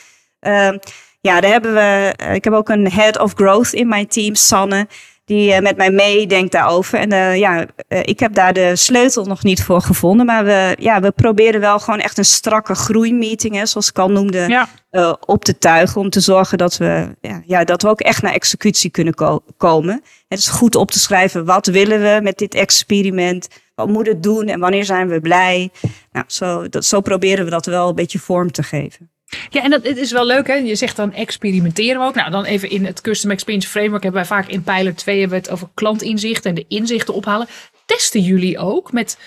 Uh, 0.41 0.73
ja, 1.21 1.41
daar 1.41 1.51
hebben 1.51 1.75
we, 1.75 2.15
ik 2.35 2.45
heb 2.45 2.53
ook 2.53 2.69
een 2.69 2.91
head 2.91 3.19
of 3.19 3.33
growth 3.35 3.73
in 3.73 3.89
mijn 3.89 4.07
team, 4.07 4.35
Sanne 4.35 4.87
die 5.25 5.61
met 5.61 5.77
mij 5.77 5.91
meedenkt 5.91 6.53
daarover. 6.53 6.99
En 6.99 7.13
uh, 7.13 7.37
ja, 7.37 7.67
uh, 7.89 7.99
ik 8.03 8.21
heb 8.21 8.35
daar 8.35 8.53
de 8.53 8.77
sleutel 8.77 9.25
nog 9.25 9.43
niet 9.43 9.63
voor 9.63 9.81
gevonden. 9.81 10.27
Maar 10.27 10.45
we, 10.45 10.77
ja, 10.79 11.01
we 11.01 11.11
proberen 11.11 11.61
wel 11.61 11.79
gewoon 11.79 12.01
echt 12.01 12.19
een 12.19 12.25
strakke 12.25 12.75
groeimeeting, 12.75 13.55
hè, 13.55 13.67
zoals 13.67 13.89
ik 13.89 13.99
al 13.99 14.11
noemde, 14.11 14.49
ja. 14.49 14.69
uh, 14.91 15.15
op 15.27 15.45
te 15.45 15.59
tuigen. 15.59 16.01
Om 16.01 16.11
te 16.11 16.21
zorgen 16.21 16.59
dat 16.59 16.77
we, 16.77 17.17
ja, 17.21 17.43
ja, 17.47 17.65
dat 17.65 17.83
we 17.83 17.89
ook 17.89 18.01
echt 18.01 18.23
naar 18.23 18.33
executie 18.33 18.91
kunnen 18.91 19.15
ko 19.15 19.45
komen. 19.57 20.03
Het 20.29 20.39
is 20.39 20.49
goed 20.49 20.77
op 20.77 20.91
te 20.91 20.99
schrijven, 20.99 21.45
wat 21.45 21.67
willen 21.67 22.01
we 22.01 22.21
met 22.23 22.39
dit 22.39 22.55
experiment? 22.55 23.49
Wat 23.75 23.89
moet 23.89 24.07
het 24.07 24.23
doen 24.23 24.47
en 24.47 24.61
wanneer 24.61 24.85
zijn 24.85 25.09
we 25.09 25.21
blij? 25.21 25.71
Nou, 26.13 26.25
zo, 26.29 26.69
dat, 26.69 26.85
zo 26.85 27.01
proberen 27.01 27.45
we 27.45 27.51
dat 27.51 27.67
wel 27.67 27.89
een 27.89 27.95
beetje 27.95 28.19
vorm 28.19 28.51
te 28.53 28.63
geven. 28.63 29.11
Ja, 29.51 29.63
en 29.63 29.71
dat 29.71 29.87
het 29.87 29.97
is 29.97 30.13
wel 30.13 30.27
leuk, 30.27 30.47
hè? 30.47 30.55
Je 30.55 30.75
zegt 30.75 30.97
dan 30.97 31.13
experimenteren 31.13 32.01
we 32.01 32.07
ook. 32.07 32.15
Nou, 32.15 32.31
dan 32.31 32.45
even 32.45 32.71
in 32.71 32.85
het 32.85 33.01
Custom 33.01 33.31
Experience 33.31 33.69
Framework 33.69 34.03
hebben 34.03 34.21
wij 34.21 34.39
vaak 34.39 34.49
in 34.49 34.63
pijler 34.63 34.95
2 34.95 35.21
hebben 35.21 35.39
het 35.39 35.51
over 35.51 35.69
klantinzicht 35.75 36.47
en 36.47 36.55
de 36.55 36.65
inzichten 36.69 37.15
ophalen. 37.15 37.47
Testen 37.87 38.21
jullie 38.21 38.59
ook 38.59 38.93
met 38.93 39.19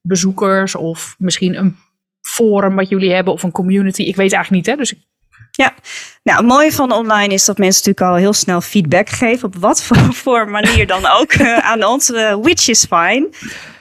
bezoekers 0.00 0.74
of 0.74 1.14
misschien 1.18 1.58
een 1.58 1.76
forum 2.20 2.74
wat 2.74 2.88
jullie 2.88 3.12
hebben 3.12 3.32
of 3.32 3.42
een 3.42 3.52
community? 3.52 4.02
Ik 4.02 4.16
weet 4.16 4.32
eigenlijk 4.32 4.66
niet, 4.66 4.66
hè? 4.66 4.76
Dus 4.76 4.94
ja, 5.56 5.74
nou, 6.22 6.38
het 6.38 6.46
mooie 6.46 6.72
van 6.72 6.92
online 6.92 7.34
is 7.34 7.44
dat 7.44 7.58
mensen 7.58 7.82
natuurlijk 7.84 8.14
al 8.14 8.22
heel 8.22 8.32
snel 8.32 8.60
feedback 8.60 9.08
geven. 9.08 9.46
Op 9.46 9.56
wat 9.56 9.82
voor, 9.84 10.14
voor 10.14 10.48
manier 10.48 10.86
dan 10.86 11.06
ook 11.06 11.32
uh, 11.34 11.58
aan 11.58 11.84
ons, 11.84 12.10
uh, 12.10 12.34
which 12.34 12.68
is 12.68 12.84
fine. 12.84 13.28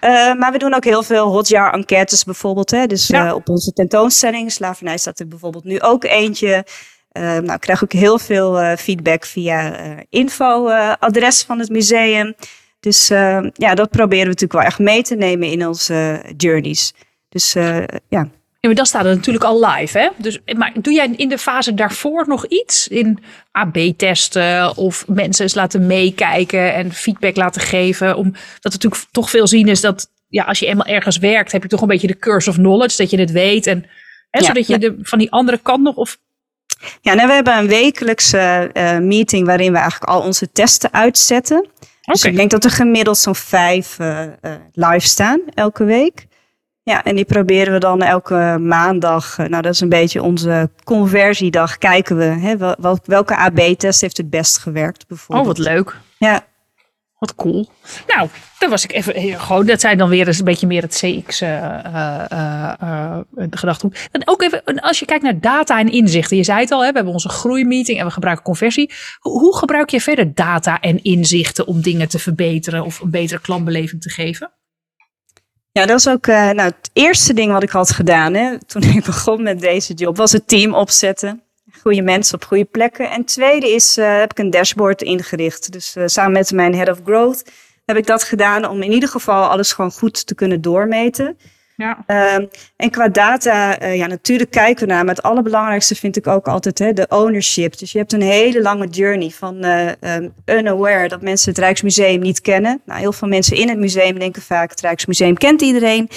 Uh, 0.01 0.33
maar 0.33 0.51
we 0.51 0.57
doen 0.57 0.73
ook 0.73 0.83
heel 0.83 1.03
veel 1.03 1.27
hotjar 1.27 1.73
enquêtes 1.73 2.23
bijvoorbeeld. 2.23 2.71
Hè? 2.71 2.85
Dus 2.85 3.07
ja. 3.07 3.33
op 3.33 3.49
onze 3.49 3.71
tentoonstelling, 3.71 4.51
Slavernij 4.51 4.97
staat 4.97 5.19
er 5.19 5.27
bijvoorbeeld 5.27 5.63
nu 5.63 5.81
ook 5.81 6.03
eentje. 6.03 6.65
nou, 7.11 7.53
ik 7.53 7.59
krijg 7.59 7.83
ook 7.83 7.93
heel 7.93 8.19
veel 8.19 8.75
feedback 8.77 9.25
via 9.25 9.73
info-adres 10.09 11.43
van 11.43 11.59
het 11.59 11.69
museum. 11.69 12.35
Dus 12.79 13.07
ja, 13.53 13.73
dat 13.73 13.89
proberen 13.89 14.23
we 14.23 14.29
natuurlijk 14.29 14.53
wel 14.53 14.61
echt 14.61 14.79
mee 14.79 15.01
te 15.01 15.15
nemen 15.15 15.47
in 15.47 15.67
onze 15.67 16.23
journeys. 16.37 16.93
Dus 17.29 17.53
ja. 18.09 18.29
Ja, 18.61 18.67
maar 18.67 18.77
dat 18.77 18.87
staat 18.87 19.05
er 19.05 19.15
natuurlijk 19.15 19.45
al 19.45 19.65
live, 19.65 19.99
hè? 19.99 20.09
Dus, 20.17 20.39
maar 20.55 20.71
doe 20.75 20.93
jij 20.93 21.13
in 21.15 21.29
de 21.29 21.37
fase 21.37 21.73
daarvoor 21.73 22.27
nog 22.27 22.45
iets? 22.45 22.87
In 22.87 23.19
AB-testen 23.51 24.77
of 24.77 25.07
mensen 25.07 25.43
eens 25.43 25.55
laten 25.55 25.87
meekijken 25.87 26.73
en 26.73 26.91
feedback 26.91 27.35
laten 27.35 27.61
geven? 27.61 28.15
Omdat 28.15 28.39
we 28.61 28.69
natuurlijk 28.69 29.03
toch 29.11 29.29
veel 29.29 29.47
zien 29.47 29.67
is 29.67 29.81
dat 29.81 30.09
ja, 30.27 30.43
als 30.43 30.59
je 30.59 30.65
eenmaal 30.65 30.85
ergens 30.85 31.17
werkt, 31.17 31.51
heb 31.51 31.61
je 31.61 31.69
toch 31.69 31.81
een 31.81 31.87
beetje 31.87 32.07
de 32.07 32.17
curse 32.17 32.49
of 32.49 32.55
knowledge, 32.55 32.97
dat 32.97 33.09
je 33.09 33.19
het 33.19 33.31
weet. 33.31 33.67
En 33.67 33.85
hè, 34.29 34.39
ja, 34.39 34.45
zodat 34.45 34.67
je 34.67 34.77
de, 34.77 34.95
van 35.01 35.19
die 35.19 35.31
andere 35.31 35.57
kant 35.57 35.83
nog 35.83 35.95
of 35.95 36.17
ja, 37.01 37.13
nou, 37.13 37.27
we 37.27 37.33
hebben 37.33 37.57
een 37.57 37.67
wekelijkse 37.67 38.69
uh, 38.73 38.97
meeting 38.97 39.45
waarin 39.45 39.71
we 39.71 39.77
eigenlijk 39.77 40.11
al 40.11 40.21
onze 40.21 40.51
testen 40.51 40.93
uitzetten. 40.93 41.57
Okay. 41.57 41.79
Dus 42.03 42.23
ik 42.23 42.35
denk 42.35 42.51
dat 42.51 42.63
er 42.63 42.71
gemiddeld 42.71 43.17
zo'n 43.17 43.35
vijf 43.35 43.99
uh, 43.99 44.21
uh, 44.21 44.51
live 44.73 45.07
staan 45.07 45.41
elke 45.53 45.83
week. 45.83 46.27
Ja, 46.83 47.03
en 47.03 47.15
die 47.15 47.25
proberen 47.25 47.73
we 47.73 47.79
dan 47.79 48.01
elke 48.01 48.57
maandag. 48.59 49.37
Eh, 49.37 49.47
nou, 49.47 49.61
dat 49.61 49.73
is 49.73 49.79
een 49.79 49.89
beetje 49.89 50.21
onze 50.21 50.69
conversiedag. 50.83 51.77
Kijken 51.77 52.17
we 52.17 52.23
hè, 52.23 52.57
wel, 52.57 52.99
welke 53.03 53.35
AB-test 53.35 54.01
heeft 54.01 54.17
het 54.17 54.29
best 54.29 54.57
gewerkt, 54.57 55.07
bijvoorbeeld. 55.07 55.47
Oh, 55.47 55.55
wat 55.55 55.73
leuk. 55.73 55.97
Ja. 56.17 56.49
Wat 57.17 57.35
cool. 57.35 57.69
Nou, 58.07 58.29
daar 58.59 58.69
was 58.69 58.83
ik 58.83 58.91
even 58.91 59.39
gewoon. 59.39 59.65
Dat 59.65 59.81
zijn 59.81 59.97
dan 59.97 60.09
weer 60.09 60.27
eens 60.27 60.39
een 60.39 60.45
beetje 60.45 60.67
meer 60.67 60.81
het 60.81 60.93
CX 60.93 61.41
uh, 61.41 61.49
uh, 61.49 62.73
uh, 62.83 63.17
gedachtegoed. 63.49 64.09
En 64.11 64.21
ook 64.25 64.41
even, 64.41 64.63
als 64.63 64.99
je 64.99 65.05
kijkt 65.05 65.23
naar 65.23 65.39
data 65.39 65.79
en 65.79 65.91
inzichten. 65.91 66.37
Je 66.37 66.43
zei 66.43 66.59
het 66.59 66.71
al, 66.71 66.83
hè, 66.83 66.87
we 66.87 66.95
hebben 66.95 67.13
onze 67.13 67.29
groeimeeting 67.29 67.99
en 67.99 68.05
we 68.05 68.11
gebruiken 68.11 68.45
conversie. 68.45 68.91
Hoe, 69.19 69.39
hoe 69.39 69.57
gebruik 69.57 69.89
je 69.89 70.01
verder 70.01 70.33
data 70.33 70.79
en 70.79 71.03
inzichten 71.03 71.67
om 71.67 71.81
dingen 71.81 72.09
te 72.09 72.19
verbeteren 72.19 72.83
of 72.83 72.99
een 72.99 73.11
betere 73.11 73.41
klantbeleving 73.41 74.01
te 74.01 74.09
geven? 74.09 74.51
Ja, 75.71 75.85
dat 75.85 75.99
is 75.99 76.07
ook 76.07 76.27
uh, 76.27 76.35
nou, 76.35 76.69
het 76.69 76.89
eerste 76.93 77.33
ding 77.33 77.51
wat 77.51 77.63
ik 77.63 77.69
had 77.69 77.91
gedaan 77.91 78.33
hè, 78.33 78.59
toen 78.65 78.83
ik 78.83 79.05
begon 79.11 79.43
met 79.43 79.59
deze 79.59 79.93
job, 79.93 80.17
was 80.17 80.31
het 80.31 80.47
team 80.47 80.73
opzetten. 80.73 81.43
Goede 81.81 82.01
mensen 82.01 82.35
op 82.35 82.43
goede 82.43 82.65
plekken. 82.65 83.09
En 83.09 83.25
tweede 83.25 83.69
is, 83.69 83.97
uh, 83.97 84.19
heb 84.19 84.31
ik 84.31 84.39
een 84.39 84.49
dashboard 84.49 85.01
ingericht. 85.01 85.71
Dus 85.71 85.95
uh, 85.95 86.03
samen 86.05 86.31
met 86.31 86.51
mijn 86.51 86.75
head 86.75 86.89
of 86.89 86.99
growth 87.03 87.43
heb 87.85 87.97
ik 87.97 88.05
dat 88.05 88.23
gedaan 88.23 88.65
om 88.65 88.81
in 88.81 88.91
ieder 88.91 89.09
geval 89.09 89.43
alles 89.43 89.73
gewoon 89.73 89.91
goed 89.91 90.27
te 90.27 90.35
kunnen 90.35 90.61
doormeten. 90.61 91.37
Um, 91.81 92.49
en 92.75 92.89
qua 92.89 93.07
data, 93.07 93.81
uh, 93.81 93.95
ja, 93.95 94.07
natuurlijk 94.07 94.51
kijken 94.51 94.87
we 94.87 94.93
naar. 94.93 95.05
Maar 95.05 95.15
het 95.15 95.23
allerbelangrijkste 95.23 95.95
vind 95.95 96.17
ik 96.17 96.27
ook 96.27 96.47
altijd 96.47 96.79
hè, 96.79 96.93
de 96.93 97.05
ownership. 97.09 97.77
Dus 97.77 97.91
je 97.91 97.97
hebt 97.97 98.13
een 98.13 98.21
hele 98.21 98.61
lange 98.61 98.87
journey 98.87 99.29
van 99.29 99.65
uh, 99.65 99.87
um, 99.87 100.33
unaware 100.45 101.07
dat 101.07 101.21
mensen 101.21 101.49
het 101.49 101.59
Rijksmuseum 101.59 102.19
niet 102.19 102.41
kennen. 102.41 102.81
Nou, 102.85 102.99
heel 102.99 103.13
veel 103.13 103.27
mensen 103.27 103.57
in 103.57 103.69
het 103.69 103.77
museum 103.77 104.19
denken 104.19 104.41
vaak 104.41 104.69
het 104.69 104.81
Rijksmuseum 104.81 105.37
kent 105.37 105.61
iedereen. 105.61 106.09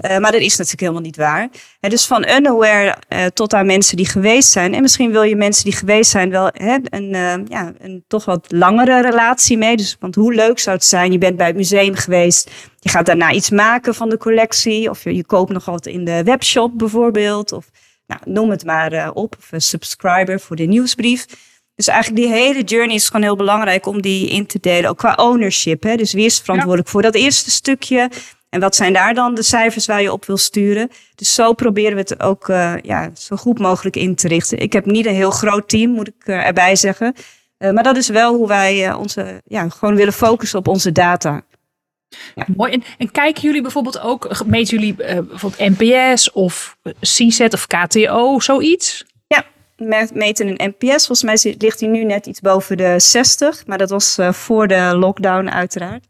Uh, 0.00 0.18
maar 0.18 0.32
dat 0.32 0.40
is 0.40 0.56
natuurlijk 0.56 0.80
helemaal 0.80 1.00
niet 1.00 1.16
waar. 1.16 1.48
En 1.80 1.90
dus 1.90 2.06
van 2.06 2.28
unaware 2.28 2.96
tot 3.34 3.54
aan 3.54 3.66
mensen 3.66 3.96
die 3.96 4.06
geweest 4.06 4.50
zijn. 4.50 4.74
En 4.74 4.82
misschien 4.82 5.10
wil 5.10 5.22
je 5.22 5.36
mensen 5.36 5.64
die 5.64 5.72
geweest 5.72 6.10
zijn 6.10 6.30
wel 6.30 6.50
hè, 6.52 6.76
een, 6.82 7.46
ja, 7.48 7.72
een 7.78 8.04
toch 8.08 8.24
wat 8.24 8.46
langere 8.48 9.02
relatie 9.02 9.58
mee. 9.58 9.76
Dus, 9.76 9.96
want 10.00 10.14
hoe 10.14 10.34
leuk 10.34 10.58
zou 10.58 10.76
het 10.76 10.84
zijn, 10.84 11.12
je 11.12 11.18
bent 11.18 11.36
bij 11.36 11.46
het 11.46 11.56
museum 11.56 11.94
geweest 11.94 12.50
je 12.86 12.92
gaat 12.92 13.06
daarna 13.06 13.32
iets 13.32 13.50
maken 13.50 13.94
van 13.94 14.08
de 14.08 14.16
collectie. 14.16 14.90
Je, 15.02 15.14
je 15.14 15.24
koopt 15.24 15.52
nog 15.52 15.64
wat 15.64 15.86
in 15.86 16.04
de 16.04 16.22
webshop 16.22 16.78
bijvoorbeeld. 16.78 17.52
Of 17.52 17.70
nou, 18.06 18.20
noem 18.24 18.50
het 18.50 18.64
maar 18.64 18.92
uh, 18.92 19.10
op. 19.14 19.36
Of 19.38 19.52
een 19.52 19.62
subscriber 19.62 20.40
voor 20.40 20.56
de 20.56 20.64
nieuwsbrief. 20.64 21.26
Dus 21.74 21.86
eigenlijk 21.86 22.22
die 22.22 22.32
hele 22.32 22.62
journey 22.62 22.94
is 22.94 23.06
gewoon 23.06 23.22
heel 23.22 23.36
belangrijk 23.36 23.86
om 23.86 24.02
die 24.02 24.28
in 24.28 24.46
te 24.46 24.58
delen. 24.60 24.90
Ook 24.90 24.98
qua 24.98 25.14
ownership. 25.14 25.82
Hè? 25.82 25.96
Dus 25.96 26.12
wie 26.12 26.24
is 26.24 26.38
verantwoordelijk 26.38 26.86
ja. 26.86 26.92
voor 26.92 27.02
dat 27.02 27.14
eerste 27.14 27.50
stukje? 27.50 28.10
En 28.48 28.60
wat 28.60 28.76
zijn 28.76 28.92
daar 28.92 29.14
dan 29.14 29.34
de 29.34 29.42
cijfers 29.42 29.86
waar 29.86 30.02
je 30.02 30.12
op 30.12 30.24
wil 30.24 30.36
sturen? 30.36 30.90
Dus 31.14 31.34
zo 31.34 31.52
proberen 31.52 31.94
we 31.94 32.00
het 32.00 32.20
ook 32.20 32.48
uh, 32.48 32.74
ja, 32.82 33.10
zo 33.14 33.36
goed 33.36 33.58
mogelijk 33.58 33.96
in 33.96 34.14
te 34.14 34.28
richten. 34.28 34.58
Ik 34.58 34.72
heb 34.72 34.86
niet 34.86 35.06
een 35.06 35.14
heel 35.14 35.30
groot 35.30 35.68
team, 35.68 35.90
moet 35.90 36.08
ik 36.08 36.26
uh, 36.26 36.46
erbij 36.46 36.76
zeggen. 36.76 37.14
Uh, 37.58 37.70
maar 37.70 37.82
dat 37.82 37.96
is 37.96 38.08
wel 38.08 38.34
hoe 38.34 38.48
wij 38.48 38.92
onze, 38.92 39.42
ja, 39.44 39.68
gewoon 39.68 39.94
willen 39.94 40.12
focussen 40.12 40.58
op 40.58 40.68
onze 40.68 40.92
data. 40.92 41.42
Ja. 42.34 42.46
Mooi. 42.56 42.72
En, 42.72 42.82
en, 42.98 43.10
kijken 43.10 43.42
jullie 43.42 43.62
bijvoorbeeld 43.62 44.00
ook, 44.00 44.44
meten 44.46 44.78
jullie 44.78 44.96
uh, 44.98 45.18
bijvoorbeeld 45.28 45.78
NPS 45.78 46.32
of 46.32 46.76
CSET 47.00 47.54
of 47.54 47.66
KTO, 47.66 48.40
zoiets? 48.40 49.04
Ja, 49.26 49.44
we 49.76 50.08
meten 50.14 50.48
een 50.48 50.74
NPS. 50.78 51.06
Volgens 51.06 51.22
mij 51.22 51.54
ligt 51.58 51.80
hij 51.80 51.88
nu 51.88 52.04
net 52.04 52.26
iets 52.26 52.40
boven 52.40 52.76
de 52.76 52.94
60, 52.96 53.66
maar 53.66 53.78
dat 53.78 53.90
was 53.90 54.18
uh, 54.18 54.32
voor 54.32 54.68
de 54.68 54.96
lockdown 54.96 55.48
uiteraard. 55.48 56.04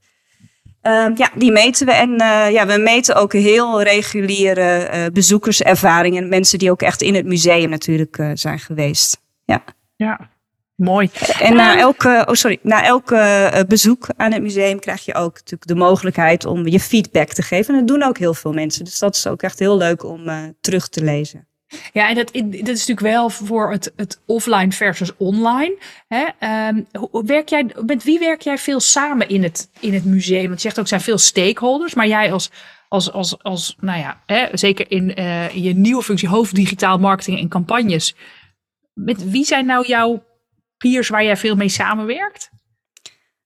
Uh, 0.82 1.06
ja, 1.14 1.30
die 1.34 1.52
meten 1.52 1.86
we. 1.86 1.92
En 1.92 2.10
uh, 2.10 2.50
ja, 2.50 2.66
we 2.66 2.78
meten 2.78 3.14
ook 3.14 3.32
heel 3.32 3.82
reguliere 3.82 5.10
bezoekerservaringen. 5.12 6.28
Mensen 6.28 6.58
die 6.58 6.70
ook 6.70 6.82
echt 6.82 7.02
in 7.02 7.14
het 7.14 7.26
museum 7.26 7.70
natuurlijk 7.70 8.30
zijn 8.34 8.58
geweest. 8.58 9.20
Ja. 9.44 9.64
Ja, 9.96 10.30
Mooi. 10.76 11.10
En 11.40 11.54
na 11.54 11.78
elke, 11.78 12.24
oh 12.28 12.34
sorry, 12.34 12.58
na 12.62 12.84
elke 12.84 13.50
uh, 13.54 13.60
bezoek 13.68 14.08
aan 14.16 14.32
het 14.32 14.42
museum 14.42 14.78
krijg 14.78 15.04
je 15.04 15.14
ook 15.14 15.34
natuurlijk 15.34 15.66
de 15.66 15.74
mogelijkheid 15.74 16.44
om 16.44 16.66
je 16.66 16.80
feedback 16.80 17.28
te 17.28 17.42
geven. 17.42 17.74
En 17.74 17.80
dat 17.80 17.88
doen 17.88 18.08
ook 18.08 18.18
heel 18.18 18.34
veel 18.34 18.52
mensen. 18.52 18.84
Dus 18.84 18.98
dat 18.98 19.14
is 19.14 19.26
ook 19.26 19.42
echt 19.42 19.58
heel 19.58 19.76
leuk 19.76 20.04
om 20.04 20.28
uh, 20.28 20.38
terug 20.60 20.88
te 20.88 21.04
lezen. 21.04 21.48
Ja, 21.92 22.08
en 22.08 22.14
dat, 22.14 22.32
dat 22.32 22.44
is 22.52 22.86
natuurlijk 22.86 23.00
wel 23.00 23.30
voor 23.30 23.70
het, 23.70 23.92
het 23.96 24.20
offline 24.26 24.72
versus 24.72 25.16
online. 25.16 25.78
Hè? 26.08 26.26
Um, 26.68 26.86
werk 27.26 27.48
jij, 27.48 27.66
met 27.86 28.04
wie 28.04 28.18
werk 28.18 28.42
jij 28.42 28.58
veel 28.58 28.80
samen 28.80 29.28
in 29.28 29.42
het, 29.42 29.70
in 29.80 29.94
het 29.94 30.04
museum? 30.04 30.46
Want 30.46 30.62
je 30.62 30.68
zegt 30.68 30.76
ook, 30.76 30.82
er 30.82 30.88
zijn 30.88 31.00
veel 31.00 31.18
stakeholders, 31.18 31.94
maar 31.94 32.06
jij 32.06 32.32
als, 32.32 32.50
als, 32.88 33.12
als, 33.12 33.42
als 33.42 33.76
nou 33.80 33.98
ja, 33.98 34.22
hè, 34.26 34.46
zeker 34.52 34.90
in 34.90 35.12
uh, 35.18 35.50
je 35.50 35.74
nieuwe 35.74 36.02
functie 36.02 36.28
hoofd 36.28 36.54
digitaal 36.54 36.98
marketing 36.98 37.38
en 37.38 37.48
campagnes 37.48 38.14
met 38.94 39.30
wie 39.30 39.44
zijn 39.44 39.66
nou 39.66 39.86
jouw 39.86 40.22
peers 40.78 41.08
waar 41.08 41.24
jij 41.24 41.36
veel 41.36 41.56
mee 41.56 41.68
samenwerkt? 41.68 42.50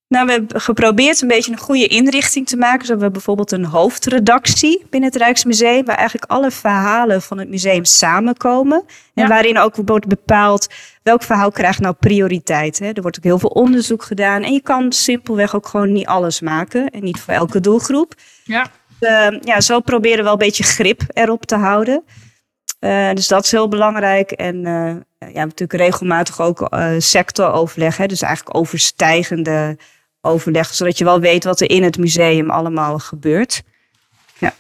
Nou, 0.09 0.27
we 0.27 0.33
hebben 0.33 0.61
geprobeerd 0.61 1.21
een 1.21 1.29
beetje 1.29 1.53
een 1.53 1.59
goede 1.59 1.87
inrichting 1.87 2.47
te 2.47 2.57
maken. 2.57 2.81
Zo 2.87 2.91
hebben 2.91 3.07
we 3.07 3.13
bijvoorbeeld 3.13 3.53
een 3.53 3.65
hoofdredactie 3.65 4.87
binnen 4.91 5.11
het 5.11 5.19
Rijksmuseum, 5.19 5.85
waar 5.85 5.97
eigenlijk 5.97 6.31
alle 6.31 6.51
verhalen 6.51 7.23
van 7.23 7.39
het 7.39 7.49
museum 7.49 7.85
samenkomen. 7.85 8.85
En 9.15 9.29
waarin 9.29 9.59
ook 9.59 9.75
wordt 9.85 10.07
bepaald 10.07 10.69
welk 11.03 11.23
verhaal 11.23 11.51
krijgt 11.51 11.81
nou 11.81 11.95
prioriteit. 11.95 12.79
Hè? 12.79 12.91
Er 12.93 13.03
wordt 13.03 13.17
ook 13.19 13.25
heel 13.25 13.39
veel 13.39 13.49
onderzoek 13.49 14.03
gedaan. 14.03 14.43
En 14.43 14.53
je 14.53 14.61
kan 14.61 14.93
simpelweg 14.93 15.55
ook 15.55 15.67
gewoon 15.67 15.93
niet 15.93 16.07
alles 16.07 16.41
maken. 16.41 16.91
En 16.91 17.03
niet 17.03 17.21
voor 17.21 17.35
elke 17.35 17.61
doelgroep. 17.61 18.15
Ja. 18.45 18.71
Uh, 19.01 19.41
ja, 19.41 19.61
zo 19.61 19.81
proberen 19.81 20.17
we 20.17 20.23
wel 20.23 20.33
een 20.33 20.39
beetje 20.39 20.65
grip 20.65 21.03
erop 21.09 21.47
te 21.47 21.57
houden. 21.57 22.05
Uh, 22.81 23.13
dus 23.13 23.29
dat 23.29 23.45
is 23.45 23.51
heel 23.51 23.69
belangrijk. 23.69 24.31
En 24.31 24.67
uh, 24.67 24.97
ja, 25.33 25.45
natuurlijk 25.45 25.83
regelmatig 25.83 26.41
ook 26.41 26.69
sectoroverleg. 26.99 27.97
Hè? 27.97 28.07
Dus 28.07 28.23
eigenlijk 28.23 28.57
overstijgende 28.57 29.79
overleg, 30.21 30.75
zodat 30.75 30.99
je 30.99 31.05
wel 31.05 31.21
weet 31.21 31.45
wat 31.45 31.61
er 31.61 31.71
in 31.71 31.83
het 31.83 31.99
museum 31.99 32.51
allemaal 32.51 32.99
gebeurt. 32.99 33.63
Ja. 34.39 34.53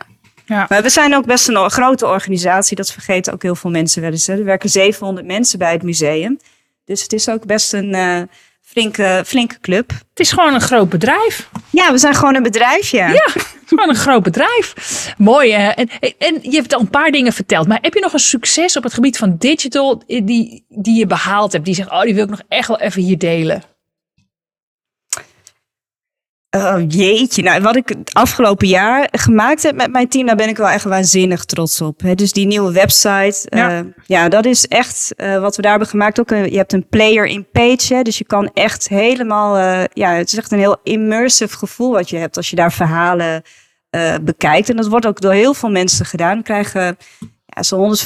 Ja. 0.51 0.67
Maar 0.69 0.83
we 0.83 0.89
zijn 0.89 1.15
ook 1.15 1.27
best 1.27 1.49
een 1.49 1.71
grote 1.71 2.07
organisatie. 2.07 2.77
Dat 2.77 2.93
vergeten 2.93 3.33
ook 3.33 3.43
heel 3.43 3.55
veel 3.55 3.71
mensen 3.71 4.03
wel 4.03 4.11
eens. 4.11 4.27
Hè. 4.27 4.39
Er 4.39 4.45
werken 4.45 4.71
700 4.71 5.27
mensen 5.27 5.59
bij 5.59 5.73
het 5.73 5.83
museum. 5.83 6.39
Dus 6.85 7.03
het 7.03 7.13
is 7.13 7.29
ook 7.29 7.47
best 7.47 7.73
een 7.73 7.95
uh, 7.95 8.23
flinke, 8.71 9.23
flinke 9.27 9.61
club. 9.61 9.91
Het 9.91 10.21
is 10.21 10.33
gewoon 10.33 10.55
een 10.55 10.61
groot 10.61 10.89
bedrijf. 10.89 11.49
Ja, 11.71 11.93
we 11.93 11.99
zijn 11.99 12.15
gewoon 12.15 12.35
een 12.35 12.43
bedrijf, 12.43 12.91
ja. 12.91 13.09
Ja, 13.09 13.29
gewoon 13.67 13.89
een 13.89 13.95
groot 13.95 14.23
bedrijf. 14.23 14.75
Mooi. 15.19 15.53
Hè? 15.53 15.71
En, 15.71 15.89
en 16.19 16.39
je 16.43 16.57
hebt 16.57 16.75
al 16.75 16.81
een 16.81 16.91
paar 16.91 17.11
dingen 17.11 17.33
verteld. 17.33 17.69
Maar 17.69 17.79
heb 17.83 17.95
je 17.95 18.01
nog 18.01 18.13
een 18.13 18.19
succes 18.19 18.77
op 18.77 18.83
het 18.83 18.95
gebied 18.95 19.19
van 19.19 19.37
digital 19.39 20.03
die, 20.07 20.65
die 20.69 20.99
je 20.99 21.07
behaald 21.07 21.53
hebt? 21.53 21.65
Die 21.65 21.75
zegt, 21.75 21.91
oh, 21.91 22.03
die 22.03 22.15
wil 22.15 22.25
ik 22.25 22.31
nog 22.31 22.43
echt 22.49 22.69
wel 22.69 22.81
even 22.81 23.03
hier 23.03 23.19
delen. 23.19 23.63
Oh, 26.57 26.79
jeetje, 26.89 27.43
nou 27.43 27.63
wat 27.63 27.77
ik 27.77 27.89
het 27.89 28.15
afgelopen 28.15 28.69
jaar 28.69 29.09
gemaakt 29.11 29.63
heb 29.63 29.75
met 29.75 29.91
mijn 29.91 30.09
team, 30.09 30.27
daar 30.27 30.37
ben 30.37 30.49
ik 30.49 30.57
wel 30.57 30.69
echt 30.69 30.85
waanzinnig 30.85 31.45
trots 31.45 31.81
op. 31.81 32.03
dus 32.15 32.33
die 32.33 32.47
nieuwe 32.47 32.73
website, 32.73 33.47
ja, 33.49 33.81
uh, 33.81 33.87
ja 34.07 34.29
dat 34.29 34.45
is 34.45 34.67
echt 34.67 35.13
uh, 35.17 35.41
wat 35.41 35.57
we 35.57 35.63
daar 35.63 35.71
hebben 35.71 35.89
gemaakt. 35.89 36.21
Ook, 36.21 36.29
je 36.29 36.57
hebt 36.57 36.73
een 36.73 36.89
player 36.89 37.27
in 37.27 37.51
page, 37.53 37.95
hè, 37.95 38.03
dus 38.03 38.19
je 38.19 38.25
kan 38.25 38.51
echt 38.55 38.89
helemaal, 38.89 39.59
uh, 39.59 39.85
ja, 39.93 40.13
het 40.13 40.33
is 40.33 40.39
echt 40.39 40.53
een 40.53 40.59
heel 40.59 40.81
immersive 40.83 41.57
gevoel 41.57 41.93
wat 41.93 42.11
je 42.11 42.17
hebt 42.17 42.37
als 42.37 42.51
je 42.51 42.57
daar 42.57 42.73
verhalen 42.73 43.43
bekijkt. 44.23 44.71
En 44.71 44.77
dat 44.77 44.87
wordt 44.87 45.07
ook 45.07 45.21
door 45.21 45.33
heel 45.33 45.55
veel 45.55 45.71
mensen 45.71 46.07
gedaan. 46.07 46.37
We 46.37 46.43
krijgen 46.43 46.97
ja, 47.55 47.63
zo'n 47.63 47.97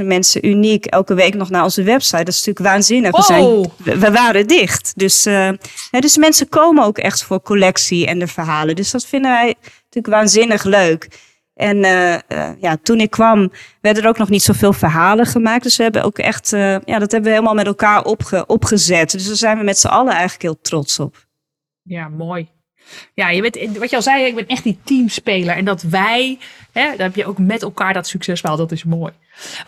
150.000 0.00 0.06
mensen 0.06 0.46
uniek 0.46 0.86
elke 0.86 1.14
week 1.14 1.34
nog 1.34 1.50
naar 1.50 1.62
onze 1.62 1.82
website. 1.82 2.24
Dat 2.24 2.34
is 2.34 2.44
natuurlijk 2.44 2.66
waanzinnig. 2.66 3.16
We, 3.16 3.22
zijn, 3.22 3.70
we, 4.00 4.10
waren 4.10 4.46
dicht. 4.46 4.92
Dus, 4.96 5.26
uh, 5.26 5.50
dus 5.90 6.16
mensen 6.16 6.48
komen 6.48 6.84
ook 6.84 6.98
echt 6.98 7.22
voor 7.22 7.42
collectie 7.42 8.06
en 8.06 8.18
de 8.18 8.26
verhalen. 8.26 8.76
Dus 8.76 8.90
dat 8.90 9.06
vinden 9.06 9.30
wij 9.30 9.54
natuurlijk 9.84 10.14
waanzinnig 10.14 10.64
leuk. 10.64 11.08
En 11.54 11.76
uh, 11.76 12.12
uh, 12.12 12.50
ja, 12.60 12.76
toen 12.82 13.00
ik 13.00 13.10
kwam, 13.10 13.52
werden 13.80 14.02
er 14.02 14.08
ook 14.08 14.18
nog 14.18 14.28
niet 14.28 14.42
zoveel 14.42 14.72
verhalen 14.72 15.26
gemaakt. 15.26 15.62
Dus 15.62 15.76
we 15.76 15.82
hebben 15.82 16.02
ook 16.04 16.18
echt, 16.18 16.50
ja, 16.50 16.98
dat 16.98 17.12
hebben 17.12 17.22
we 17.22 17.30
helemaal 17.30 17.54
met 17.54 17.66
elkaar 17.66 18.04
opge 18.04 18.46
opgezet. 18.46 19.10
Dus 19.10 19.26
daar 19.26 19.36
zijn 19.36 19.58
we 19.58 19.64
met 19.64 19.78
z'n 19.78 19.86
allen 19.86 20.12
eigenlijk 20.12 20.42
heel 20.42 20.60
trots 20.60 20.98
op. 20.98 21.26
Ja, 21.82 22.08
mooi. 22.08 22.48
Ja, 23.14 23.30
je 23.30 23.40
bent, 23.50 23.78
wat 23.78 23.90
je 23.90 23.96
al 23.96 24.02
zei, 24.02 24.24
ik 24.24 24.34
ben 24.34 24.46
echt 24.46 24.62
die 24.62 24.78
teamspeler. 24.84 25.56
En 25.56 25.64
dat 25.64 25.82
wij, 25.82 26.38
hè, 26.72 26.90
dan 26.90 27.00
heb 27.00 27.16
je 27.16 27.26
ook 27.26 27.38
met 27.38 27.62
elkaar 27.62 27.92
dat 27.92 28.06
succes 28.06 28.40
behaald. 28.40 28.60
Dat 28.60 28.72
is 28.72 28.84
mooi. 28.84 29.12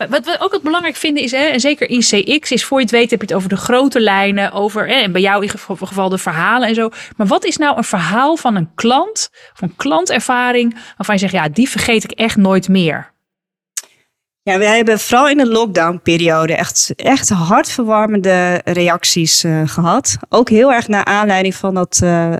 Wat 0.09 0.25
we 0.25 0.37
ook 0.39 0.51
het 0.51 0.61
belangrijk 0.61 0.95
vinden 0.95 1.23
is, 1.23 1.31
hè, 1.31 1.45
en 1.45 1.59
zeker 1.59 1.89
in 1.89 1.99
CX, 1.99 2.51
is 2.51 2.65
voor 2.65 2.77
je 2.77 2.83
het 2.83 2.93
weet 2.93 3.09
heb 3.09 3.19
je 3.19 3.25
het 3.25 3.35
over 3.35 3.49
de 3.49 3.57
grote 3.57 3.99
lijnen, 3.99 4.51
over, 4.51 4.87
hè, 4.87 4.93
en 4.93 5.11
bij 5.11 5.21
jou 5.21 5.43
in 5.43 5.49
geval 5.49 6.09
de 6.09 6.17
verhalen 6.17 6.67
en 6.67 6.75
zo. 6.75 6.89
Maar 7.17 7.27
wat 7.27 7.45
is 7.45 7.57
nou 7.57 7.77
een 7.77 7.83
verhaal 7.83 8.37
van 8.37 8.55
een 8.55 8.69
klant, 8.75 9.29
van 9.53 9.75
klantervaring, 9.75 10.73
waarvan 10.97 11.15
je 11.15 11.21
zegt, 11.21 11.33
ja, 11.33 11.49
die 11.49 11.69
vergeet 11.69 12.03
ik 12.03 12.11
echt 12.11 12.35
nooit 12.35 12.67
meer? 12.67 13.13
Ja, 14.49 14.57
wij 14.57 14.75
hebben 14.75 14.99
vooral 14.99 15.29
in 15.29 15.37
de 15.37 15.47
lockdown-periode 15.47 16.55
echt, 16.55 16.93
echt 16.95 17.29
hartverwarmende 17.29 18.61
reacties 18.63 19.43
uh, 19.43 19.61
gehad. 19.65 20.17
Ook 20.29 20.49
heel 20.49 20.73
erg 20.73 20.87
naar 20.87 21.05
aanleiding 21.05 21.55
van 21.55 21.73
dat 21.73 22.01
uh, 22.03 22.33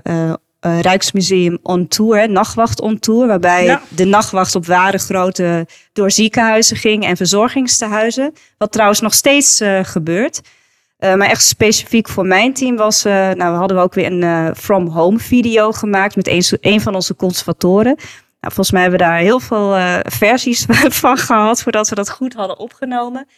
uh, 0.66 0.80
Rijksmuseum 0.80 1.58
on 1.62 1.88
tour, 1.88 2.30
nachtwacht 2.30 2.80
on 2.80 2.98
tour, 2.98 3.26
waarbij 3.26 3.78
de 3.88 4.04
nachtwacht 4.04 4.54
op 4.54 4.66
ware 4.66 4.98
grote 4.98 5.66
door 5.92 6.10
ziekenhuizen 6.10 6.76
ging 6.76 7.04
en 7.04 7.16
verzorgingstehuizen. 7.16 8.32
Wat 8.58 8.72
trouwens 8.72 9.00
nog 9.00 9.14
steeds 9.14 9.60
uh, 9.60 9.78
gebeurt. 9.82 10.40
Uh, 10.98 11.14
maar 11.14 11.28
echt 11.28 11.44
specifiek 11.44 12.08
voor 12.08 12.26
mijn 12.26 12.52
team 12.52 12.76
was, 12.76 13.02
nou, 13.02 13.36
we 13.36 13.42
hadden 13.42 13.76
we 13.76 13.82
ook 13.82 13.94
weer 13.94 14.12
een 14.12 14.54
from 14.54 14.88
home 14.88 15.18
video 15.18 15.72
gemaakt 15.72 16.16
met 16.16 16.28
een, 16.28 16.44
een 16.60 16.80
van 16.80 16.94
onze 16.94 17.16
conservatoren. 17.16 17.94
Nou, 18.40 18.54
volgens 18.54 18.70
mij 18.70 18.82
hebben 18.82 18.98
we 19.00 19.06
daar 19.06 19.18
heel 19.18 19.40
veel 19.40 19.76
versies 20.02 20.66
van 21.02 21.16
gehad 21.16 21.62
voordat 21.62 21.88
we 21.88 21.94
dat 21.94 22.10
goed 22.10 22.34
hadden 22.34 22.58
opgenomen. 22.58 23.28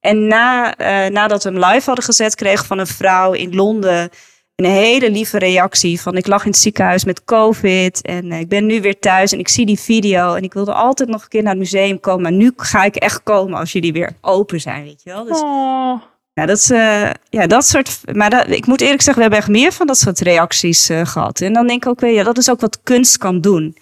En 0.00 0.26
na, 0.26 0.74
nadat 1.08 1.42
we 1.42 1.50
hem 1.50 1.64
live 1.64 1.86
hadden 1.86 2.04
gezet, 2.04 2.34
kregen 2.34 2.66
van 2.66 2.78
een 2.78 2.86
vrouw 2.86 3.32
in 3.32 3.54
Londen 3.54 4.10
een 4.56 4.64
hele 4.64 5.10
lieve 5.10 5.38
reactie 5.38 6.00
van 6.00 6.16
ik 6.16 6.26
lag 6.26 6.44
in 6.44 6.50
het 6.50 6.60
ziekenhuis 6.60 7.04
met 7.04 7.24
covid 7.24 8.02
en 8.02 8.32
eh, 8.32 8.40
ik 8.40 8.48
ben 8.48 8.66
nu 8.66 8.80
weer 8.80 8.98
thuis 8.98 9.32
en 9.32 9.38
ik 9.38 9.48
zie 9.48 9.66
die 9.66 9.78
video 9.78 10.34
en 10.34 10.42
ik 10.42 10.52
wilde 10.52 10.72
altijd 10.72 11.08
nog 11.08 11.22
een 11.22 11.28
keer 11.28 11.42
naar 11.42 11.52
het 11.52 11.60
museum 11.60 12.00
komen, 12.00 12.22
maar 12.22 12.32
nu 12.32 12.52
ga 12.56 12.84
ik 12.84 12.96
echt 12.96 13.22
komen 13.22 13.58
als 13.58 13.72
jullie 13.72 13.92
weer 13.92 14.16
open 14.20 14.60
zijn, 14.60 14.84
weet 14.84 15.02
je 15.02 15.10
wel. 15.10 15.24
Dus, 15.24 15.40
oh. 15.40 16.02
Ja, 16.32 16.46
dat, 16.46 16.58
is, 16.58 16.70
uh, 16.70 17.10
ja, 17.30 17.46
dat 17.46 17.66
soort. 17.66 18.00
Maar 18.12 18.30
dat, 18.30 18.48
ik 18.48 18.66
moet 18.66 18.80
eerlijk 18.80 19.02
zeggen, 19.02 19.22
we 19.22 19.28
hebben 19.28 19.38
echt 19.38 19.60
meer 19.60 19.72
van 19.72 19.86
dat 19.86 19.98
soort 19.98 20.20
reacties 20.20 20.90
uh, 20.90 21.06
gehad. 21.06 21.40
En 21.40 21.52
dan 21.52 21.66
denk 21.66 21.84
ik 21.84 21.90
ook 21.90 22.00
weer, 22.00 22.12
ja, 22.12 22.22
dat 22.22 22.38
is 22.38 22.50
ook 22.50 22.60
wat 22.60 22.80
kunst 22.82 23.18
kan 23.18 23.40
doen. 23.40 23.76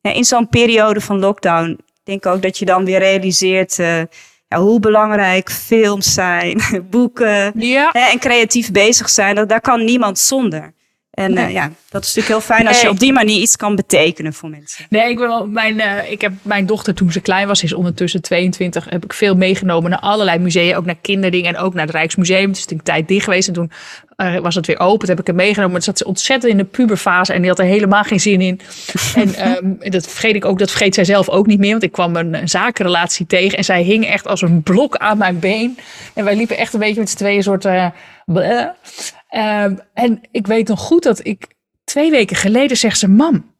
Ja, 0.00 0.12
in 0.12 0.24
zo'n 0.24 0.48
periode 0.48 1.00
van 1.00 1.18
lockdown 1.18 1.78
denk 2.02 2.24
ik 2.24 2.32
ook 2.32 2.42
dat 2.42 2.58
je 2.58 2.64
dan 2.64 2.84
weer 2.84 2.98
realiseert 2.98 3.78
ja, 4.50 4.60
hoe 4.60 4.80
belangrijk 4.80 5.50
films 5.50 6.14
zijn, 6.14 6.62
boeken 6.90 7.52
ja. 7.54 7.90
hè, 7.92 8.10
en 8.10 8.18
creatief 8.18 8.70
bezig 8.70 9.08
zijn. 9.08 9.34
Dat, 9.34 9.48
daar 9.48 9.60
kan 9.60 9.84
niemand 9.84 10.18
zonder. 10.18 10.72
En 11.20 11.34
nee. 11.34 11.46
uh, 11.46 11.52
ja, 11.52 11.70
dat 11.88 12.04
is 12.04 12.14
natuurlijk 12.14 12.26
heel 12.26 12.56
fijn 12.56 12.68
als 12.68 12.80
je 12.80 12.88
op 12.88 12.98
die 12.98 13.12
manier 13.12 13.40
iets 13.40 13.56
kan 13.56 13.76
betekenen 13.76 14.32
voor 14.32 14.50
mensen. 14.50 14.86
Nee, 14.88 15.10
ik, 15.10 15.18
wil, 15.18 15.46
mijn, 15.46 15.78
uh, 15.78 16.10
ik 16.10 16.20
heb 16.20 16.32
mijn 16.42 16.66
dochter 16.66 16.94
toen 16.94 17.12
ze 17.12 17.20
klein 17.20 17.46
was, 17.46 17.62
is 17.62 17.72
ondertussen 17.72 18.22
22, 18.22 18.86
heb 18.90 19.04
ik 19.04 19.12
veel 19.12 19.36
meegenomen 19.36 19.90
naar 19.90 19.98
allerlei 19.98 20.38
musea, 20.38 20.76
ook 20.76 20.84
naar 20.84 20.98
kinderdingen 21.00 21.54
en 21.54 21.60
ook 21.60 21.74
naar 21.74 21.86
het 21.86 21.94
Rijksmuseum. 21.94 22.48
Het 22.48 22.56
is 22.56 22.70
een 22.70 22.82
tijd 22.82 23.08
dicht 23.08 23.24
geweest 23.24 23.48
en 23.48 23.54
toen 23.54 23.70
uh, 24.16 24.38
was 24.38 24.54
het 24.54 24.66
weer 24.66 24.78
open. 24.78 24.98
Toen 24.98 25.08
heb 25.08 25.20
ik 25.20 25.26
hem 25.26 25.36
meegenomen, 25.36 25.72
maar 25.72 25.82
zat 25.82 25.98
ze 25.98 26.04
ontzettend 26.04 26.52
in 26.52 26.58
de 26.58 26.64
puberfase 26.64 27.32
en 27.32 27.40
die 27.40 27.48
had 27.48 27.58
er 27.58 27.64
helemaal 27.64 28.02
geen 28.02 28.20
zin 28.20 28.40
in. 28.40 28.60
en 29.14 29.56
um, 29.64 29.78
dat 29.90 30.06
vergeet 30.06 30.34
ik 30.34 30.44
ook, 30.44 30.58
dat 30.58 30.70
vergeet 30.70 30.94
zij 30.94 31.04
zelf 31.04 31.28
ook 31.28 31.46
niet 31.46 31.58
meer, 31.58 31.70
want 31.70 31.82
ik 31.82 31.92
kwam 31.92 32.16
een, 32.16 32.34
een 32.34 32.48
zakenrelatie 32.48 33.26
tegen 33.26 33.58
en 33.58 33.64
zij 33.64 33.82
hing 33.82 34.06
echt 34.06 34.26
als 34.26 34.42
een 34.42 34.62
blok 34.62 34.96
aan 34.96 35.18
mijn 35.18 35.38
been. 35.38 35.78
En 36.14 36.24
wij 36.24 36.36
liepen 36.36 36.56
echt 36.56 36.72
een 36.72 36.80
beetje 36.80 37.00
met 37.00 37.10
z'n 37.10 37.16
tweeën 37.16 37.42
soort... 37.42 37.66
Um, 39.36 39.78
en 39.94 40.20
ik 40.30 40.46
weet 40.46 40.68
nog 40.68 40.80
goed 40.80 41.02
dat 41.02 41.26
ik 41.26 41.46
twee 41.84 42.10
weken 42.10 42.36
geleden 42.36 42.76
zegt 42.76 42.98
ze: 42.98 43.08
Mam, 43.08 43.54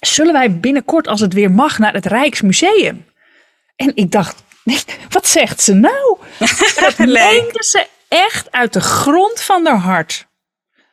zullen 0.00 0.32
wij 0.32 0.60
binnenkort, 0.60 1.08
als 1.08 1.20
het 1.20 1.32
weer 1.32 1.50
mag, 1.50 1.78
naar 1.78 1.92
het 1.92 2.06
Rijksmuseum? 2.06 3.04
En 3.76 3.92
ik 3.94 4.10
dacht: 4.10 4.44
wat 5.08 5.26
zegt 5.26 5.60
ze 5.62 5.74
nou? 5.74 6.18
dat 6.80 6.98
meende 6.98 7.64
ze 7.64 7.86
echt 8.08 8.52
uit 8.52 8.72
de 8.72 8.80
grond 8.80 9.40
van 9.40 9.66
haar 9.66 9.78
hart. 9.78 10.26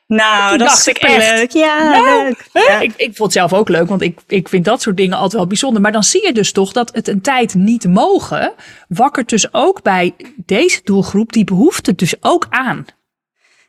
Nou, 0.07 0.57
dat 0.57 0.71
is 0.71 0.85
leuk. 0.85 1.51
Ja, 1.51 1.89
nou, 1.89 2.23
leuk. 2.23 2.45
Ja. 2.53 2.79
Ik, 2.79 2.93
ik 2.95 3.15
vond 3.15 3.17
het 3.17 3.31
zelf 3.31 3.53
ook 3.53 3.69
leuk, 3.69 3.87
want 3.87 4.01
ik, 4.01 4.19
ik 4.27 4.49
vind 4.49 4.65
dat 4.65 4.81
soort 4.81 4.97
dingen 4.97 5.15
altijd 5.15 5.33
wel 5.33 5.47
bijzonder. 5.47 5.81
Maar 5.81 5.91
dan 5.91 6.03
zie 6.03 6.25
je 6.25 6.33
dus 6.33 6.51
toch 6.51 6.71
dat 6.71 6.93
het 6.93 7.07
een 7.07 7.21
tijd 7.21 7.53
niet 7.53 7.87
mogen, 7.87 8.53
wakkert 8.87 9.29
dus 9.29 9.53
ook 9.53 9.81
bij 9.81 10.13
deze 10.35 10.81
doelgroep 10.83 11.33
die 11.33 11.43
behoefte 11.43 11.95
dus 11.95 12.15
ook 12.19 12.47
aan. 12.49 12.85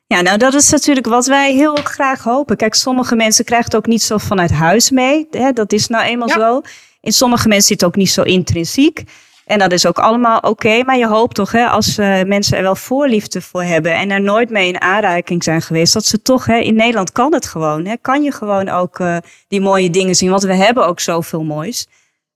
Ja, 0.07 0.21
nou 0.21 0.39
dat 0.39 0.55
is 0.55 0.71
natuurlijk 0.71 1.07
wat 1.07 1.27
wij 1.27 1.53
heel 1.53 1.75
graag 1.75 2.23
hopen. 2.23 2.57
Kijk, 2.57 2.75
sommige 2.75 3.17
mensen 3.17 3.45
krijgen 3.45 3.67
het 3.67 3.77
ook 3.77 3.87
niet 3.87 4.03
zo 4.03 4.19
vanuit 4.19 4.51
huis 4.51 4.91
mee. 4.91 5.27
Hè? 5.31 5.53
Dat 5.53 5.73
is 5.73 5.87
nou 5.87 6.05
eenmaal 6.05 6.29
ja. 6.29 6.35
zo. 6.35 6.61
In 7.01 7.13
sommige 7.13 7.49
mensen 7.49 7.67
zit 7.67 7.81
het 7.81 7.89
ook 7.89 7.97
niet 7.97 8.11
zo 8.11 8.23
intrinsiek. 8.23 9.05
En 9.45 9.59
dat 9.59 9.73
is 9.73 9.87
ook 9.87 9.99
allemaal 9.99 10.37
oké. 10.37 10.49
Okay, 10.49 10.81
maar 10.81 10.99
je 10.99 11.07
hoopt 11.07 11.35
toch, 11.35 11.53
hè, 11.53 11.67
als 11.67 11.99
uh, 11.99 12.23
mensen 12.23 12.57
er 12.57 12.63
wel 12.63 12.77
voorliefde 12.77 13.41
voor 13.41 13.63
hebben 13.63 13.95
en 13.95 14.11
er 14.11 14.21
nooit 14.21 14.51
mee 14.51 14.69
in 14.69 14.81
aanraking 14.81 15.43
zijn 15.45 15.63
geweest, 15.63 15.93
dat 15.93 16.05
ze 16.05 16.23
toch, 16.23 16.47
hè, 16.47 16.57
in 16.57 16.75
Nederland 16.75 17.13
kan 17.13 17.35
het 17.35 17.47
gewoon. 17.47 17.87
Hè, 17.87 17.97
kan 18.01 18.23
je 18.23 18.33
gewoon 18.33 18.69
ook 18.69 18.99
uh, 18.99 19.17
die 19.49 19.61
mooie 19.61 19.91
dingen 19.91 20.15
zien, 20.15 20.31
want 20.31 20.43
we 20.43 20.55
hebben 20.55 20.87
ook 20.87 21.01
zoveel 21.01 21.43
moois. 21.43 21.87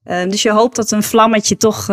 Uh, 0.04 0.22
dus 0.28 0.42
je 0.42 0.50
hoopt 0.50 0.76
dat 0.76 0.90
een 0.90 1.02
vlammetje 1.02 1.56
toch 1.56 1.86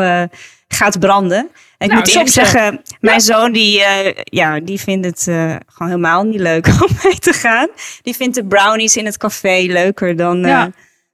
gaat 0.68 1.00
branden. 1.00 1.50
Ik 1.78 1.88
nou, 1.88 2.00
moet 2.00 2.10
eerlijk 2.10 2.30
zeggen, 2.30 2.82
mijn 3.00 3.22
zoon 3.22 3.52
die, 3.52 3.80
uh, 3.80 4.12
ja, 4.24 4.60
die 4.60 4.80
vindt 4.80 5.06
het 5.06 5.26
uh, 5.30 5.56
gewoon 5.66 5.92
helemaal 5.92 6.24
niet 6.24 6.40
leuk 6.40 6.68
om 6.88 6.96
mee 7.04 7.20
te 7.20 7.34
gaan. 7.34 7.68
Die 8.02 8.16
vindt 8.16 8.36
de 8.36 8.46
brownies 8.46 8.98
in 8.98 9.06
het 9.06 9.18
café 9.18 9.66
leuker 9.68 10.16
dan 10.16 10.38
uh, 10.44 10.50
ja. 10.50 10.72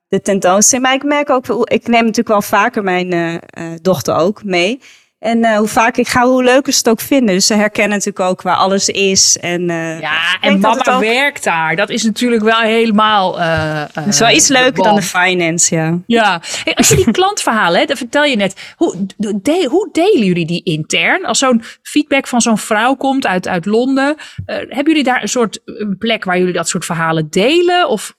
de 0.07 0.21
tentoonstelling. 0.21 0.87
Maar 0.87 0.95
ik 0.95 1.03
merk 1.03 1.29
ook, 1.29 1.45
ik 1.63 1.87
neem 1.87 2.01
natuurlijk 2.01 2.27
wel 2.27 2.41
vaker 2.41 2.83
mijn 2.83 3.41
dochter 3.81 4.15
ook 4.15 4.43
mee. 4.43 4.79
En 5.21 5.37
uh, 5.37 5.57
hoe 5.57 5.67
vaak 5.67 5.97
ik 5.97 6.07
ga, 6.07 6.25
hoe 6.25 6.43
leuker 6.43 6.73
ze 6.73 6.77
het 6.77 6.89
ook 6.89 7.01
vinden. 7.01 7.35
Dus 7.35 7.45
ze 7.45 7.53
herkennen 7.53 7.97
natuurlijk 7.97 8.29
ook 8.29 8.41
waar 8.41 8.55
alles 8.55 8.89
is. 8.89 9.37
En, 9.37 9.69
uh, 9.69 9.99
ja, 9.99 10.37
en 10.41 10.59
mama 10.59 10.93
ook... 10.93 10.99
werkt 10.99 11.43
daar. 11.43 11.75
Dat 11.75 11.89
is 11.89 12.03
natuurlijk 12.03 12.43
wel 12.43 12.59
helemaal... 12.59 13.39
Uh, 13.39 13.83
dat 13.93 14.07
is 14.07 14.19
wel 14.19 14.29
iets 14.29 14.47
leuker 14.47 14.83
dan 14.83 14.95
de 14.95 15.01
finance, 15.01 15.75
ja. 15.75 15.97
Ja. 16.05 16.41
Hey, 16.63 16.75
als 16.75 16.87
je 16.87 16.95
die 16.95 17.11
klantverhalen, 17.11 17.79
hè, 17.79 17.85
dat 17.85 17.97
vertel 17.97 18.23
je 18.23 18.35
net. 18.35 18.73
Hoe, 18.75 18.95
de, 19.17 19.67
hoe 19.69 19.89
delen 19.91 20.25
jullie 20.25 20.45
die 20.45 20.63
intern? 20.63 21.25
Als 21.25 21.39
zo'n 21.39 21.63
feedback 21.81 22.27
van 22.27 22.41
zo'n 22.41 22.57
vrouw 22.57 22.95
komt 22.95 23.25
uit, 23.25 23.47
uit 23.47 23.65
Londen. 23.65 24.15
hebben 24.45 24.85
jullie 24.85 25.03
daar 25.03 25.21
een 25.21 25.29
soort 25.29 25.59
een 25.65 25.97
plek 25.97 26.23
waar 26.23 26.37
jullie 26.37 26.53
dat 26.53 26.69
soort 26.69 26.85
verhalen 26.85 27.29
delen? 27.29 27.89
Of 27.89 28.15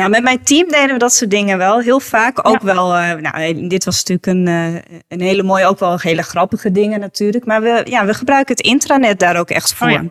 nou, 0.00 0.12
met 0.12 0.22
mijn 0.22 0.42
team 0.42 0.68
deden 0.68 0.92
we 0.92 0.98
dat 0.98 1.12
soort 1.12 1.30
dingen 1.30 1.58
wel 1.58 1.80
heel 1.80 2.00
vaak. 2.00 2.48
Ook 2.48 2.60
wel, 2.60 2.96
uh, 2.96 3.14
nou, 3.14 3.68
dit 3.68 3.84
was 3.84 4.04
natuurlijk 4.04 4.26
een, 4.26 4.46
uh, 4.46 4.80
een 5.08 5.20
hele 5.20 5.42
mooie, 5.42 5.66
ook 5.66 5.78
wel 5.78 5.98
hele 5.98 6.22
grappige 6.22 6.72
dingen 6.72 7.00
natuurlijk. 7.00 7.44
Maar 7.44 7.62
we, 7.62 7.82
ja, 7.84 8.06
we 8.06 8.14
gebruiken 8.14 8.56
het 8.56 8.66
intranet 8.66 9.18
daar 9.18 9.36
ook 9.36 9.50
echt 9.50 9.74
voor. 9.74 9.86
Oh 9.86 9.92
ja. 9.92 10.04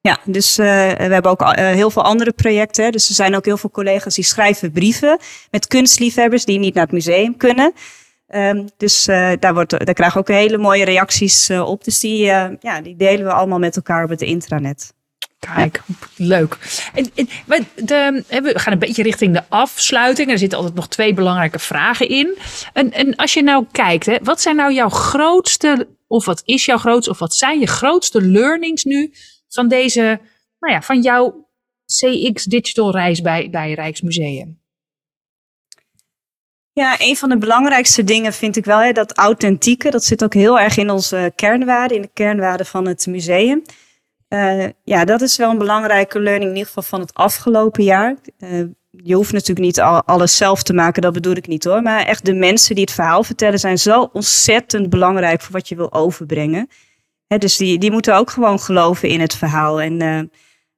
ja. 0.00 0.18
dus 0.24 0.58
uh, 0.58 0.66
we 0.66 1.12
hebben 1.12 1.30
ook 1.30 1.56
heel 1.56 1.90
veel 1.90 2.02
andere 2.02 2.32
projecten. 2.32 2.92
Dus 2.92 3.08
er 3.08 3.14
zijn 3.14 3.36
ook 3.36 3.44
heel 3.44 3.56
veel 3.56 3.70
collega's 3.70 4.14
die 4.14 4.24
schrijven 4.24 4.72
brieven 4.72 5.18
met 5.50 5.66
kunstliefhebbers 5.66 6.44
die 6.44 6.58
niet 6.58 6.74
naar 6.74 6.84
het 6.84 6.92
museum 6.92 7.36
kunnen. 7.36 7.72
Um, 8.34 8.68
dus 8.76 9.04
daar, 9.38 9.54
wordt, 9.54 9.70
daar 9.70 9.94
krijgen 9.94 10.12
we 10.12 10.18
ook 10.18 10.36
hele 10.36 10.58
mooie 10.58 10.84
reacties 10.84 11.50
op. 11.50 11.84
Dus 11.84 12.00
die, 12.00 12.24
ja, 12.60 12.80
die 12.82 12.96
delen 12.96 13.24
we 13.24 13.32
allemaal 13.32 13.58
met 13.58 13.76
elkaar 13.76 14.04
op 14.04 14.10
het 14.10 14.22
intranet. 14.22 14.92
Kijk, 15.46 15.82
leuk. 16.16 16.58
En, 16.94 17.10
en 17.14 17.66
de, 17.74 18.24
we 18.26 18.58
gaan 18.58 18.72
een 18.72 18.78
beetje 18.78 19.02
richting 19.02 19.34
de 19.34 19.42
afsluiting. 19.48 20.30
Er 20.30 20.38
zitten 20.38 20.58
altijd 20.58 20.76
nog 20.76 20.88
twee 20.88 21.14
belangrijke 21.14 21.58
vragen 21.58 22.08
in. 22.08 22.38
En, 22.72 22.92
en 22.92 23.16
als 23.16 23.34
je 23.34 23.42
nou 23.42 23.66
kijkt, 23.72 24.06
hè, 24.06 24.16
wat 24.22 24.40
zijn 24.40 24.56
nou 24.56 24.72
jouw 24.72 24.88
grootste, 24.88 25.88
of 26.06 26.24
wat 26.24 26.42
is 26.44 26.64
jouw 26.64 26.78
grootste, 26.78 27.10
of 27.10 27.18
wat 27.18 27.34
zijn 27.34 27.58
je 27.58 27.66
grootste 27.66 28.22
learnings 28.22 28.84
nu 28.84 29.12
van 29.48 29.68
deze, 29.68 30.20
nou 30.58 30.72
ja, 30.72 30.82
van 30.82 31.02
jouw 31.02 31.48
CX 31.86 32.44
Digital 32.44 32.90
reis 32.90 33.20
bij, 33.20 33.50
bij 33.50 33.72
Rijksmuseum? 33.72 34.60
Ja, 36.72 36.96
een 36.98 37.16
van 37.16 37.28
de 37.28 37.38
belangrijkste 37.38 38.04
dingen 38.04 38.32
vind 38.32 38.56
ik 38.56 38.64
wel 38.64 38.78
hè, 38.78 38.92
dat 38.92 39.16
authentieke. 39.16 39.90
Dat 39.90 40.04
zit 40.04 40.24
ook 40.24 40.34
heel 40.34 40.60
erg 40.60 40.76
in 40.76 40.90
onze 40.90 41.32
kernwaarden, 41.36 41.96
in 41.96 42.02
de 42.02 42.10
kernwaarden 42.12 42.66
van 42.66 42.86
het 42.86 43.06
museum. 43.06 43.62
Uh, 44.32 44.66
ja, 44.84 45.04
dat 45.04 45.20
is 45.20 45.36
wel 45.36 45.50
een 45.50 45.58
belangrijke 45.58 46.20
learning 46.20 46.50
in 46.50 46.56
ieder 46.56 46.66
geval 46.66 46.82
van 46.82 47.00
het 47.00 47.14
afgelopen 47.14 47.84
jaar. 47.84 48.16
Uh, 48.38 48.64
je 48.90 49.14
hoeft 49.14 49.32
natuurlijk 49.32 49.66
niet 49.66 49.80
al, 49.80 50.02
alles 50.04 50.36
zelf 50.36 50.62
te 50.62 50.72
maken, 50.72 51.02
dat 51.02 51.12
bedoel 51.12 51.36
ik 51.36 51.46
niet 51.46 51.64
hoor. 51.64 51.82
Maar 51.82 52.04
echt 52.06 52.24
de 52.24 52.34
mensen 52.34 52.74
die 52.74 52.84
het 52.84 52.94
verhaal 52.94 53.24
vertellen 53.24 53.58
zijn 53.58 53.78
zo 53.78 54.10
ontzettend 54.12 54.90
belangrijk 54.90 55.40
voor 55.40 55.52
wat 55.52 55.68
je 55.68 55.76
wil 55.76 55.92
overbrengen. 55.92 56.68
Hè, 57.26 57.38
dus 57.38 57.56
die, 57.56 57.78
die 57.78 57.90
moeten 57.90 58.16
ook 58.16 58.30
gewoon 58.30 58.60
geloven 58.60 59.08
in 59.08 59.20
het 59.20 59.34
verhaal. 59.34 59.80
En 59.80 60.02
uh, 60.02 60.20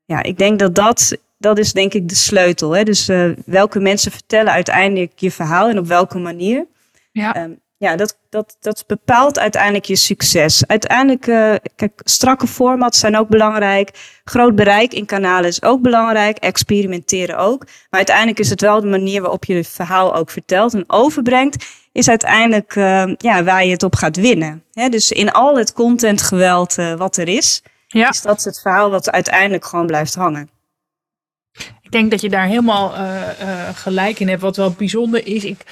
ja, 0.04 0.22
ik 0.22 0.38
denk 0.38 0.58
dat 0.58 0.74
dat, 0.74 1.16
dat 1.38 1.58
is 1.58 1.72
denk 1.72 1.94
ik 1.94 2.08
de 2.08 2.14
sleutel. 2.14 2.76
Hè? 2.76 2.82
Dus 2.82 3.10
welke 3.46 3.80
mensen 3.80 4.12
vertellen 4.12 4.52
uiteindelijk 4.52 5.12
je 5.16 5.30
verhaal 5.30 5.68
en 5.68 5.78
op 5.78 5.86
welke 5.86 6.18
manier. 6.18 6.66
Ja. 7.12 7.42
Um, 7.42 7.62
ja, 7.84 7.96
dat, 7.96 8.18
dat, 8.30 8.56
dat 8.60 8.84
bepaalt 8.86 9.38
uiteindelijk 9.38 9.84
je 9.84 9.96
succes. 9.96 10.66
Uiteindelijk, 10.66 11.26
uh, 11.26 11.54
kijk, 11.76 12.00
strakke 12.04 12.46
formats 12.46 12.98
zijn 12.98 13.16
ook 13.16 13.28
belangrijk. 13.28 13.90
Groot 14.24 14.54
bereik 14.54 14.92
in 14.92 15.06
kanalen 15.06 15.48
is 15.48 15.62
ook 15.62 15.82
belangrijk. 15.82 16.38
Experimenteren 16.38 17.38
ook. 17.38 17.64
Maar 17.64 18.00
uiteindelijk 18.00 18.38
is 18.38 18.50
het 18.50 18.60
wel 18.60 18.80
de 18.80 18.86
manier 18.86 19.20
waarop 19.20 19.44
je 19.44 19.54
het 19.54 19.68
verhaal 19.68 20.14
ook 20.14 20.30
vertelt 20.30 20.74
en 20.74 20.84
overbrengt. 20.86 21.66
Is 21.92 22.08
uiteindelijk 22.08 22.74
uh, 22.74 23.14
ja, 23.16 23.44
waar 23.44 23.64
je 23.64 23.70
het 23.70 23.82
op 23.82 23.94
gaat 23.94 24.16
winnen. 24.16 24.62
He, 24.72 24.88
dus 24.88 25.10
in 25.10 25.32
al 25.32 25.56
het 25.56 25.72
contentgeweld 25.72 26.78
uh, 26.78 26.94
wat 26.94 27.16
er 27.16 27.28
is, 27.28 27.62
ja. 27.86 28.08
is 28.08 28.22
dat 28.22 28.44
het 28.44 28.60
verhaal 28.60 28.90
wat 28.90 29.10
uiteindelijk 29.10 29.64
gewoon 29.64 29.86
blijft 29.86 30.14
hangen. 30.14 30.50
Ik 31.82 31.90
denk 31.90 32.10
dat 32.10 32.20
je 32.20 32.28
daar 32.28 32.46
helemaal 32.46 32.92
gelijk 33.74 34.20
in 34.20 34.28
hebt. 34.28 34.40
Wat 34.40 34.56
wel 34.56 34.70
bijzonder 34.70 35.26
is. 35.26 35.44
Ik 35.44 35.64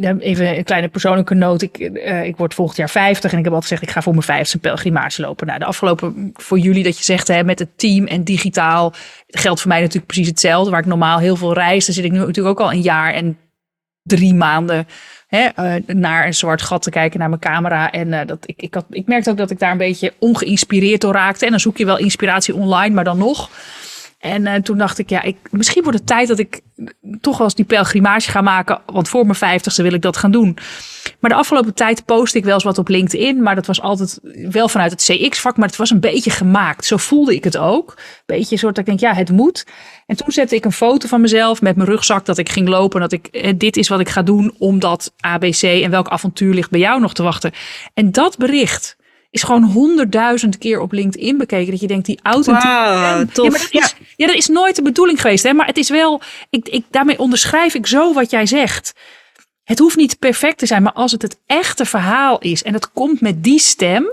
Even 0.00 0.56
een 0.56 0.64
kleine 0.64 0.88
persoonlijke 0.88 1.34
noot. 1.34 1.62
Ik, 1.62 1.78
uh, 1.78 2.24
ik 2.24 2.36
word 2.36 2.54
volgend 2.54 2.78
jaar 2.78 2.90
50 2.90 3.32
en 3.32 3.38
ik 3.38 3.44
heb 3.44 3.52
altijd 3.52 3.70
gezegd, 3.70 3.88
ik 3.88 3.94
ga 3.94 4.02
voor 4.02 4.12
mijn 4.12 4.24
vijfde 4.24 4.58
pelgrimage 4.58 5.22
lopen. 5.22 5.46
Nou, 5.46 5.58
de 5.58 5.64
afgelopen, 5.64 6.30
voor 6.34 6.58
jullie 6.58 6.82
dat 6.82 6.98
je 6.98 7.04
zegt, 7.04 7.28
hè, 7.28 7.44
met 7.44 7.58
het 7.58 7.78
team 7.78 8.06
en 8.06 8.24
digitaal, 8.24 8.92
geldt 9.28 9.60
voor 9.60 9.68
mij 9.68 9.80
natuurlijk 9.80 10.06
precies 10.06 10.28
hetzelfde. 10.28 10.70
Waar 10.70 10.80
ik 10.80 10.86
normaal 10.86 11.18
heel 11.18 11.36
veel 11.36 11.54
reis, 11.54 11.86
dan 11.86 11.94
zit 11.94 12.04
ik 12.04 12.12
nu 12.12 12.18
natuurlijk 12.18 12.60
ook 12.60 12.66
al 12.66 12.72
een 12.72 12.82
jaar 12.82 13.12
en 13.12 13.38
drie 14.02 14.34
maanden 14.34 14.86
hè, 15.26 15.48
uh, 15.58 15.82
naar 15.86 16.26
een 16.26 16.34
zwart 16.34 16.62
gat 16.62 16.82
te 16.82 16.90
kijken 16.90 17.18
naar 17.18 17.28
mijn 17.28 17.40
camera. 17.40 17.90
En 17.90 18.08
uh, 18.08 18.20
dat, 18.26 18.38
ik, 18.46 18.62
ik, 18.62 18.74
had, 18.74 18.84
ik 18.90 19.06
merkte 19.06 19.30
ook 19.30 19.36
dat 19.36 19.50
ik 19.50 19.58
daar 19.58 19.70
een 19.70 19.78
beetje 19.78 20.12
ongeïnspireerd 20.18 21.00
door 21.00 21.12
raakte. 21.12 21.44
En 21.44 21.50
dan 21.50 21.60
zoek 21.60 21.76
je 21.76 21.84
wel 21.84 21.98
inspiratie 21.98 22.54
online, 22.54 22.94
maar 22.94 23.04
dan 23.04 23.18
nog. 23.18 23.50
En 24.24 24.46
uh, 24.46 24.54
toen 24.54 24.78
dacht 24.78 24.98
ik, 24.98 25.10
ja, 25.10 25.22
ik, 25.22 25.36
misschien 25.50 25.82
wordt 25.82 25.98
het 25.98 26.06
tijd 26.06 26.28
dat 26.28 26.38
ik 26.38 26.60
toch 27.20 27.36
wel 27.36 27.46
eens 27.46 27.54
die 27.54 27.64
pelgrimage 27.64 28.30
ga 28.30 28.40
maken. 28.40 28.80
Want 28.86 29.08
voor 29.08 29.22
mijn 29.22 29.34
vijftigste 29.34 29.82
wil 29.82 29.92
ik 29.92 30.02
dat 30.02 30.16
gaan 30.16 30.30
doen. 30.30 30.58
Maar 31.20 31.30
de 31.30 31.36
afgelopen 31.36 31.74
tijd 31.74 32.04
post 32.04 32.34
ik 32.34 32.44
wel 32.44 32.54
eens 32.54 32.64
wat 32.64 32.78
op 32.78 32.88
LinkedIn. 32.88 33.42
Maar 33.42 33.54
dat 33.54 33.66
was 33.66 33.80
altijd 33.80 34.18
wel 34.50 34.68
vanuit 34.68 34.90
het 34.90 35.02
CX-vak. 35.02 35.56
Maar 35.56 35.68
het 35.68 35.76
was 35.76 35.90
een 35.90 36.00
beetje 36.00 36.30
gemaakt. 36.30 36.84
Zo 36.84 36.96
voelde 36.96 37.34
ik 37.34 37.44
het 37.44 37.56
ook. 37.56 37.98
Beetje 38.26 38.52
een 38.52 38.58
soort 38.58 38.74
dat 38.74 38.88
ik 38.88 38.98
denk, 38.98 39.12
ja, 39.12 39.18
het 39.18 39.30
moet. 39.30 39.66
En 40.06 40.16
toen 40.16 40.32
zette 40.32 40.54
ik 40.54 40.64
een 40.64 40.72
foto 40.72 41.08
van 41.08 41.20
mezelf 41.20 41.62
met 41.62 41.76
mijn 41.76 41.88
rugzak. 41.88 42.24
Dat 42.24 42.38
ik 42.38 42.48
ging 42.48 42.68
lopen. 42.68 43.00
Dat 43.00 43.12
ik, 43.12 43.26
eh, 43.26 43.52
dit 43.56 43.76
is 43.76 43.88
wat 43.88 44.00
ik 44.00 44.08
ga 44.08 44.22
doen. 44.22 44.54
Omdat 44.58 45.12
ABC 45.20 45.62
en 45.62 45.90
welk 45.90 46.08
avontuur 46.08 46.54
ligt 46.54 46.70
bij 46.70 46.80
jou 46.80 47.00
nog 47.00 47.14
te 47.14 47.22
wachten. 47.22 47.52
En 47.94 48.12
dat 48.12 48.36
bericht 48.36 48.96
is 49.34 49.42
gewoon 49.42 49.62
honderdduizend 49.62 50.58
keer 50.58 50.80
op 50.80 50.92
LinkedIn 50.92 51.38
bekeken. 51.38 51.70
Dat 51.70 51.80
je 51.80 51.86
denkt, 51.86 52.06
die 52.06 52.20
authentiek. 52.22 52.70
Wow, 52.70 53.30
tof. 53.32 53.46
Ja, 53.46 53.50
maar 53.50 53.50
dat 53.50 53.54
is, 53.54 53.68
ja. 53.70 53.88
Dat 54.16 54.34
is 54.34 54.46
nooit 54.46 54.76
de 54.76 54.82
bedoeling 54.82 55.20
geweest. 55.20 55.42
Hè? 55.42 55.52
Maar 55.52 55.66
het 55.66 55.76
is 55.76 55.88
wel, 55.88 56.20
ik, 56.50 56.68
ik, 56.68 56.84
daarmee 56.90 57.18
onderschrijf 57.18 57.74
ik 57.74 57.86
zo 57.86 58.12
wat 58.12 58.30
jij 58.30 58.46
zegt. 58.46 58.92
Het 59.64 59.78
hoeft 59.78 59.96
niet 59.96 60.18
perfect 60.18 60.58
te 60.58 60.66
zijn, 60.66 60.82
maar 60.82 60.92
als 60.92 61.12
het 61.12 61.22
het 61.22 61.38
echte 61.46 61.84
verhaal 61.84 62.38
is 62.38 62.62
en 62.62 62.74
het 62.74 62.92
komt 62.92 63.20
met 63.20 63.44
die 63.44 63.58
stem. 63.58 64.10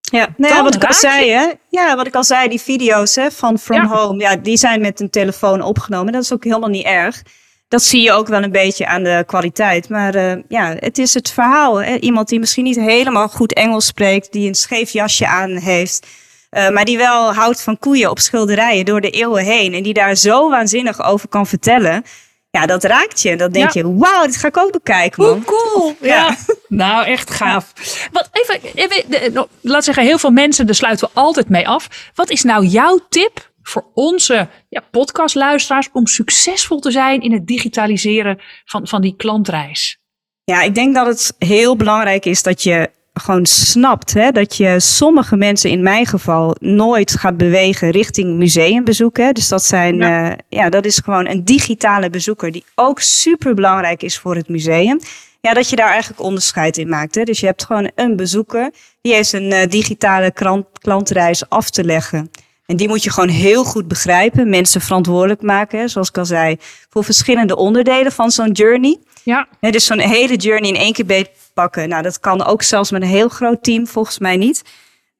Ja, 0.00 0.28
nou 0.36 0.54
ja 0.54 0.62
wat 0.62 0.74
ik 0.74 0.84
al 0.84 0.94
zei, 0.94 1.30
hè? 1.30 1.52
Ja, 1.68 1.96
wat 1.96 2.06
ik 2.06 2.14
al 2.14 2.24
zei, 2.24 2.48
die 2.48 2.60
video's 2.60 3.14
hè, 3.14 3.30
van 3.30 3.58
From 3.58 3.84
Home, 3.84 4.20
ja, 4.20 4.36
die 4.36 4.56
zijn 4.56 4.80
met 4.80 5.00
een 5.00 5.10
telefoon 5.10 5.62
opgenomen. 5.62 6.12
Dat 6.12 6.22
is 6.22 6.32
ook 6.32 6.44
helemaal 6.44 6.68
niet 6.68 6.84
erg 6.84 7.22
dat 7.70 7.82
zie 7.82 8.02
je 8.02 8.12
ook 8.12 8.28
wel 8.28 8.42
een 8.42 8.52
beetje 8.52 8.86
aan 8.86 9.02
de 9.02 9.24
kwaliteit. 9.26 9.88
Maar 9.88 10.16
uh, 10.16 10.32
ja, 10.48 10.74
het 10.78 10.98
is 10.98 11.14
het 11.14 11.30
verhaal. 11.30 11.82
Hè? 11.82 11.96
Iemand 11.96 12.28
die 12.28 12.38
misschien 12.38 12.64
niet 12.64 12.76
helemaal 12.76 13.28
goed 13.28 13.54
Engels 13.54 13.86
spreekt, 13.86 14.32
die 14.32 14.48
een 14.48 14.54
scheef 14.54 14.90
jasje 14.90 15.26
aan 15.26 15.50
heeft. 15.50 16.06
Uh, 16.50 16.68
maar 16.68 16.84
die 16.84 16.96
wel 16.96 17.34
houdt 17.34 17.62
van 17.62 17.78
koeien 17.78 18.10
op 18.10 18.18
schilderijen 18.18 18.84
door 18.84 19.00
de 19.00 19.10
eeuwen 19.10 19.44
heen. 19.44 19.74
En 19.74 19.82
die 19.82 19.94
daar 19.94 20.14
zo 20.14 20.50
waanzinnig 20.50 21.02
over 21.04 21.28
kan 21.28 21.46
vertellen. 21.46 22.04
Ja, 22.50 22.66
dat 22.66 22.84
raakt 22.84 23.22
je. 23.22 23.36
Dan 23.36 23.52
denk 23.52 23.70
je, 23.70 23.94
wauw, 23.94 24.24
dit 24.24 24.36
ga 24.36 24.48
ik 24.48 24.56
ook 24.56 24.72
bekijken, 24.72 25.22
man. 25.22 25.32
Hoe 25.32 25.44
cool. 25.44 25.96
Ja. 26.00 26.16
ja. 26.16 26.36
nou, 26.84 27.06
echt 27.06 27.30
gaaf. 27.30 27.72
Wat, 28.12 28.28
even, 28.32 28.60
even, 28.74 29.46
laat 29.60 29.84
zeggen, 29.84 30.04
heel 30.04 30.18
veel 30.18 30.30
mensen, 30.30 30.66
daar 30.66 30.74
sluiten 30.74 31.08
we 31.08 31.20
altijd 31.20 31.48
mee 31.48 31.68
af. 31.68 32.10
Wat 32.14 32.30
is 32.30 32.42
nou 32.42 32.66
jouw 32.66 33.00
tip 33.08 33.50
voor 33.62 33.84
onze 33.94 34.48
ja, 34.68 34.82
podcastluisteraars 34.90 35.88
om 35.92 36.06
succesvol 36.06 36.80
te 36.80 36.90
zijn 36.90 37.20
in 37.20 37.32
het 37.32 37.46
digitaliseren 37.46 38.40
van, 38.64 38.88
van 38.88 39.00
die 39.00 39.16
klantreis? 39.16 39.98
Ja, 40.44 40.62
ik 40.62 40.74
denk 40.74 40.94
dat 40.94 41.06
het 41.06 41.34
heel 41.38 41.76
belangrijk 41.76 42.24
is 42.24 42.42
dat 42.42 42.62
je 42.62 42.90
gewoon 43.20 43.46
snapt 43.46 44.14
hè, 44.14 44.30
dat 44.30 44.56
je 44.56 44.80
sommige 44.80 45.36
mensen, 45.36 45.70
in 45.70 45.82
mijn 45.82 46.06
geval, 46.06 46.56
nooit 46.60 47.16
gaat 47.16 47.36
bewegen 47.36 47.90
richting 47.90 48.36
museumbezoeken. 48.36 49.34
Dus 49.34 49.48
dat, 49.48 49.62
zijn, 49.62 49.96
ja. 49.96 50.30
Uh, 50.30 50.36
ja, 50.48 50.68
dat 50.68 50.84
is 50.84 50.98
gewoon 50.98 51.28
een 51.28 51.44
digitale 51.44 52.10
bezoeker 52.10 52.52
die 52.52 52.64
ook 52.74 53.00
super 53.00 53.54
belangrijk 53.54 54.02
is 54.02 54.18
voor 54.18 54.34
het 54.34 54.48
museum. 54.48 55.00
Ja, 55.40 55.54
dat 55.54 55.70
je 55.70 55.76
daar 55.76 55.90
eigenlijk 55.90 56.20
onderscheid 56.20 56.76
in 56.78 56.88
maakt. 56.88 57.14
Hè. 57.14 57.22
Dus 57.22 57.40
je 57.40 57.46
hebt 57.46 57.64
gewoon 57.64 57.90
een 57.94 58.16
bezoeker 58.16 58.70
die 59.00 59.14
heeft 59.14 59.32
een 59.32 59.52
uh, 59.52 59.66
digitale 59.68 60.32
krant, 60.32 60.66
klantreis 60.78 61.48
af 61.48 61.70
te 61.70 61.84
leggen. 61.84 62.30
En 62.70 62.76
die 62.76 62.88
moet 62.88 63.02
je 63.02 63.10
gewoon 63.10 63.28
heel 63.28 63.64
goed 63.64 63.88
begrijpen. 63.88 64.48
Mensen 64.48 64.80
verantwoordelijk 64.80 65.42
maken, 65.42 65.88
zoals 65.88 66.08
ik 66.08 66.18
al 66.18 66.24
zei, 66.24 66.56
voor 66.88 67.04
verschillende 67.04 67.56
onderdelen 67.56 68.12
van 68.12 68.30
zo'n 68.30 68.50
journey. 68.50 68.98
Ja. 69.22 69.48
dus 69.60 69.84
zo'n 69.84 69.98
hele 69.98 70.36
journey 70.36 70.68
in 70.68 70.76
één 70.76 70.92
keer 70.92 71.06
beetpakken. 71.06 71.88
Nou, 71.88 72.02
dat 72.02 72.20
kan 72.20 72.44
ook 72.44 72.62
zelfs 72.62 72.90
met 72.90 73.02
een 73.02 73.08
heel 73.08 73.28
groot 73.28 73.62
team, 73.62 73.86
volgens 73.86 74.18
mij 74.18 74.36
niet. 74.36 74.62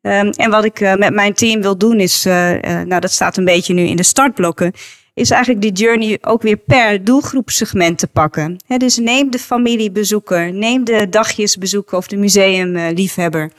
Um, 0.03 0.31
en 0.31 0.51
wat 0.51 0.65
ik 0.65 0.81
uh, 0.81 0.95
met 0.95 1.15
mijn 1.15 1.35
team 1.35 1.61
wil 1.61 1.79
doen 1.79 2.01
is, 2.01 2.27
uh, 2.27 2.53
uh, 2.53 2.61
nou 2.63 3.01
dat 3.01 3.11
staat 3.11 3.37
een 3.37 3.45
beetje 3.45 3.75
nu 3.75 3.83
in 3.83 3.97
de 3.97 4.03
startblokken, 4.03 4.73
is 5.15 5.31
eigenlijk 5.31 5.63
die 5.63 5.73
journey 5.73 6.19
ook 6.21 6.43
weer 6.43 6.57
per 6.57 7.05
doelgroepsegment 7.05 7.99
te 7.99 8.07
pakken. 8.07 8.57
He, 8.67 8.77
dus 8.77 8.97
neem 8.97 9.31
de 9.31 9.39
familiebezoeker, 9.39 10.53
neem 10.53 10.85
de 10.85 11.09
dagjesbezoeker 11.09 11.97
of 11.97 12.07
de 12.07 12.17
museumliefhebber 12.17 13.53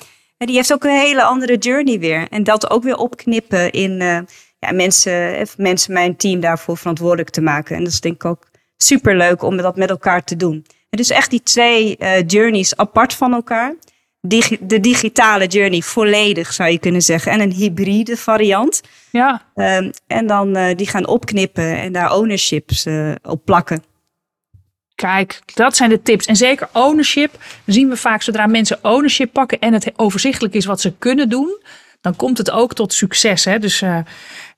die 0.48 0.56
heeft 0.56 0.74
ook 0.74 0.84
een 0.84 1.00
hele 1.00 1.24
andere 1.24 1.58
journey 1.58 2.00
weer. 2.00 2.28
En 2.30 2.44
dat 2.44 2.70
ook 2.70 2.84
weer 2.84 2.98
opknippen 2.98 3.72
in 3.72 3.92
uh, 3.92 4.20
ja, 4.60 4.72
mensen, 4.72 5.38
eh, 5.38 5.48
mensen, 5.58 5.94
mijn 5.94 6.16
team 6.16 6.40
daarvoor 6.40 6.78
verantwoordelijk 6.78 7.30
te 7.30 7.42
maken. 7.42 7.76
En 7.76 7.84
dat 7.84 7.94
is 7.94 8.02
denk 8.02 8.16
ik 8.16 8.26
ook 8.26 8.50
super 8.78 9.18
leuk 9.18 9.44
om 9.44 9.58
dat 9.58 9.76
met 9.76 9.90
elkaar 9.90 10.24
te 10.24 10.36
doen. 10.36 10.66
En 10.90 10.98
dus 10.98 11.10
echt 11.10 11.30
die 11.30 11.44
twee 11.44 11.96
uh, 12.00 12.28
journeys 12.28 12.78
apart 12.78 13.14
van 13.14 13.34
elkaar. 13.34 13.76
de 14.60 14.80
digitale 14.80 15.48
journey 15.48 15.82
volledig, 15.82 16.54
zou 16.54 16.70
je 16.70 16.80
kunnen 16.80 17.02
zeggen. 17.02 17.32
En 17.32 17.40
een 17.40 17.52
hybride 17.52 18.18
variant. 18.18 18.82
Ja. 19.12 19.42
Um, 19.56 19.92
en 20.08 20.28
dan 20.28 20.58
uh, 20.58 20.76
die 20.76 20.88
gaan 20.88 21.08
opknippen 21.08 21.78
en 21.78 21.92
daar 21.92 22.14
ownerships 22.14 22.88
op 23.24 23.46
plakken. 23.46 23.84
Kijk, 24.96 25.42
dat 25.54 25.76
zijn 25.76 25.90
de 25.90 26.02
tips. 26.02 26.26
En 26.26 26.36
zeker 26.36 26.70
ownership. 26.74 27.44
Zien 27.66 27.90
we 27.90 27.98
vaak 27.98 28.22
zodra 28.22 28.48
mensen 28.48 28.80
ownership 28.82 29.34
pakken 29.34 29.60
en 29.60 29.74
het 29.74 29.92
overzichtelijk 29.96 30.54
is 30.54 30.66
wat 30.66 30.82
ze 30.82 30.94
kunnen 30.98 31.30
doen, 31.30 31.62
dan 32.02 32.16
komt 32.16 32.38
het 32.38 32.52
ook 32.52 32.74
tot 32.74 32.94
succes. 32.94 33.46
Hè? 33.46 33.60
Dus 33.60 33.82
uh, 33.82 34.00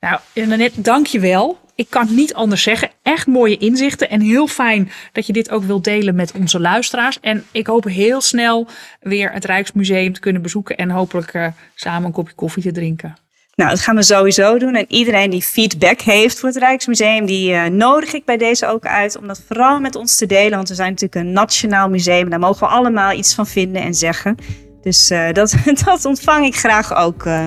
nou, 0.00 0.20
net 0.46 0.84
dank 0.84 1.06
je 1.06 1.20
wel. 1.20 1.58
Ik 1.74 1.86
kan 1.90 2.06
het 2.06 2.16
niet 2.16 2.34
anders 2.34 2.62
zeggen. 2.62 2.90
Echt 3.02 3.26
mooie 3.26 3.56
inzichten. 3.56 4.10
En 4.10 4.20
heel 4.20 4.46
fijn 4.46 4.90
dat 5.12 5.26
je 5.26 5.32
dit 5.32 5.50
ook 5.50 5.64
wilt 5.64 5.84
delen 5.84 6.14
met 6.14 6.32
onze 6.32 6.60
luisteraars. 6.60 7.20
En 7.20 7.44
ik 7.50 7.66
hoop 7.66 7.84
heel 7.84 8.20
snel 8.20 8.66
weer 9.00 9.32
het 9.32 9.44
Rijksmuseum 9.44 10.12
te 10.12 10.20
kunnen 10.20 10.42
bezoeken. 10.42 10.76
En 10.76 10.90
hopelijk 10.90 11.34
uh, 11.34 11.46
samen 11.74 12.06
een 12.06 12.12
kopje 12.12 12.34
koffie 12.34 12.62
te 12.62 12.72
drinken. 12.72 13.23
Nou, 13.54 13.70
dat 13.70 13.80
gaan 13.80 13.94
we 13.96 14.02
sowieso 14.02 14.58
doen. 14.58 14.74
En 14.74 14.84
iedereen 14.88 15.30
die 15.30 15.42
feedback 15.42 16.00
heeft 16.00 16.38
voor 16.38 16.48
het 16.48 16.58
Rijksmuseum, 16.58 17.26
die 17.26 17.50
uh, 17.50 17.64
nodig 17.64 18.12
ik 18.12 18.24
bij 18.24 18.36
deze 18.36 18.66
ook 18.66 18.86
uit 18.86 19.18
om 19.18 19.26
dat 19.26 19.42
vooral 19.46 19.80
met 19.80 19.96
ons 19.96 20.16
te 20.16 20.26
delen. 20.26 20.56
Want 20.56 20.68
we 20.68 20.74
zijn 20.74 20.90
natuurlijk 20.90 21.26
een 21.26 21.32
nationaal 21.32 21.88
museum. 21.88 22.30
Daar 22.30 22.38
mogen 22.38 22.66
we 22.66 22.74
allemaal 22.74 23.12
iets 23.12 23.34
van 23.34 23.46
vinden 23.46 23.82
en 23.82 23.94
zeggen. 23.94 24.36
Dus 24.82 25.10
uh, 25.10 25.32
dat, 25.32 25.54
dat 25.84 26.04
ontvang 26.04 26.46
ik 26.46 26.56
graag 26.56 26.94
ook. 26.96 27.24
Uh, 27.24 27.46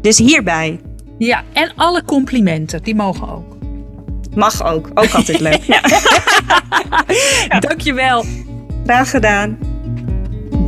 dus 0.00 0.18
hierbij. 0.18 0.80
Ja, 1.18 1.42
en 1.52 1.72
alle 1.76 2.04
complimenten, 2.04 2.82
die 2.82 2.94
mogen 2.94 3.28
ook. 3.28 3.56
Mag 4.34 4.64
ook, 4.64 4.90
ook 4.94 5.10
altijd 5.10 5.40
leuk. 5.40 5.62
ja. 5.74 5.80
Dankjewel. 7.60 8.24
Graag 8.84 9.10
gedaan. 9.10 9.67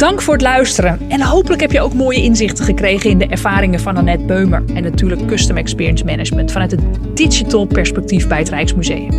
Dank 0.00 0.22
voor 0.22 0.34
het 0.34 0.42
luisteren. 0.42 1.00
En 1.08 1.22
hopelijk 1.22 1.60
heb 1.60 1.72
je 1.72 1.80
ook 1.80 1.94
mooie 1.94 2.22
inzichten 2.22 2.64
gekregen 2.64 3.10
in 3.10 3.18
de 3.18 3.26
ervaringen 3.26 3.80
van 3.80 3.96
Annette 3.96 4.24
Beumer. 4.24 4.62
En 4.74 4.82
natuurlijk 4.82 5.26
Custom 5.26 5.56
Experience 5.56 6.04
Management 6.04 6.52
vanuit 6.52 6.70
het 6.70 6.80
digital 7.14 7.64
perspectief 7.64 8.28
bij 8.28 8.38
het 8.38 8.48
Rijksmuseum. 8.48 9.10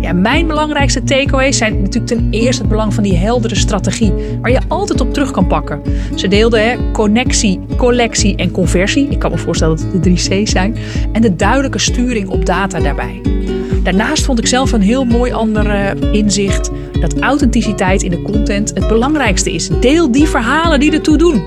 Ja, 0.00 0.12
mijn 0.12 0.46
belangrijkste 0.46 1.02
takeaways 1.02 1.56
zijn 1.56 1.82
natuurlijk 1.82 2.06
ten 2.06 2.28
eerste 2.30 2.60
het 2.62 2.70
belang 2.70 2.94
van 2.94 3.02
die 3.02 3.16
heldere 3.16 3.54
strategie, 3.54 4.12
waar 4.40 4.50
je 4.50 4.60
altijd 4.68 5.00
op 5.00 5.12
terug 5.12 5.30
kan 5.30 5.46
pakken. 5.46 5.82
Ze 6.14 6.28
deelden 6.28 6.68
hè, 6.68 6.90
connectie, 6.92 7.60
collectie 7.76 8.36
en 8.36 8.50
conversie. 8.50 9.08
Ik 9.08 9.18
kan 9.18 9.30
me 9.30 9.38
voorstellen 9.38 9.76
dat 9.76 9.84
het 9.84 9.92
de 9.92 10.00
drie 10.00 10.44
C's 10.44 10.50
zijn. 10.50 10.76
En 11.12 11.22
de 11.22 11.36
duidelijke 11.36 11.78
sturing 11.78 12.28
op 12.28 12.46
data 12.46 12.80
daarbij. 12.80 13.20
Daarnaast 13.82 14.24
vond 14.24 14.38
ik 14.38 14.46
zelf 14.46 14.72
een 14.72 14.82
heel 14.82 15.04
mooi 15.04 15.32
ander 15.32 15.66
uh, 15.66 15.90
inzicht 16.12 16.70
dat 17.00 17.18
authenticiteit 17.18 18.02
in 18.02 18.10
de 18.10 18.22
content 18.22 18.70
het 18.74 18.88
belangrijkste 18.88 19.52
is. 19.52 19.68
Deel 19.80 20.12
die 20.12 20.28
verhalen 20.28 20.80
die 20.80 20.92
ertoe 20.92 21.16
doen. 21.16 21.42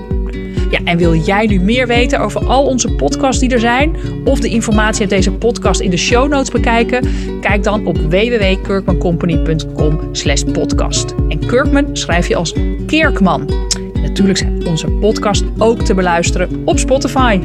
Ja, 0.70 0.78
en 0.84 0.98
wil 0.98 1.14
jij 1.14 1.46
nu 1.46 1.60
meer 1.60 1.86
weten 1.86 2.20
over 2.20 2.46
al 2.46 2.66
onze 2.66 2.92
podcasts 2.92 3.40
die 3.40 3.50
er 3.50 3.60
zijn? 3.60 3.96
Of 4.24 4.40
de 4.40 4.48
informatie 4.48 5.00
uit 5.00 5.10
deze 5.10 5.32
podcast 5.32 5.80
in 5.80 5.90
de 5.90 5.96
show 5.96 6.28
notes 6.28 6.50
bekijken? 6.50 7.08
Kijk 7.40 7.62
dan 7.62 7.86
op 7.86 7.98
www.kirkmancompany.com 7.98 9.98
slash 10.12 10.42
podcast. 10.42 11.14
En 11.28 11.46
Kirkman 11.46 11.88
schrijf 11.92 12.28
je 12.28 12.36
als 12.36 12.54
Kerkman. 12.86 13.50
natuurlijk 13.94 14.38
zijn 14.38 14.66
onze 14.66 14.86
podcast 14.86 15.44
ook 15.58 15.80
te 15.80 15.94
beluisteren 15.94 16.62
op 16.64 16.78
Spotify. 16.78 17.38